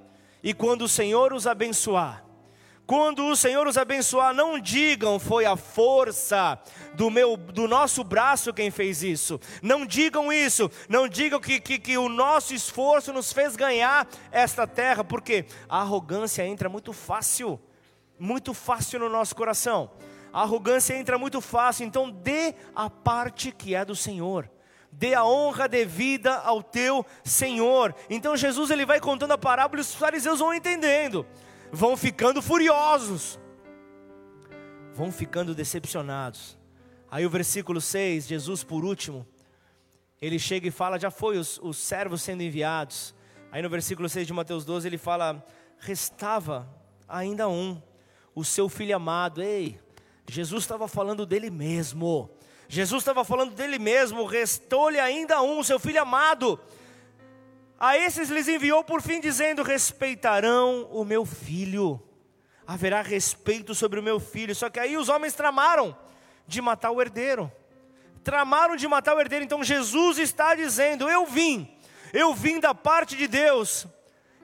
e 0.41 0.53
quando 0.53 0.83
o 0.83 0.87
Senhor 0.87 1.33
os 1.33 1.45
abençoar, 1.45 2.23
quando 2.87 3.25
o 3.25 3.35
Senhor 3.35 3.67
os 3.67 3.77
abençoar, 3.77 4.33
não 4.33 4.57
digam 4.57 5.19
foi 5.19 5.45
a 5.45 5.57
força 5.57 6.57
do 6.93 7.09
meu, 7.09 7.35
do 7.35 7.67
nosso 7.67 8.01
braço 8.01 8.53
quem 8.53 8.71
fez 8.71 9.03
isso. 9.03 9.41
Não 9.61 9.85
digam 9.85 10.31
isso. 10.31 10.71
Não 10.87 11.07
digam 11.07 11.39
que, 11.39 11.59
que, 11.59 11.77
que 11.77 11.97
o 11.97 12.07
nosso 12.07 12.53
esforço 12.53 13.11
nos 13.11 13.33
fez 13.33 13.57
ganhar 13.57 14.07
esta 14.31 14.65
terra, 14.65 15.03
porque 15.03 15.45
a 15.67 15.79
arrogância 15.79 16.45
entra 16.45 16.69
muito 16.69 16.93
fácil, 16.93 17.59
muito 18.17 18.53
fácil 18.53 18.99
no 18.99 19.09
nosso 19.09 19.35
coração 19.35 19.91
a 20.33 20.41
arrogância 20.41 20.97
entra 20.97 21.15
muito 21.15 21.39
fácil, 21.39 21.85
então 21.85 22.09
dê 22.09 22.55
a 22.75 22.89
parte 22.89 23.51
que 23.51 23.75
é 23.75 23.85
do 23.85 23.95
Senhor. 23.95 24.49
Dê 24.91 25.13
a 25.13 25.23
honra 25.23 25.67
devida 25.67 26.35
ao 26.37 26.63
teu 26.63 27.05
Senhor. 27.23 27.95
Então 28.09 28.35
Jesus 28.35 28.71
ele 28.71 28.85
vai 28.85 28.99
contando 28.99 29.31
a 29.31 29.37
parábola 29.37 29.79
e 29.79 29.83
os 29.83 29.93
fariseus 29.93 30.39
vão 30.39 30.51
entendendo, 30.51 31.23
vão 31.71 31.95
ficando 31.95 32.41
furiosos, 32.41 33.39
vão 34.95 35.11
ficando 35.11 35.53
decepcionados. 35.53 36.57
Aí 37.11 37.27
o 37.27 37.29
versículo 37.29 37.79
6, 37.79 38.25
Jesus 38.25 38.63
por 38.63 38.83
último, 38.83 39.27
ele 40.19 40.39
chega 40.39 40.67
e 40.67 40.71
fala: 40.71 40.99
já 40.99 41.11
foi 41.11 41.37
os, 41.37 41.59
os 41.61 41.77
servos 41.77 42.23
sendo 42.23 42.41
enviados. 42.41 43.13
Aí 43.51 43.61
no 43.61 43.69
versículo 43.69 44.09
6 44.09 44.25
de 44.25 44.33
Mateus 44.33 44.65
12 44.65 44.87
ele 44.87 44.97
fala: 44.97 45.45
restava 45.77 46.67
ainda 47.07 47.47
um, 47.47 47.79
o 48.33 48.43
seu 48.43 48.67
filho 48.67 48.95
amado. 48.95 49.43
Ei, 49.43 49.79
Jesus 50.27 50.63
estava 50.63 50.87
falando 50.87 51.25
dele 51.25 51.49
mesmo. 51.49 52.29
Jesus 52.67 53.01
estava 53.01 53.23
falando 53.23 53.53
dele 53.53 53.77
mesmo. 53.77 54.25
Restou-lhe 54.25 54.99
ainda 54.99 55.41
um, 55.41 55.63
seu 55.63 55.79
filho 55.79 56.01
amado. 56.01 56.59
A 57.79 57.97
esses 57.97 58.29
lhes 58.29 58.47
enviou 58.47 58.83
por 58.83 59.01
fim, 59.01 59.19
dizendo: 59.19 59.63
Respeitarão 59.63 60.87
o 60.91 61.03
meu 61.03 61.25
filho. 61.25 62.01
Haverá 62.65 63.01
respeito 63.01 63.75
sobre 63.75 63.99
o 63.99 64.03
meu 64.03 64.19
filho. 64.19 64.55
Só 64.55 64.69
que 64.69 64.79
aí 64.79 64.95
os 64.95 65.09
homens 65.09 65.33
tramaram 65.33 65.95
de 66.47 66.61
matar 66.61 66.91
o 66.91 67.01
herdeiro. 67.01 67.51
Tramaram 68.23 68.77
de 68.77 68.87
matar 68.87 69.15
o 69.15 69.19
herdeiro. 69.19 69.43
Então 69.43 69.63
Jesus 69.63 70.17
está 70.17 70.55
dizendo: 70.55 71.09
Eu 71.09 71.25
vim, 71.25 71.69
eu 72.13 72.33
vim 72.33 72.59
da 72.59 72.73
parte 72.73 73.17
de 73.17 73.27
Deus. 73.27 73.85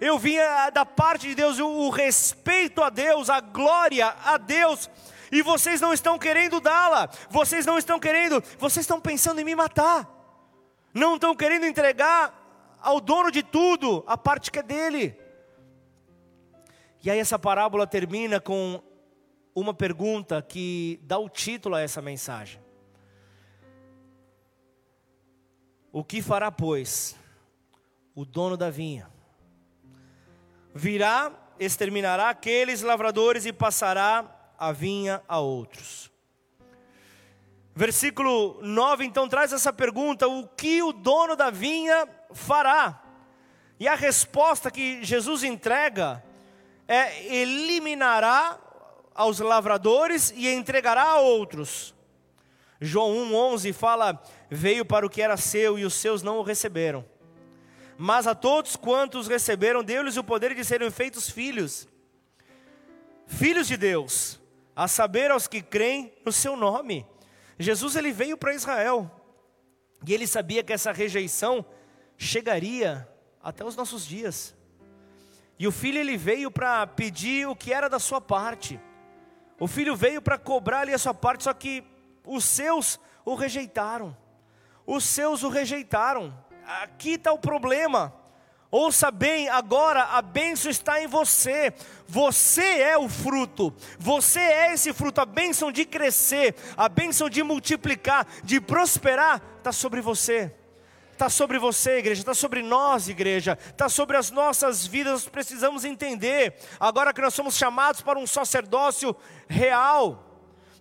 Eu 0.01 0.17
vim 0.17 0.37
ah, 0.37 0.69
da 0.69 0.85
parte 0.85 1.27
de 1.27 1.35
Deus, 1.35 1.59
o 1.59 1.89
respeito 1.89 2.81
a 2.81 2.89
Deus, 2.89 3.29
a 3.29 3.41
glória 3.41 4.15
a 4.23 4.37
Deus 4.37 4.89
e 5.31 5.41
vocês 5.41 5.79
não 5.81 5.93
estão 5.93 6.17
querendo 6.17 6.59
dá-la, 6.59 7.09
vocês 7.29 7.65
não 7.65 7.77
estão 7.77 7.99
querendo, 7.99 8.43
vocês 8.57 8.83
estão 8.83 8.99
pensando 8.99 9.39
em 9.39 9.43
me 9.43 9.55
matar, 9.55 10.09
não 10.93 11.15
estão 11.15 11.35
querendo 11.35 11.65
entregar 11.65 12.77
ao 12.81 12.99
dono 12.99 13.31
de 13.31 13.43
tudo 13.43 14.03
a 14.07 14.17
parte 14.17 14.51
que 14.51 14.59
é 14.59 14.63
dele. 14.63 15.19
E 17.03 17.09
aí 17.09 17.19
essa 17.19 17.39
parábola 17.39 17.87
termina 17.87 18.39
com 18.39 18.81
uma 19.55 19.73
pergunta 19.73 20.41
que 20.41 20.99
dá 21.03 21.17
o 21.17 21.29
título 21.29 21.75
a 21.75 21.81
essa 21.81 22.01
mensagem. 22.01 22.61
O 25.91 26.03
que 26.03 26.21
fará, 26.21 26.51
pois, 26.51 27.15
o 28.13 28.23
dono 28.23 28.55
da 28.55 28.69
vinha? 28.69 29.09
Virá, 30.73 31.31
exterminará 31.59 32.29
aqueles 32.29 32.81
lavradores 32.81 33.45
e 33.45 33.51
passará 33.51 34.38
a 34.59 34.71
vinha 34.71 35.23
a 35.27 35.39
outros. 35.39 36.11
Versículo 37.75 38.59
9 38.61 39.05
então 39.05 39.29
traz 39.29 39.53
essa 39.53 39.71
pergunta: 39.71 40.27
o 40.27 40.47
que 40.47 40.83
o 40.83 40.91
dono 40.91 41.35
da 41.35 41.49
vinha 41.49 42.07
fará? 42.33 43.01
E 43.79 43.87
a 43.87 43.95
resposta 43.95 44.69
que 44.69 45.03
Jesus 45.03 45.43
entrega 45.43 46.21
é: 46.87 47.25
eliminará 47.33 48.59
aos 49.15 49.39
lavradores 49.39 50.33
e 50.35 50.49
entregará 50.49 51.03
a 51.03 51.19
outros. 51.19 51.95
João 52.81 53.13
1,11 53.29 53.73
fala: 53.73 54.21
Veio 54.49 54.85
para 54.85 55.05
o 55.05 55.09
que 55.09 55.21
era 55.21 55.37
seu 55.37 55.77
e 55.77 55.85
os 55.85 55.93
seus 55.93 56.21
não 56.21 56.37
o 56.39 56.43
receberam. 56.43 57.05
Mas 57.97 58.27
a 58.27 58.33
todos 58.33 58.77
quantos 58.77 59.27
receberam, 59.27 59.83
deu-lhes 59.83 60.15
o 60.15 60.23
poder 60.23 60.55
de 60.55 60.63
serem 60.63 60.89
feitos 60.89 61.29
filhos, 61.29 61.85
filhos 63.27 63.67
de 63.67 63.75
Deus, 63.75 64.38
a 64.79 64.87
saber 64.87 65.29
aos 65.29 65.45
que 65.45 65.61
creem 65.61 66.13
no 66.25 66.31
seu 66.31 66.55
nome. 66.55 67.05
Jesus 67.59 67.97
ele 67.97 68.13
veio 68.13 68.37
para 68.37 68.53
Israel 68.53 69.11
e 70.07 70.13
ele 70.13 70.25
sabia 70.25 70.63
que 70.63 70.71
essa 70.71 70.93
rejeição 70.93 71.65
chegaria 72.17 73.05
até 73.43 73.65
os 73.65 73.75
nossos 73.75 74.07
dias. 74.07 74.55
E 75.59 75.67
o 75.67 75.71
filho 75.73 75.97
ele 75.97 76.15
veio 76.15 76.49
para 76.49 76.87
pedir 76.87 77.45
o 77.45 77.57
que 77.57 77.73
era 77.73 77.89
da 77.89 77.99
sua 77.99 78.21
parte. 78.21 78.79
O 79.59 79.67
filho 79.67 79.97
veio 79.97 80.21
para 80.21 80.37
cobrar 80.37 80.79
ali 80.79 80.93
a 80.93 80.97
sua 80.97 81.13
parte, 81.13 81.43
só 81.43 81.53
que 81.53 81.83
os 82.25 82.45
seus 82.45 82.97
o 83.25 83.35
rejeitaram. 83.35 84.15
Os 84.87 85.03
seus 85.03 85.43
o 85.43 85.49
rejeitaram. 85.49 86.33
Aqui 86.65 87.15
está 87.15 87.33
o 87.33 87.37
problema. 87.37 88.13
Ouça 88.71 89.09
bem, 89.09 89.49
agora 89.49 90.03
a 90.03 90.21
bênção 90.21 90.69
está 90.69 91.01
em 91.01 91.07
você. 91.07 91.73
Você 92.07 92.81
é 92.81 92.97
o 92.97 93.09
fruto. 93.09 93.73
Você 93.97 94.39
é 94.39 94.73
esse 94.73 94.93
fruto. 94.93 95.21
A 95.21 95.25
bênção 95.25 95.71
de 95.71 95.85
crescer, 95.85 96.55
a 96.77 96.87
bênção 96.87 97.29
de 97.29 97.41
multiplicar, 97.41 98.27
de 98.43 98.61
prosperar, 98.61 99.41
está 99.57 99.71
sobre 99.71 100.01
você. 100.01 100.53
Está 101.11 101.29
sobre 101.29 101.59
você, 101.59 101.97
igreja, 101.97 102.21
está 102.21 102.33
sobre 102.33 102.61
nós, 102.61 103.09
igreja, 103.09 103.57
está 103.67 103.89
sobre 103.89 104.15
as 104.15 104.31
nossas 104.31 104.87
vidas, 104.87 105.11
nós 105.11 105.27
precisamos 105.27 105.83
entender, 105.83 106.55
agora 106.79 107.11
que 107.11 107.19
nós 107.19 107.33
somos 107.33 107.57
chamados 107.57 107.99
para 107.99 108.17
um 108.17 108.25
sacerdócio 108.25 109.13
real, 109.45 110.23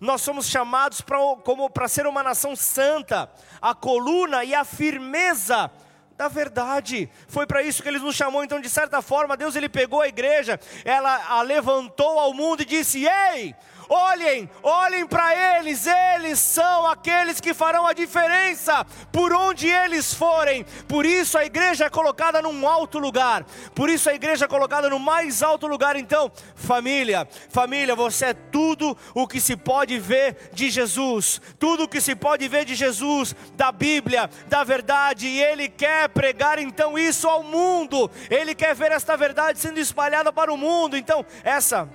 nós 0.01 0.23
somos 0.23 0.47
chamados 0.47 1.01
para, 1.01 1.19
como 1.43 1.69
para 1.69 1.89
ser 1.89 2.07
uma 2.07 2.23
nação 2.23 2.55
santa, 2.55 3.29
a 3.61 3.75
coluna 3.75 4.45
e 4.45 4.55
a 4.55 4.65
firmeza 4.65 5.73
da 6.19 6.27
verdade. 6.27 7.09
Foi 7.29 7.47
para 7.47 7.63
isso 7.63 7.81
que 7.81 7.89
ele 7.89 8.01
nos 8.01 8.17
chamou. 8.17 8.43
Então, 8.43 8.61
de 8.61 8.69
certa 8.69 9.01
forma, 9.01 9.37
Deus 9.37 9.55
ele 9.55 9.69
pegou 9.69 10.03
a 10.03 10.09
igreja, 10.09 10.59
ela 10.85 11.25
a 11.29 11.41
levantou 11.43 12.19
ao 12.19 12.35
mundo 12.35 12.63
e 12.63 12.67
disse: 12.67 13.07
"Ei, 13.07 13.55
Olhem, 13.89 14.51
olhem 14.63 15.07
para 15.07 15.59
eles, 15.59 15.87
eles 15.87 16.39
são 16.39 16.87
aqueles 16.87 17.41
que 17.41 17.55
farão 17.55 17.87
a 17.87 17.95
diferença 17.95 18.85
por 19.11 19.33
onde 19.33 19.67
eles 19.67 20.13
forem. 20.13 20.65
Por 20.87 21.07
isso 21.07 21.39
a 21.39 21.45
igreja 21.45 21.87
é 21.87 21.91
colocada 21.91 22.43
num 22.43 22.69
alto 22.69 22.99
lugar. 22.99 23.47
Por 23.75 23.89
isso 23.89 24.11
a 24.11 24.15
igreja 24.15 24.45
é 24.45 24.49
colocada 24.49 24.91
no 24.91 24.99
mais 24.99 25.43
alto 25.43 25.67
lugar. 25.67 25.97
Então, 25.97 26.31
família, 26.55 27.27
família, 27.49 27.97
você 27.97 28.27
é 28.27 28.35
tudo 28.35 28.97
o 29.15 29.27
que 29.27 29.41
se 29.41 29.57
pode 29.57 29.99
ver 29.99 30.51
de 30.53 30.69
Jesus, 30.69 31.41
tudo 31.59 31.85
o 31.85 31.89
que 31.89 32.01
se 32.01 32.15
pode 32.15 32.47
ver 32.47 32.67
de 32.67 32.75
Jesus, 32.75 33.35
da 33.57 33.73
Bíblia, 33.73 34.29
da 34.49 34.65
verdade, 34.65 35.27
e 35.27 35.43
ele 35.43 35.69
quer 35.69 36.11
pregar 36.11 36.59
então 36.59 36.99
isso 36.99 37.27
ao 37.27 37.43
mundo. 37.43 38.11
Ele 38.29 38.55
quer 38.55 38.75
ver 38.75 38.93
esta 38.93 39.17
verdade 39.17 39.59
sendo 39.59 39.81
espalhada 39.81 40.31
para 40.31 40.53
o 40.53 40.59
mundo. 40.59 40.95
Então, 40.95 41.25
essa 41.43 41.89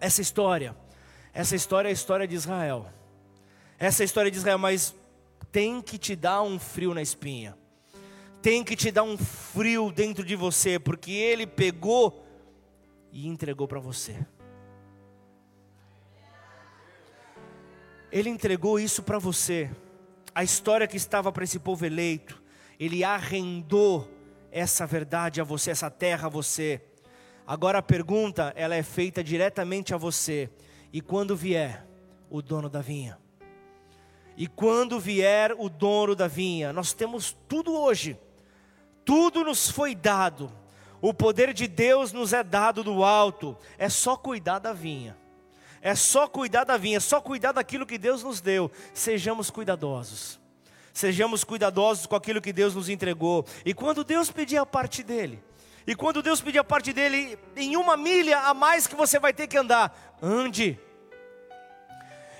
essa 0.00 0.20
história 0.20 0.83
essa 1.34 1.56
história 1.56 1.88
é 1.88 1.90
a 1.90 1.92
história 1.92 2.28
de 2.28 2.36
Israel. 2.36 2.86
Essa 3.76 4.02
é 4.02 4.04
a 4.04 4.06
história 4.06 4.30
de 4.30 4.36
Israel, 4.36 4.56
mas 4.56 4.94
tem 5.50 5.82
que 5.82 5.98
te 5.98 6.14
dar 6.14 6.42
um 6.42 6.60
frio 6.60 6.94
na 6.94 7.02
espinha. 7.02 7.58
Tem 8.40 8.62
que 8.62 8.76
te 8.76 8.92
dar 8.92 9.02
um 9.02 9.18
frio 9.18 9.90
dentro 9.90 10.24
de 10.24 10.36
você, 10.36 10.78
porque 10.78 11.10
ele 11.10 11.44
pegou 11.44 12.24
e 13.10 13.26
entregou 13.26 13.66
para 13.66 13.80
você. 13.80 14.24
Ele 18.12 18.30
entregou 18.30 18.78
isso 18.78 19.02
para 19.02 19.18
você. 19.18 19.68
A 20.32 20.44
história 20.44 20.86
que 20.86 20.96
estava 20.96 21.32
para 21.32 21.42
esse 21.42 21.58
povo 21.58 21.84
eleito, 21.84 22.40
ele 22.78 23.02
arrendou 23.02 24.08
essa 24.52 24.86
verdade 24.86 25.40
a 25.40 25.44
você, 25.44 25.72
essa 25.72 25.90
terra 25.90 26.26
a 26.26 26.30
você. 26.30 26.80
Agora 27.44 27.78
a 27.78 27.82
pergunta, 27.82 28.52
ela 28.54 28.76
é 28.76 28.84
feita 28.84 29.24
diretamente 29.24 29.92
a 29.92 29.96
você. 29.96 30.48
E 30.94 31.00
quando 31.00 31.36
vier 31.36 31.84
o 32.30 32.40
dono 32.40 32.70
da 32.70 32.80
vinha, 32.80 33.18
e 34.36 34.46
quando 34.46 35.00
vier 35.00 35.52
o 35.58 35.68
dono 35.68 36.14
da 36.14 36.28
vinha, 36.28 36.72
nós 36.72 36.92
temos 36.92 37.36
tudo 37.48 37.76
hoje, 37.76 38.16
tudo 39.04 39.44
nos 39.44 39.68
foi 39.68 39.94
dado, 39.94 40.50
O 41.06 41.12
poder 41.12 41.52
de 41.52 41.68
Deus 41.68 42.14
nos 42.14 42.32
é 42.32 42.42
dado 42.42 42.82
do 42.82 43.04
alto. 43.04 43.54
É 43.76 43.90
só 43.90 44.16
cuidar 44.16 44.58
da 44.58 44.72
vinha. 44.72 45.14
É 45.82 45.94
só 45.94 46.26
cuidar 46.26 46.64
da 46.64 46.78
vinha, 46.78 46.96
é 46.96 47.00
só 47.00 47.20
cuidar 47.20 47.52
daquilo 47.52 47.84
que 47.84 47.98
Deus 47.98 48.22
nos 48.22 48.40
deu. 48.40 48.70
Sejamos 48.94 49.50
cuidadosos. 49.50 50.40
Sejamos 50.94 51.44
cuidadosos 51.44 52.06
com 52.06 52.16
aquilo 52.16 52.40
que 52.40 52.54
Deus 52.54 52.74
nos 52.74 52.88
entregou. 52.88 53.44
E 53.66 53.74
quando 53.74 54.02
Deus 54.02 54.30
pedir 54.30 54.56
a 54.56 54.64
parte 54.64 55.02
dele, 55.02 55.44
e 55.86 55.94
quando 55.94 56.22
Deus 56.22 56.40
pedir 56.40 56.60
a 56.60 56.64
parte 56.64 56.90
dele, 56.90 57.38
em 57.54 57.76
uma 57.76 57.98
milha 57.98 58.38
a 58.38 58.54
mais 58.54 58.86
que 58.86 58.96
você 58.96 59.18
vai 59.18 59.34
ter 59.34 59.46
que 59.46 59.58
andar, 59.58 60.16
ande. 60.22 60.80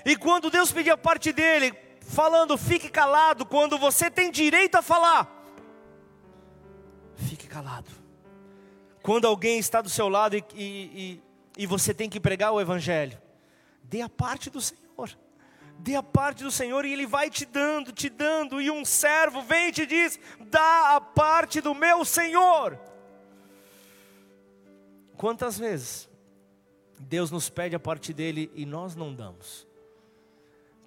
E 0.05 0.15
quando 0.15 0.51
Deus 0.51 0.71
pedir 0.71 0.91
a 0.91 0.97
parte 0.97 1.33
dele, 1.33 1.75
falando, 1.99 2.55
fique 2.57 2.89
calado, 2.89 3.45
quando 3.45 3.77
você 3.77 4.09
tem 4.09 4.29
direito 4.29 4.75
a 4.75 4.83
falar, 4.83 5.27
fique 7.15 7.47
calado. 7.47 7.89
Quando 9.01 9.25
alguém 9.25 9.57
está 9.57 9.81
do 9.81 9.89
seu 9.89 10.07
lado 10.07 10.35
e, 10.35 10.43
e, 10.55 11.23
e 11.57 11.65
você 11.65 11.93
tem 11.93 12.09
que 12.09 12.19
pregar 12.19 12.51
o 12.51 12.61
Evangelho, 12.61 13.19
dê 13.83 14.01
a 14.01 14.09
parte 14.09 14.49
do 14.49 14.61
Senhor. 14.61 15.17
Dê 15.77 15.95
a 15.95 16.03
parte 16.03 16.43
do 16.43 16.51
Senhor 16.51 16.85
e 16.85 16.93
Ele 16.93 17.05
vai 17.05 17.29
te 17.29 17.45
dando, 17.45 17.91
te 17.91 18.09
dando. 18.09 18.61
E 18.61 18.71
um 18.71 18.85
servo 18.85 19.41
vem 19.41 19.69
e 19.69 19.71
te 19.71 19.85
diz: 19.85 20.19
dá 20.39 20.95
a 20.95 21.01
parte 21.01 21.59
do 21.61 21.75
meu 21.75 22.05
Senhor. 22.05 22.79
Quantas 25.17 25.57
vezes 25.57 26.09
Deus 26.99 27.29
nos 27.29 27.49
pede 27.49 27.75
a 27.75 27.79
parte 27.79 28.13
dele 28.13 28.51
e 28.55 28.65
nós 28.65 28.95
não 28.95 29.13
damos? 29.13 29.64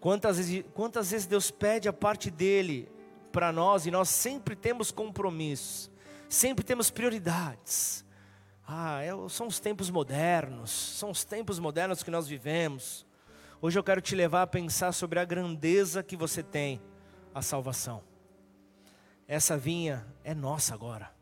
Quantas 0.00 0.36
vezes, 0.36 0.64
quantas 0.74 1.10
vezes 1.10 1.26
Deus 1.26 1.50
pede 1.50 1.88
a 1.88 1.92
parte 1.92 2.30
dele 2.30 2.88
para 3.32 3.52
nós 3.52 3.86
e 3.86 3.90
nós 3.90 4.08
sempre 4.08 4.54
temos 4.54 4.90
compromissos, 4.90 5.90
sempre 6.28 6.64
temos 6.64 6.90
prioridades, 6.90 8.04
ah, 8.66 9.02
é, 9.02 9.10
são 9.30 9.46
os 9.46 9.58
tempos 9.58 9.88
modernos, 9.88 10.70
são 10.70 11.10
os 11.10 11.24
tempos 11.24 11.58
modernos 11.58 12.02
que 12.02 12.10
nós 12.10 12.28
vivemos. 12.28 13.06
Hoje 13.62 13.78
eu 13.78 13.82
quero 13.82 14.00
te 14.00 14.14
levar 14.14 14.42
a 14.42 14.46
pensar 14.46 14.92
sobre 14.92 15.18
a 15.18 15.24
grandeza 15.24 16.02
que 16.02 16.16
você 16.16 16.42
tem, 16.42 16.80
a 17.34 17.40
salvação. 17.40 18.02
Essa 19.26 19.56
vinha 19.56 20.06
é 20.22 20.34
nossa 20.34 20.74
agora. 20.74 21.17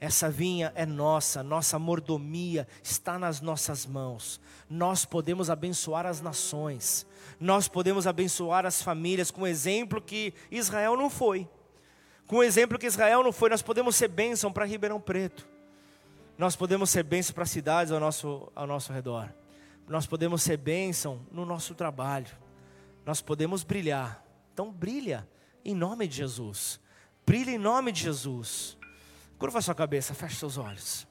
Essa 0.00 0.30
vinha 0.30 0.72
é 0.76 0.86
nossa, 0.86 1.42
nossa 1.42 1.78
mordomia 1.78 2.68
está 2.82 3.18
nas 3.18 3.40
nossas 3.40 3.84
mãos. 3.84 4.40
Nós 4.70 5.04
podemos 5.04 5.50
abençoar 5.50 6.06
as 6.06 6.20
nações, 6.20 7.06
nós 7.40 7.68
podemos 7.68 8.06
abençoar 8.06 8.64
as 8.64 8.80
famílias, 8.80 9.30
com 9.30 9.42
o 9.42 9.46
exemplo 9.46 10.00
que 10.00 10.32
Israel 10.50 10.96
não 10.96 11.10
foi. 11.10 11.48
Com 12.26 12.36
o 12.36 12.42
exemplo 12.42 12.78
que 12.78 12.86
Israel 12.86 13.22
não 13.24 13.32
foi, 13.32 13.50
nós 13.50 13.62
podemos 13.62 13.96
ser 13.96 14.08
bênção 14.08 14.52
para 14.52 14.64
Ribeirão 14.64 15.00
Preto 15.00 15.48
nós 16.38 16.54
podemos 16.54 16.88
ser 16.88 17.02
bênção 17.02 17.34
para 17.34 17.44
cidades 17.44 17.92
ao 17.92 17.98
nosso, 17.98 18.50
ao 18.54 18.64
nosso 18.64 18.92
redor. 18.92 19.28
Nós 19.88 20.06
podemos 20.06 20.40
ser 20.40 20.56
bênção 20.56 21.26
no 21.32 21.44
nosso 21.44 21.74
trabalho. 21.74 22.30
Nós 23.04 23.20
podemos 23.20 23.64
brilhar. 23.64 24.24
Então 24.54 24.70
brilha 24.70 25.28
em 25.64 25.74
nome 25.74 26.06
de 26.06 26.18
Jesus. 26.18 26.80
Brilha 27.26 27.50
em 27.50 27.58
nome 27.58 27.90
de 27.90 28.02
Jesus. 28.02 28.78
Curva 29.38 29.62
sua 29.62 29.74
cabeça, 29.74 30.14
feche 30.14 30.34
seus 30.34 30.58
olhos. 30.58 31.06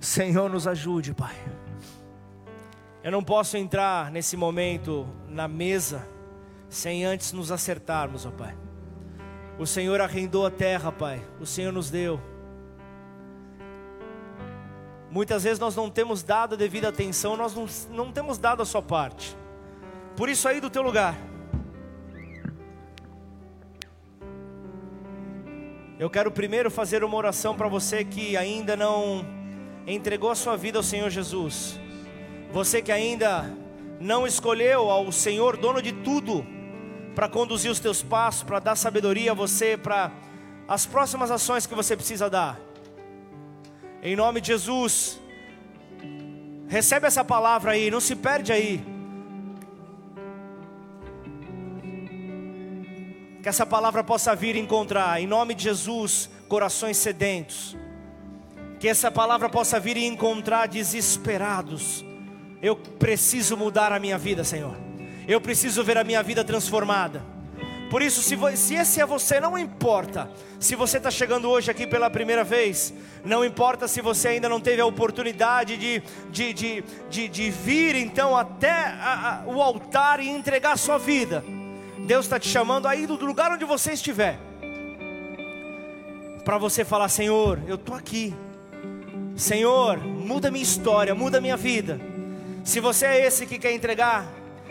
Senhor, 0.00 0.48
nos 0.48 0.66
ajude, 0.66 1.12
Pai. 1.12 1.36
Eu 3.04 3.12
não 3.12 3.22
posso 3.22 3.56
entrar 3.56 4.10
nesse 4.10 4.36
momento 4.36 5.06
na 5.28 5.46
mesa 5.46 6.06
sem 6.68 7.04
antes 7.04 7.32
nos 7.32 7.52
acertarmos, 7.52 8.24
ó 8.24 8.30
Pai. 8.30 8.56
O 9.58 9.66
Senhor 9.66 10.00
arrendou 10.00 10.46
a 10.46 10.50
terra, 10.50 10.90
Pai. 10.90 11.22
O 11.40 11.46
Senhor 11.46 11.72
nos 11.72 11.90
deu. 11.90 12.20
Muitas 15.10 15.42
vezes 15.42 15.58
nós 15.58 15.74
não 15.74 15.90
temos 15.90 16.22
dado 16.22 16.54
a 16.54 16.56
devida 16.56 16.88
atenção, 16.88 17.36
nós 17.36 17.54
não, 17.54 17.66
não 17.90 18.12
temos 18.12 18.38
dado 18.38 18.62
a 18.62 18.66
sua 18.66 18.82
parte. 18.82 19.36
Por 20.16 20.28
isso, 20.28 20.48
aí 20.48 20.60
do 20.60 20.70
teu 20.70 20.82
lugar. 20.82 21.16
Eu 25.98 26.08
quero 26.08 26.30
primeiro 26.30 26.70
fazer 26.70 27.02
uma 27.02 27.16
oração 27.16 27.56
para 27.56 27.66
você 27.66 28.04
que 28.04 28.36
ainda 28.36 28.76
não 28.76 29.26
entregou 29.84 30.30
a 30.30 30.34
sua 30.36 30.56
vida 30.56 30.78
ao 30.78 30.82
Senhor 30.82 31.10
Jesus. 31.10 31.76
Você 32.52 32.80
que 32.80 32.92
ainda 32.92 33.52
não 33.98 34.24
escolheu 34.24 34.90
ao 34.90 35.10
Senhor, 35.10 35.56
dono 35.56 35.82
de 35.82 35.90
tudo 35.90 36.46
para 37.16 37.28
conduzir 37.28 37.68
os 37.68 37.80
teus 37.80 38.00
passos, 38.00 38.44
para 38.44 38.60
dar 38.60 38.76
sabedoria 38.76 39.32
a 39.32 39.34
você, 39.34 39.76
para 39.76 40.12
as 40.68 40.86
próximas 40.86 41.32
ações 41.32 41.66
que 41.66 41.74
você 41.74 41.96
precisa 41.96 42.30
dar. 42.30 42.60
Em 44.00 44.14
nome 44.14 44.40
de 44.40 44.46
Jesus, 44.46 45.18
recebe 46.68 47.08
essa 47.08 47.24
palavra 47.24 47.72
aí, 47.72 47.90
não 47.90 47.98
se 47.98 48.14
perde 48.14 48.52
aí. 48.52 48.97
Que 53.48 53.50
essa 53.50 53.64
palavra 53.64 54.04
possa 54.04 54.36
vir 54.36 54.56
encontrar, 54.56 55.22
em 55.22 55.26
nome 55.26 55.54
de 55.54 55.62
Jesus, 55.62 56.28
corações 56.48 56.98
sedentos. 56.98 57.74
Que 58.78 58.86
essa 58.86 59.10
palavra 59.10 59.48
possa 59.48 59.80
vir 59.80 59.96
encontrar 59.96 60.68
desesperados. 60.68 62.04
Eu 62.60 62.76
preciso 62.76 63.56
mudar 63.56 63.90
a 63.90 63.98
minha 63.98 64.18
vida, 64.18 64.44
Senhor. 64.44 64.76
Eu 65.26 65.40
preciso 65.40 65.82
ver 65.82 65.96
a 65.96 66.04
minha 66.04 66.22
vida 66.22 66.44
transformada. 66.44 67.22
Por 67.90 68.02
isso, 68.02 68.20
se, 68.20 68.36
se 68.54 68.74
esse 68.74 69.00
é 69.00 69.06
você, 69.06 69.40
não 69.40 69.56
importa. 69.56 70.30
Se 70.60 70.74
você 70.76 70.98
está 70.98 71.10
chegando 71.10 71.48
hoje 71.48 71.70
aqui 71.70 71.86
pela 71.86 72.10
primeira 72.10 72.44
vez, 72.44 72.92
não 73.24 73.42
importa 73.42 73.88
se 73.88 74.02
você 74.02 74.28
ainda 74.28 74.46
não 74.50 74.60
teve 74.60 74.82
a 74.82 74.84
oportunidade 74.84 75.78
de, 75.78 76.02
de, 76.30 76.52
de, 76.52 76.84
de, 77.08 77.28
de 77.28 77.50
vir 77.50 77.96
então 77.96 78.36
até 78.36 78.70
a, 78.70 79.42
a, 79.46 79.50
o 79.50 79.62
altar 79.62 80.20
e 80.20 80.28
entregar 80.28 80.72
a 80.72 80.76
sua 80.76 80.98
vida. 80.98 81.42
Deus 82.08 82.24
está 82.24 82.40
te 82.40 82.48
chamando 82.48 82.88
aí 82.88 83.06
do 83.06 83.22
lugar 83.22 83.52
onde 83.52 83.66
você 83.66 83.92
estiver, 83.92 84.38
para 86.42 86.56
você 86.56 86.82
falar: 86.82 87.10
Senhor, 87.10 87.60
eu 87.66 87.74
estou 87.74 87.94
aqui. 87.94 88.34
Senhor, 89.36 89.98
muda 89.98 90.50
minha 90.50 90.62
história, 90.62 91.14
muda 91.14 91.38
minha 91.38 91.56
vida. 91.56 92.00
Se 92.64 92.80
você 92.80 93.04
é 93.04 93.26
esse 93.26 93.44
que 93.44 93.58
quer 93.58 93.72
entregar 93.72 94.26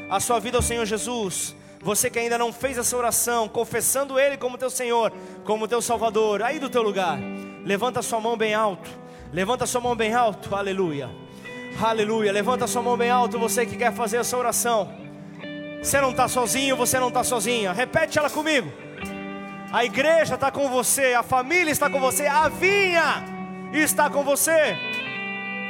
a 0.09 0.19
sua 0.19 0.39
vida 0.39 0.57
ao 0.57 0.63
Senhor 0.63 0.83
Jesus, 0.83 1.55
você 1.79 2.09
que 2.09 2.17
ainda 2.17 2.39
não 2.39 2.51
fez 2.51 2.75
essa 2.75 2.97
oração, 2.97 3.47
confessando 3.47 4.19
Ele 4.19 4.35
como 4.35 4.57
teu 4.57 4.71
Senhor, 4.71 5.13
como 5.45 5.67
teu 5.67 5.79
Salvador, 5.79 6.41
aí 6.41 6.57
do 6.57 6.71
teu 6.71 6.81
lugar, 6.81 7.19
levanta 7.63 8.01
sua 8.01 8.19
mão 8.19 8.35
bem 8.35 8.55
alto, 8.55 8.89
levanta 9.31 9.67
sua 9.67 9.79
mão 9.79 9.95
bem 9.95 10.11
alto, 10.11 10.55
aleluia, 10.55 11.07
aleluia, 11.79 12.31
levanta 12.31 12.65
sua 12.65 12.81
mão 12.81 12.97
bem 12.97 13.11
alto, 13.11 13.37
você 13.37 13.63
que 13.63 13.77
quer 13.77 13.93
fazer 13.93 14.17
essa 14.17 14.35
oração, 14.35 15.06
você 15.81 16.01
não 16.01 16.11
está 16.11 16.27
sozinho, 16.27 16.75
você 16.75 16.99
não 16.99 17.09
está 17.09 17.23
sozinha, 17.23 17.71
repete 17.73 18.17
ela 18.17 18.29
comigo, 18.29 18.71
a 19.71 19.85
igreja 19.85 20.35
está 20.35 20.51
com 20.51 20.69
você, 20.69 21.13
a 21.13 21.23
família 21.23 21.71
está 21.71 21.89
com 21.89 21.99
você, 21.99 22.27
a 22.27 22.49
vinha 22.49 23.23
está 23.73 24.09
com 24.09 24.23
você, 24.23 24.77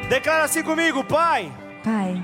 declara 0.10 0.43
assim 0.43 0.64
comigo, 0.64 1.03
Pai, 1.03 1.51
Pai 1.84 2.22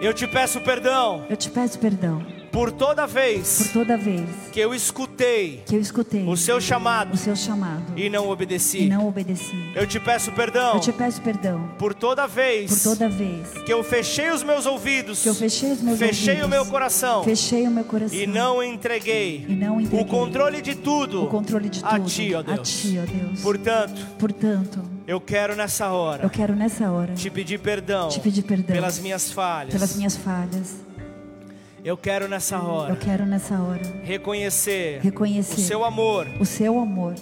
eu 0.00 0.12
te 0.12 0.26
peço 0.26 0.60
perdão. 0.60 1.24
Eu 1.30 1.36
te 1.36 1.50
peço 1.50 1.78
perdão. 1.78 2.24
Por 2.54 2.70
toda 2.70 3.04
vez. 3.04 3.64
Por 3.64 3.72
toda 3.72 3.96
vez. 3.96 4.28
Que 4.52 4.60
eu 4.60 4.72
escutei. 4.72 5.64
Que 5.66 5.74
eu 5.74 5.80
escutei. 5.80 6.24
O 6.24 6.36
seu 6.36 6.60
chamado. 6.60 7.14
O 7.14 7.16
seu 7.16 7.34
chamado. 7.34 7.82
E 7.96 8.08
não 8.08 8.28
obedeci. 8.28 8.82
E 8.82 8.88
não 8.88 9.08
obedeci. 9.08 9.72
Eu 9.74 9.84
te 9.88 9.98
peço 9.98 10.30
perdão. 10.30 10.74
Eu 10.74 10.80
te 10.80 10.92
peço 10.92 11.20
perdão. 11.20 11.68
Por 11.76 11.92
toda 11.92 12.28
vez. 12.28 12.70
Por 12.70 12.90
toda 12.90 13.08
vez. 13.08 13.48
Que 13.66 13.72
eu 13.72 13.82
fechei 13.82 14.30
os 14.30 14.44
meus 14.44 14.66
ouvidos. 14.66 15.20
Que 15.20 15.30
eu 15.30 15.34
fechei 15.34 15.72
os 15.72 15.82
meus 15.82 15.98
fechei 15.98 16.34
ouvidos. 16.34 16.46
o 16.46 16.48
meu 16.48 16.66
coração. 16.66 17.24
Fechei 17.24 17.66
o 17.66 17.72
meu 17.72 17.82
coração. 17.82 18.16
E 18.16 18.24
não 18.24 18.62
entreguei. 18.62 19.44
E 19.48 19.52
não 19.56 19.80
entreguei. 19.80 20.04
O 20.04 20.08
controle 20.08 20.62
de 20.62 20.76
tudo. 20.76 21.24
O 21.24 21.26
controle 21.26 21.68
de 21.68 21.82
tudo. 21.82 21.92
A 21.92 21.98
ti, 21.98 22.34
ó 22.36 22.42
Deus. 22.42 22.60
A 22.60 22.62
ti, 22.62 23.00
ó 23.02 23.04
Deus. 23.04 23.40
Portanto. 23.40 24.06
Portanto. 24.16 24.80
Eu 25.08 25.20
quero 25.20 25.56
nessa 25.56 25.88
hora. 25.90 26.22
Eu 26.22 26.30
quero 26.30 26.54
nessa 26.54 26.88
hora. 26.88 27.14
Te 27.14 27.28
pedir 27.30 27.58
perdão. 27.58 28.10
Te 28.10 28.20
pedir 28.20 28.42
perdão. 28.42 28.76
Pelas 28.76 29.00
minhas 29.00 29.32
falhas. 29.32 29.74
Pelas 29.74 29.96
minhas 29.96 30.16
falhas. 30.16 30.83
Eu 31.84 31.98
quero 31.98 32.26
nessa 32.26 32.58
hora. 32.62 32.94
Eu 32.94 32.96
quero 32.96 33.26
nessa 33.26 33.60
hora 33.60 33.82
reconhecer, 34.02 35.00
reconhecer 35.02 35.60
o 35.60 35.64
seu 35.64 35.84
amor, 35.84 36.26
o 36.40 36.46
seu 36.46 36.78
amor 36.78 37.14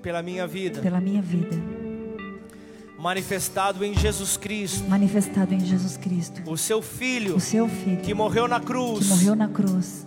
pela 0.00 0.22
minha 0.22 0.46
vida, 0.46 0.80
pela 0.80 0.98
minha 0.98 1.20
vida, 1.20 1.54
manifestado 2.98 3.84
em 3.84 3.92
Jesus 3.92 4.38
Cristo, 4.38 4.88
manifestado 4.88 5.52
em 5.52 5.60
Jesus 5.60 5.98
Cristo, 5.98 6.40
o 6.50 6.56
seu 6.56 6.80
filho, 6.80 7.36
o 7.36 7.40
seu 7.40 7.68
filho 7.68 8.00
que 8.00 8.14
morreu 8.14 8.48
na 8.48 8.60
cruz, 8.60 9.00
que 9.00 9.08
morreu 9.10 9.36
na 9.36 9.48
cruz 9.48 10.06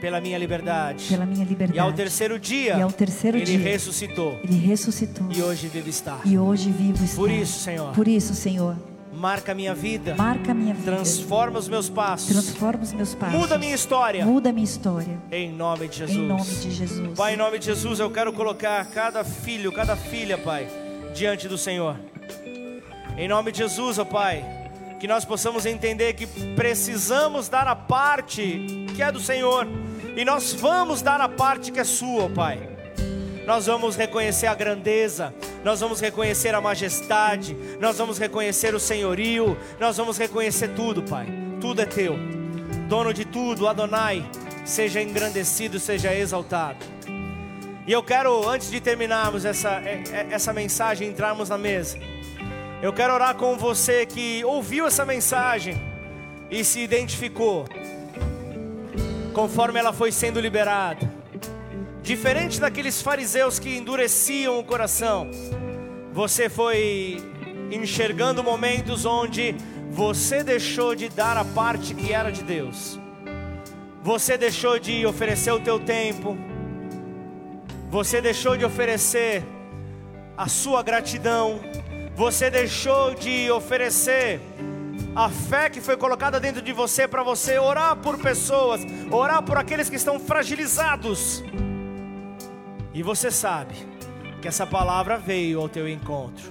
pela 0.00 0.20
minha 0.20 0.38
liberdade, 0.38 1.06
pela 1.08 1.26
minha 1.26 1.44
liberdade. 1.44 1.76
E 1.76 1.80
ao 1.80 1.92
terceiro 1.92 2.38
dia, 2.38 2.76
e 2.76 2.82
ao 2.82 2.92
terceiro 2.92 3.36
ele 3.36 3.46
dia, 3.46 3.58
ressuscitou. 3.58 4.38
Ele 4.44 4.58
ressuscitou. 4.58 5.26
E 5.32 5.42
hoje 5.42 5.66
vive 5.66 5.90
estar. 5.90 6.20
E 6.24 6.38
hoje 6.38 6.70
vivo 6.70 7.02
está. 7.02 7.16
Por 7.16 7.32
isso, 7.32 7.58
Senhor. 7.58 7.92
Por 7.92 8.06
isso, 8.06 8.32
Senhor 8.32 8.76
Marca 9.16 9.52
a 9.52 9.54
minha 9.54 9.74
vida. 9.74 10.14
Marca 10.14 10.52
minha 10.52 10.74
vida. 10.74 10.92
Transforma 10.92 11.58
os 11.58 11.68
meus 11.68 11.88
passos. 11.88 12.28
Transforma 12.28 12.82
os 12.82 12.92
meus 12.92 13.14
passos. 13.14 13.34
Muda 13.34 13.54
a 13.54 13.58
minha 13.58 13.74
história. 13.74 14.26
Muda 14.26 14.52
minha 14.52 14.64
história. 14.64 15.18
Em 15.32 15.50
nome 15.50 15.88
de 15.88 15.96
Jesus. 15.98 16.18
Em 16.18 16.26
nome 16.26 16.44
de 16.44 16.70
Jesus. 16.70 17.16
Pai, 17.16 17.32
em 17.32 17.36
nome 17.36 17.58
de 17.58 17.64
Jesus, 17.64 17.98
eu 17.98 18.10
quero 18.10 18.30
colocar 18.32 18.84
cada 18.86 19.24
filho, 19.24 19.72
cada 19.72 19.96
filha, 19.96 20.36
Pai, 20.36 20.68
diante 21.14 21.48
do 21.48 21.56
Senhor. 21.56 21.96
Em 23.16 23.26
nome 23.26 23.52
de 23.52 23.58
Jesus, 23.58 23.98
ó 23.98 24.04
Pai, 24.04 24.44
que 25.00 25.08
nós 25.08 25.24
possamos 25.24 25.64
entender 25.64 26.12
que 26.12 26.26
precisamos 26.54 27.48
dar 27.48 27.66
a 27.66 27.74
parte 27.74 28.86
que 28.94 29.02
é 29.02 29.10
do 29.10 29.20
Senhor, 29.20 29.66
e 30.14 30.26
nós 30.26 30.52
vamos 30.52 31.00
dar 31.00 31.22
a 31.22 31.28
parte 31.28 31.72
que 31.72 31.80
é 31.80 31.84
sua, 31.84 32.24
ó 32.24 32.28
Pai. 32.28 32.76
Nós 33.46 33.64
vamos 33.64 33.96
reconhecer 33.96 34.46
a 34.46 34.54
grandeza, 34.54 35.32
nós 35.66 35.80
vamos 35.80 35.98
reconhecer 35.98 36.54
a 36.54 36.60
majestade, 36.60 37.56
nós 37.80 37.98
vamos 37.98 38.18
reconhecer 38.18 38.72
o 38.72 38.78
senhorio, 38.78 39.58
nós 39.80 39.96
vamos 39.96 40.16
reconhecer 40.16 40.68
tudo, 40.68 41.02
Pai. 41.02 41.26
Tudo 41.60 41.82
é 41.82 41.84
teu. 41.84 42.16
Dono 42.88 43.12
de 43.12 43.24
tudo, 43.24 43.66
Adonai, 43.66 44.24
seja 44.64 45.02
engrandecido, 45.02 45.80
seja 45.80 46.14
exaltado. 46.14 46.86
E 47.84 47.90
eu 47.90 48.00
quero, 48.00 48.48
antes 48.48 48.70
de 48.70 48.80
terminarmos 48.80 49.44
essa, 49.44 49.80
é, 49.80 50.04
é, 50.12 50.26
essa 50.30 50.52
mensagem, 50.52 51.08
entrarmos 51.08 51.48
na 51.48 51.58
mesa. 51.58 51.98
Eu 52.80 52.92
quero 52.92 53.12
orar 53.12 53.34
com 53.34 53.56
você 53.56 54.06
que 54.06 54.44
ouviu 54.44 54.86
essa 54.86 55.04
mensagem 55.04 55.82
e 56.48 56.62
se 56.62 56.78
identificou 56.78 57.64
conforme 59.32 59.80
ela 59.80 59.92
foi 59.92 60.12
sendo 60.12 60.38
liberada. 60.38 61.15
Diferente 62.06 62.60
daqueles 62.60 63.02
fariseus 63.02 63.58
que 63.58 63.76
endureciam 63.76 64.60
o 64.60 64.62
coração, 64.62 65.28
você 66.12 66.48
foi 66.48 67.20
enxergando 67.68 68.44
momentos 68.44 69.04
onde 69.04 69.56
você 69.90 70.44
deixou 70.44 70.94
de 70.94 71.08
dar 71.08 71.36
a 71.36 71.44
parte 71.44 71.96
que 71.96 72.12
era 72.12 72.30
de 72.30 72.44
Deus. 72.44 72.96
Você 74.04 74.38
deixou 74.38 74.78
de 74.78 75.04
oferecer 75.04 75.50
o 75.50 75.58
teu 75.58 75.80
tempo. 75.80 76.38
Você 77.90 78.20
deixou 78.20 78.56
de 78.56 78.64
oferecer 78.64 79.42
a 80.38 80.46
sua 80.46 80.84
gratidão. 80.84 81.58
Você 82.14 82.48
deixou 82.48 83.16
de 83.16 83.50
oferecer 83.50 84.40
a 85.12 85.28
fé 85.28 85.68
que 85.68 85.80
foi 85.80 85.96
colocada 85.96 86.38
dentro 86.38 86.62
de 86.62 86.72
você 86.72 87.08
para 87.08 87.24
você 87.24 87.58
orar 87.58 87.96
por 87.96 88.16
pessoas, 88.16 88.80
orar 89.10 89.42
por 89.42 89.56
aqueles 89.58 89.90
que 89.90 89.96
estão 89.96 90.20
fragilizados. 90.20 91.42
E 92.96 93.02
você 93.02 93.30
sabe 93.30 93.74
que 94.40 94.48
essa 94.48 94.66
palavra 94.66 95.18
veio 95.18 95.60
ao 95.60 95.68
teu 95.68 95.86
encontro. 95.86 96.50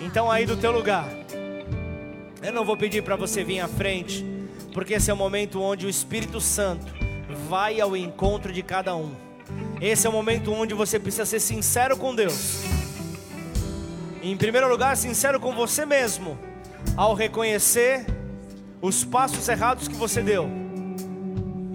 Então 0.00 0.30
aí 0.30 0.46
do 0.46 0.56
teu 0.56 0.70
lugar, 0.70 1.08
eu 2.40 2.52
não 2.52 2.64
vou 2.64 2.76
pedir 2.76 3.02
para 3.02 3.16
você 3.16 3.42
vir 3.42 3.58
à 3.58 3.66
frente, 3.66 4.24
porque 4.72 4.94
esse 4.94 5.10
é 5.10 5.12
o 5.12 5.16
momento 5.16 5.60
onde 5.60 5.86
o 5.86 5.90
Espírito 5.90 6.40
Santo 6.40 6.86
vai 7.48 7.80
ao 7.80 7.96
encontro 7.96 8.52
de 8.52 8.62
cada 8.62 8.94
um. 8.94 9.12
Esse 9.80 10.06
é 10.06 10.10
o 10.10 10.12
momento 10.12 10.52
onde 10.52 10.72
você 10.72 11.00
precisa 11.00 11.26
ser 11.26 11.40
sincero 11.40 11.96
com 11.96 12.14
Deus. 12.14 12.60
Em 14.22 14.36
primeiro 14.36 14.68
lugar, 14.68 14.96
sincero 14.96 15.40
com 15.40 15.52
você 15.52 15.84
mesmo, 15.84 16.38
ao 16.96 17.12
reconhecer 17.12 18.06
os 18.80 19.02
passos 19.02 19.48
errados 19.48 19.88
que 19.88 19.96
você 19.96 20.22
deu 20.22 20.63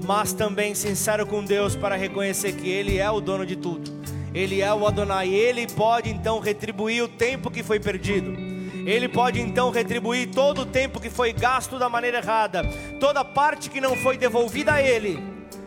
mas 0.09 0.33
também 0.33 0.73
sincero 0.73 1.23
com 1.23 1.43
Deus 1.43 1.75
para 1.75 1.95
reconhecer 1.95 2.53
que 2.53 2.67
Ele 2.67 2.97
é 2.97 3.07
o 3.11 3.21
dono 3.21 3.45
de 3.45 3.55
tudo. 3.55 3.91
Ele 4.33 4.59
é 4.59 4.73
o 4.73 4.87
Adonai, 4.87 5.29
Ele 5.29 5.67
pode 5.67 6.09
então 6.09 6.39
retribuir 6.39 7.03
o 7.03 7.07
tempo 7.07 7.51
que 7.51 7.61
foi 7.61 7.79
perdido. 7.79 8.35
Ele 8.87 9.07
pode 9.07 9.39
então 9.39 9.69
retribuir 9.69 10.31
todo 10.31 10.61
o 10.61 10.65
tempo 10.65 10.99
que 10.99 11.11
foi 11.11 11.31
gasto 11.31 11.77
da 11.77 11.87
maneira 11.87 12.17
errada, 12.17 12.63
toda 12.99 13.23
parte 13.23 13.69
que 13.69 13.79
não 13.79 13.95
foi 13.95 14.17
devolvida 14.17 14.73
a 14.73 14.81
Ele. 14.81 15.23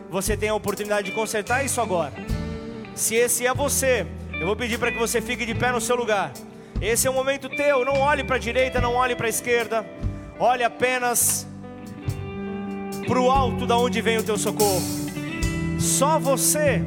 Você 0.09 0.35
tem 0.35 0.49
a 0.49 0.55
oportunidade 0.55 1.09
de 1.09 1.15
consertar 1.15 1.63
isso 1.63 1.79
agora. 1.79 2.11
Se 2.93 3.15
esse 3.15 3.47
é 3.47 3.53
você, 3.53 4.05
eu 4.33 4.45
vou 4.45 4.57
pedir 4.57 4.77
para 4.77 4.91
que 4.91 4.99
você 4.99 5.21
fique 5.21 5.45
de 5.45 5.55
pé 5.55 5.71
no 5.71 5.79
seu 5.79 5.95
lugar. 5.95 6.33
Esse 6.81 7.07
é 7.07 7.09
o 7.09 7.13
momento 7.13 7.47
teu. 7.47 7.85
Não 7.85 7.97
olhe 7.97 8.25
para 8.25 8.35
a 8.35 8.39
direita, 8.39 8.81
não 8.81 8.95
olhe 8.95 9.15
para 9.15 9.27
a 9.27 9.29
esquerda. 9.29 9.85
Olhe 10.37 10.65
apenas 10.65 11.47
para 13.13 13.21
o 13.21 13.29
alto 13.29 13.67
da 13.67 13.77
onde 13.77 14.01
vem 14.01 14.17
o 14.17 14.23
teu 14.23 14.39
socorro. 14.39 14.81
Só 15.79 16.17
você 16.17 16.83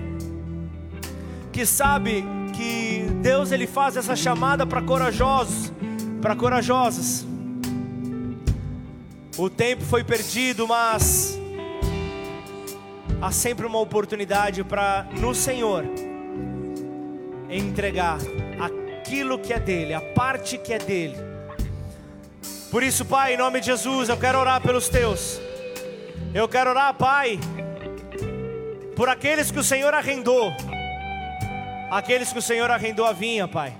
que 1.52 1.64
sabe 1.64 2.24
que 2.52 3.06
Deus 3.22 3.52
ele 3.52 3.64
faz 3.64 3.96
essa 3.96 4.16
chamada 4.16 4.66
para 4.66 4.82
corajosos, 4.82 5.72
para 6.20 6.34
corajosas. 6.34 7.24
O 9.38 9.48
tempo 9.48 9.84
foi 9.84 10.02
perdido, 10.02 10.66
mas 10.66 11.38
há 13.22 13.30
sempre 13.30 13.64
uma 13.64 13.78
oportunidade 13.78 14.64
para 14.64 15.06
no 15.20 15.32
Senhor 15.32 15.84
entregar 17.48 18.18
aquilo 18.58 19.38
que 19.38 19.52
é 19.52 19.60
dele, 19.60 19.94
a 19.94 20.00
parte 20.00 20.58
que 20.58 20.72
é 20.72 20.78
dele. 20.78 21.16
Por 22.68 22.82
isso, 22.82 23.04
Pai, 23.04 23.34
em 23.34 23.36
nome 23.36 23.60
de 23.60 23.66
Jesus, 23.66 24.08
eu 24.08 24.16
quero 24.16 24.40
orar 24.40 24.60
pelos 24.60 24.88
teus. 24.88 25.45
Eu 26.36 26.46
quero 26.46 26.68
orar, 26.68 26.92
Pai, 26.92 27.40
por 28.94 29.08
aqueles 29.08 29.50
que 29.50 29.58
o 29.58 29.64
Senhor 29.64 29.94
arrendou, 29.94 30.52
aqueles 31.90 32.30
que 32.30 32.38
o 32.38 32.42
Senhor 32.42 32.70
arrendou 32.70 33.06
a 33.06 33.12
vinha, 33.14 33.48
Pai. 33.48 33.72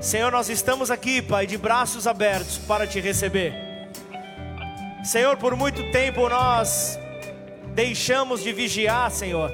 Senhor, 0.00 0.32
nós 0.32 0.48
estamos 0.48 0.90
aqui, 0.90 1.20
Pai, 1.20 1.46
de 1.46 1.58
braços 1.58 2.06
abertos 2.06 2.56
para 2.56 2.86
te 2.86 2.98
receber. 2.98 3.52
Senhor, 5.04 5.36
por 5.36 5.54
muito 5.54 5.92
tempo 5.92 6.30
nós 6.30 6.98
deixamos 7.74 8.42
de 8.42 8.54
vigiar, 8.54 9.10
Senhor. 9.10 9.52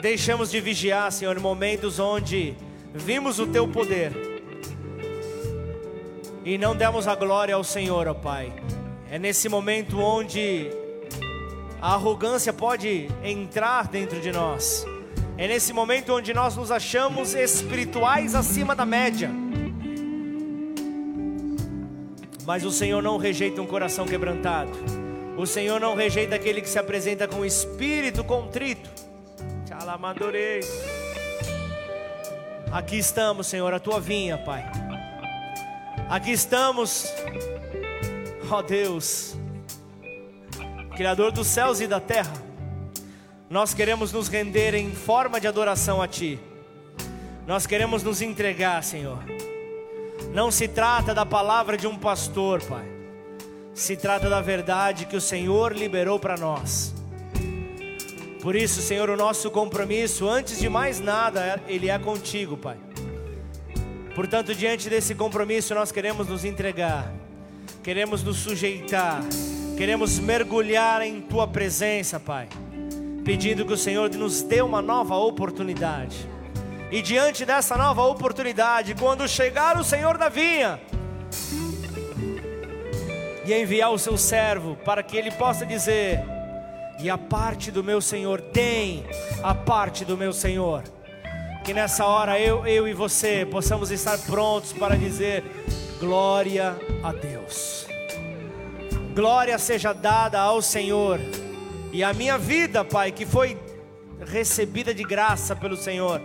Deixamos 0.00 0.52
de 0.52 0.60
vigiar, 0.60 1.10
Senhor, 1.10 1.36
em 1.36 1.40
momentos 1.40 1.98
onde 1.98 2.54
vimos 2.94 3.40
o 3.40 3.48
teu 3.48 3.66
poder 3.66 4.12
e 6.44 6.56
não 6.56 6.76
demos 6.76 7.08
a 7.08 7.16
glória 7.16 7.56
ao 7.56 7.64
Senhor, 7.64 8.06
ó 8.06 8.14
Pai. 8.14 8.52
É 9.08 9.18
nesse 9.20 9.48
momento 9.48 10.00
onde 10.00 10.68
a 11.80 11.94
arrogância 11.94 12.52
pode 12.52 13.08
entrar 13.22 13.86
dentro 13.86 14.20
de 14.20 14.32
nós. 14.32 14.84
É 15.38 15.46
nesse 15.46 15.72
momento 15.72 16.12
onde 16.12 16.34
nós 16.34 16.56
nos 16.56 16.72
achamos 16.72 17.32
espirituais 17.32 18.34
acima 18.34 18.74
da 18.74 18.84
média. 18.84 19.30
Mas 22.44 22.64
o 22.64 22.70
Senhor 22.72 23.00
não 23.00 23.16
rejeita 23.16 23.62
um 23.62 23.66
coração 23.66 24.06
quebrantado. 24.06 24.72
O 25.36 25.46
Senhor 25.46 25.80
não 25.80 25.94
rejeita 25.94 26.34
aquele 26.34 26.60
que 26.60 26.68
se 26.68 26.78
apresenta 26.78 27.28
com 27.28 27.44
espírito 27.44 28.24
contrito. 28.24 28.90
Aqui 32.72 32.98
estamos, 32.98 33.46
Senhor, 33.46 33.72
a 33.72 33.78
tua 33.78 34.00
vinha, 34.00 34.36
Pai. 34.36 34.64
Aqui 36.08 36.32
estamos 36.32 37.06
Ó 38.48 38.58
oh 38.58 38.62
Deus, 38.62 39.34
Criador 40.96 41.32
dos 41.32 41.48
céus 41.48 41.80
e 41.80 41.86
da 41.88 41.98
terra, 41.98 42.32
nós 43.50 43.74
queremos 43.74 44.12
nos 44.12 44.28
render 44.28 44.72
em 44.72 44.92
forma 44.92 45.40
de 45.40 45.48
adoração 45.48 46.00
a 46.00 46.06
Ti, 46.06 46.38
nós 47.44 47.66
queremos 47.66 48.04
nos 48.04 48.22
entregar, 48.22 48.84
Senhor. 48.84 49.18
Não 50.32 50.52
se 50.52 50.68
trata 50.68 51.12
da 51.12 51.26
palavra 51.26 51.76
de 51.76 51.88
um 51.88 51.98
pastor, 51.98 52.62
Pai, 52.62 52.86
se 53.74 53.96
trata 53.96 54.30
da 54.30 54.40
verdade 54.40 55.06
que 55.06 55.16
o 55.16 55.20
Senhor 55.20 55.72
liberou 55.72 56.20
para 56.20 56.36
nós. 56.36 56.94
Por 58.40 58.54
isso, 58.54 58.80
Senhor, 58.80 59.10
o 59.10 59.16
nosso 59.16 59.50
compromisso, 59.50 60.28
antes 60.28 60.60
de 60.60 60.68
mais 60.68 61.00
nada, 61.00 61.60
ele 61.66 61.90
é 61.90 61.98
contigo, 61.98 62.56
Pai. 62.56 62.76
Portanto, 64.14 64.54
diante 64.54 64.88
desse 64.88 65.16
compromisso, 65.16 65.74
nós 65.74 65.90
queremos 65.90 66.28
nos 66.28 66.44
entregar 66.44 67.25
queremos 67.86 68.20
nos 68.24 68.38
sujeitar, 68.38 69.22
queremos 69.76 70.18
mergulhar 70.18 71.02
em 71.02 71.20
Tua 71.20 71.46
presença, 71.46 72.18
Pai, 72.18 72.48
pedindo 73.24 73.64
que 73.64 73.72
o 73.72 73.76
Senhor 73.76 74.10
nos 74.10 74.42
dê 74.42 74.60
uma 74.60 74.82
nova 74.82 75.14
oportunidade. 75.14 76.28
E 76.90 77.00
diante 77.00 77.44
dessa 77.44 77.76
nova 77.76 78.02
oportunidade, 78.02 78.92
quando 78.96 79.28
chegar 79.28 79.78
o 79.78 79.84
Senhor 79.84 80.18
da 80.18 80.28
vinha, 80.28 80.80
e 83.44 83.54
enviar 83.54 83.92
o 83.92 83.98
seu 84.00 84.18
servo 84.18 84.74
para 84.84 85.00
que 85.00 85.16
ele 85.16 85.30
possa 85.30 85.64
dizer: 85.64 86.24
E 86.98 87.08
a 87.08 87.16
parte 87.16 87.70
do 87.70 87.84
meu 87.84 88.00
Senhor, 88.00 88.40
tem 88.40 89.04
a 89.44 89.54
parte 89.54 90.04
do 90.04 90.16
meu 90.16 90.32
Senhor. 90.32 90.82
Que 91.64 91.72
nessa 91.72 92.04
hora 92.04 92.36
eu, 92.36 92.66
eu 92.66 92.88
e 92.88 92.92
você 92.92 93.46
possamos 93.48 93.92
estar 93.92 94.18
prontos 94.18 94.72
para 94.72 94.96
dizer: 94.96 95.44
Glória 95.98 96.76
a 97.02 97.10
Deus. 97.10 97.86
Glória 99.14 99.58
seja 99.58 99.94
dada 99.94 100.38
ao 100.38 100.60
Senhor. 100.60 101.18
E 101.90 102.04
a 102.04 102.12
minha 102.12 102.36
vida, 102.36 102.84
Pai, 102.84 103.10
que 103.10 103.24
foi 103.24 103.58
recebida 104.20 104.92
de 104.92 105.02
graça 105.02 105.56
pelo 105.56 105.74
Senhor, 105.74 106.20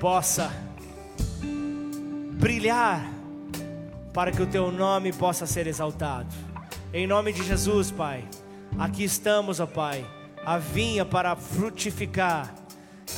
possa 0.00 0.50
brilhar 2.32 3.08
para 4.12 4.32
que 4.32 4.42
o 4.42 4.46
teu 4.46 4.72
nome 4.72 5.12
possa 5.12 5.46
ser 5.46 5.68
exaltado. 5.68 6.34
Em 6.92 7.06
nome 7.06 7.32
de 7.32 7.44
Jesus, 7.44 7.92
Pai, 7.92 8.24
aqui 8.76 9.04
estamos, 9.04 9.60
ó 9.60 9.66
Pai, 9.66 10.04
a 10.44 10.58
vinha 10.58 11.04
para 11.04 11.36
frutificar. 11.36 12.52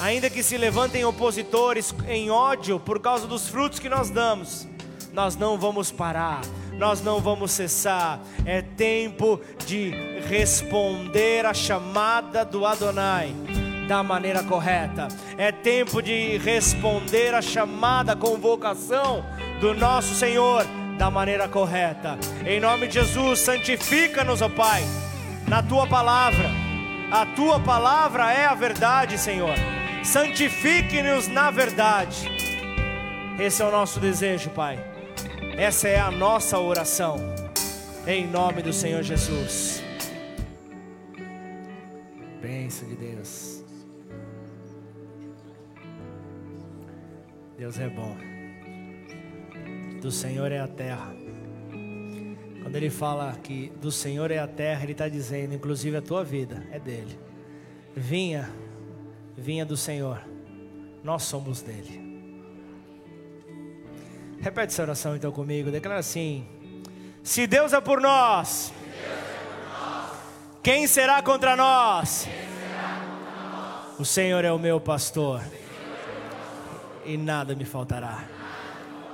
Ainda 0.01 0.29
que 0.29 0.43
se 0.43 0.59
levantem 0.59 1.05
opositores 1.05 1.95
em 2.07 2.31
ódio 2.31 2.79
por 2.79 3.01
causa 3.01 3.27
dos 3.27 3.49
frutos 3.49 3.79
que 3.79 3.89
nós 3.89 4.11
damos, 4.11 4.69
nós 5.13 5.37
não 5.37 5.59
vamos 5.59 5.91
parar, 5.91 6.41
nós 6.73 7.03
não 7.03 7.21
vamos 7.21 7.51
cessar. 7.51 8.21
É 8.45 8.63
tempo 8.63 9.41
de 9.67 9.91
responder 10.29 11.45
à 11.45 11.53
chamada 11.53 12.45
do 12.45 12.65
Adonai 12.65 13.35
da 13.89 14.03
maneira 14.05 14.45
correta. 14.45 15.09
É 15.37 15.51
tempo 15.51 16.01
de 16.01 16.39
responder 16.39 17.35
à 17.35 17.43
chamada, 17.43 18.13
à 18.13 18.17
convocação 18.17 19.25
do 19.61 19.75
nosso 19.75 20.15
Senhor 20.15 20.65
da 20.97 21.11
maneira 21.11 21.49
correta. 21.49 22.17
Em 22.47 22.61
nome 22.61 22.87
de 22.87 22.95
Jesus, 22.95 23.41
santifica-nos, 23.41 24.43
ó 24.43 24.49
Pai, 24.49 24.85
na 25.49 25.63
tua 25.63 25.87
palavra. 25.87 26.49
A 27.11 27.27
tua 27.27 27.59
palavra 27.59 28.33
é 28.33 28.47
a 28.47 28.55
verdade, 28.55 29.19
Senhor. 29.19 29.55
Santifique-nos 30.05 31.27
na 31.27 31.51
verdade. 31.51 32.31
Esse 33.41 33.61
é 33.61 33.65
o 33.65 33.73
nosso 33.73 33.99
desejo, 33.99 34.51
Pai. 34.51 34.90
Essa 35.61 35.89
é 35.89 36.01
a 36.01 36.11
nossa 36.11 36.59
oração. 36.59 37.19
Em 38.07 38.27
nome 38.27 38.63
do 38.63 38.73
Senhor 38.73 39.03
Jesus. 39.03 39.83
Bênção 42.41 42.89
de 42.89 42.97
Deus. 42.97 43.63
Deus 47.59 47.79
é 47.79 47.91
bom. 47.91 48.17
Do 50.01 50.11
Senhor 50.11 50.51
é 50.51 50.61
a 50.61 50.67
terra. 50.67 51.15
Quando 52.63 52.77
ele 52.77 52.89
fala 52.89 53.37
que 53.43 53.71
do 53.83 53.93
Senhor 53.93 54.31
é 54.31 54.39
a 54.39 54.49
terra, 54.49 54.85
ele 54.85 54.93
está 54.93 55.11
dizendo, 55.11 55.53
inclusive 55.53 55.95
a 55.95 56.01
tua 56.01 56.25
vida 56.25 56.67
é 56.73 56.79
dele. 56.79 57.21
Vinha, 57.95 58.49
vinha 59.37 59.67
do 59.67 59.77
Senhor. 59.77 60.23
Nós 61.05 61.25
somos 61.25 61.61
dele. 61.61 62.10
Repete 64.41 64.73
essa 64.73 64.83
oração 64.83 65.15
então 65.15 65.31
comigo. 65.31 65.71
Declara 65.71 66.01
assim: 66.01 66.47
Se 67.23 67.47
Deus 67.47 67.73
é 67.73 67.81
por 67.81 68.01
nós, 68.01 68.73
quem 70.63 70.87
será 70.87 71.23
contra 71.23 71.55
nós? 71.57 72.27
O 73.99 74.05
Senhor 74.05 74.45
é 74.45 74.51
o 74.51 74.59
meu 74.59 74.81
pastor 74.81 75.43
e 77.05 77.17
nada 77.17 77.55
me 77.55 77.65
faltará. 77.65 78.25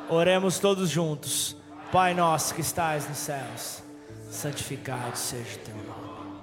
Oremos 0.09 0.59
todos 0.59 0.89
juntos. 0.89 1.57
Pai 1.91 2.15
nosso 2.15 2.55
que 2.55 2.61
estás 2.61 3.09
nos 3.09 3.19
céus, 3.19 3.83
santificado 4.31 5.17
seja 5.17 5.57
o 5.57 5.59
teu 5.61 5.77
nome. 5.77 6.41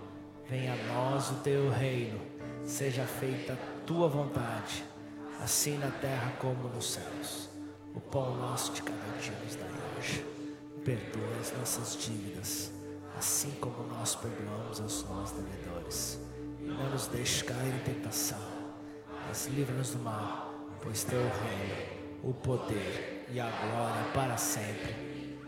Venha 0.50 0.74
a 0.74 0.94
nós 0.94 1.30
o 1.32 1.36
teu 1.36 1.70
reino. 1.70 2.20
Seja 2.66 3.06
feita 3.06 3.54
a 3.54 3.86
tua 3.86 4.08
vontade, 4.08 4.86
assim 5.44 5.78
na 5.78 5.92
terra 5.92 6.32
como 6.40 6.70
nos 6.70 6.94
céus. 6.94 7.53
O 7.96 8.02
pão 8.02 8.36
nosso 8.38 8.74
de 8.74 8.82
cada 8.82 9.18
dia 9.22 9.34
nos 9.44 9.56
dai 9.56 9.70
hoje. 9.98 10.26
Perdoa 10.84 11.38
as 11.40 11.52
nossas 11.58 11.96
dívidas, 11.98 12.72
assim 13.18 13.52
como 13.62 13.88
nós 13.88 14.16
perdoamos 14.16 14.82
aos 14.82 15.04
nossos 15.08 15.38
devedores. 15.38 16.20
Não 16.60 16.90
nos 16.90 17.08
deixes 17.08 17.44
cair 17.44 17.74
em 17.74 17.80
tentação, 17.80 18.40
mas 19.28 19.46
livra-nos 19.48 19.92
do 19.92 20.00
mal, 20.00 20.54
pois 20.82 21.04
teu 21.04 21.22
reino, 21.22 22.22
o 22.24 22.34
poder 22.34 23.26
e 23.30 23.40
a 23.40 23.50
glória 23.50 24.12
para 24.14 24.38
sempre. 24.38 25.40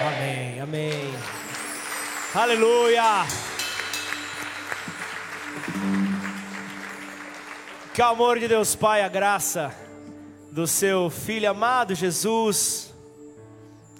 Amém, 0.00 0.60
amém. 0.60 1.14
Aleluia. 2.34 3.26
Que 7.94 8.02
o 8.02 8.06
amor 8.06 8.38
de 8.38 8.48
Deus 8.48 8.74
Pai, 8.74 9.02
a 9.02 9.08
graça 9.08 9.83
do 10.54 10.68
seu 10.68 11.10
Filho 11.10 11.50
amado 11.50 11.96
Jesus 11.96 12.94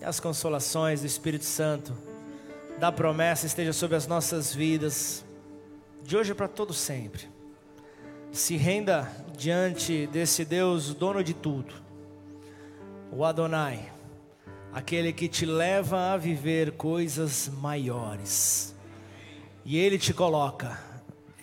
e 0.00 0.04
as 0.04 0.20
consolações 0.20 1.00
do 1.00 1.06
Espírito 1.08 1.44
Santo 1.44 1.92
da 2.78 2.92
promessa 2.92 3.44
esteja 3.44 3.72
sobre 3.72 3.96
as 3.96 4.06
nossas 4.06 4.54
vidas, 4.54 5.24
de 6.04 6.16
hoje 6.16 6.32
para 6.32 6.46
todo 6.46 6.72
sempre. 6.72 7.28
Se 8.30 8.56
renda 8.56 9.10
diante 9.36 10.06
desse 10.06 10.44
Deus, 10.44 10.94
dono 10.94 11.24
de 11.24 11.34
tudo, 11.34 11.74
o 13.10 13.24
Adonai, 13.24 13.92
aquele 14.72 15.12
que 15.12 15.26
te 15.26 15.44
leva 15.44 16.12
a 16.12 16.16
viver 16.16 16.70
coisas 16.74 17.48
maiores, 17.48 18.76
e 19.64 19.76
Ele 19.76 19.98
te 19.98 20.14
coloca 20.14 20.78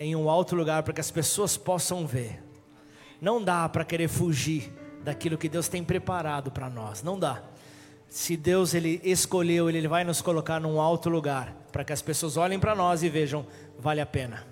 em 0.00 0.16
um 0.16 0.30
alto 0.30 0.56
lugar 0.56 0.82
para 0.82 0.94
que 0.94 1.02
as 1.02 1.10
pessoas 1.10 1.54
possam 1.58 2.06
ver. 2.06 2.42
Não 3.20 3.44
dá 3.44 3.68
para 3.68 3.84
querer 3.84 4.08
fugir 4.08 4.72
daquilo 5.04 5.38
que 5.38 5.48
Deus 5.48 5.68
tem 5.68 5.82
preparado 5.82 6.50
para 6.50 6.68
nós, 6.70 7.02
não 7.02 7.18
dá. 7.18 7.42
Se 8.08 8.36
Deus 8.36 8.74
ele 8.74 9.00
escolheu, 9.02 9.70
ele 9.70 9.88
vai 9.88 10.04
nos 10.04 10.20
colocar 10.20 10.60
num 10.60 10.80
alto 10.80 11.08
lugar 11.08 11.56
para 11.72 11.82
que 11.82 11.92
as 11.92 12.02
pessoas 12.02 12.36
olhem 12.36 12.60
para 12.60 12.74
nós 12.74 13.02
e 13.02 13.08
vejam, 13.08 13.46
vale 13.78 14.00
a 14.00 14.06
pena. 14.06 14.44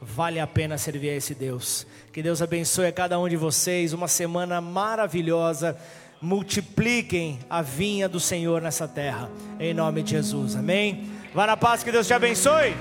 Vale 0.00 0.40
a 0.40 0.46
pena 0.46 0.76
servir 0.76 1.10
a 1.10 1.14
esse 1.14 1.32
Deus. 1.32 1.86
Que 2.12 2.22
Deus 2.22 2.42
abençoe 2.42 2.86
a 2.86 2.92
cada 2.92 3.20
um 3.20 3.28
de 3.28 3.36
vocês. 3.36 3.92
Uma 3.92 4.08
semana 4.08 4.60
maravilhosa. 4.60 5.76
Multipliquem 6.20 7.38
a 7.48 7.62
vinha 7.62 8.08
do 8.08 8.18
Senhor 8.18 8.60
nessa 8.60 8.88
terra. 8.88 9.30
Em 9.60 9.72
nome 9.72 10.02
de 10.02 10.12
Jesus. 10.12 10.56
Amém. 10.56 11.08
Vá 11.32 11.46
na 11.46 11.56
paz, 11.56 11.84
que 11.84 11.92
Deus 11.92 12.06
te 12.06 12.14
abençoe. 12.14 12.74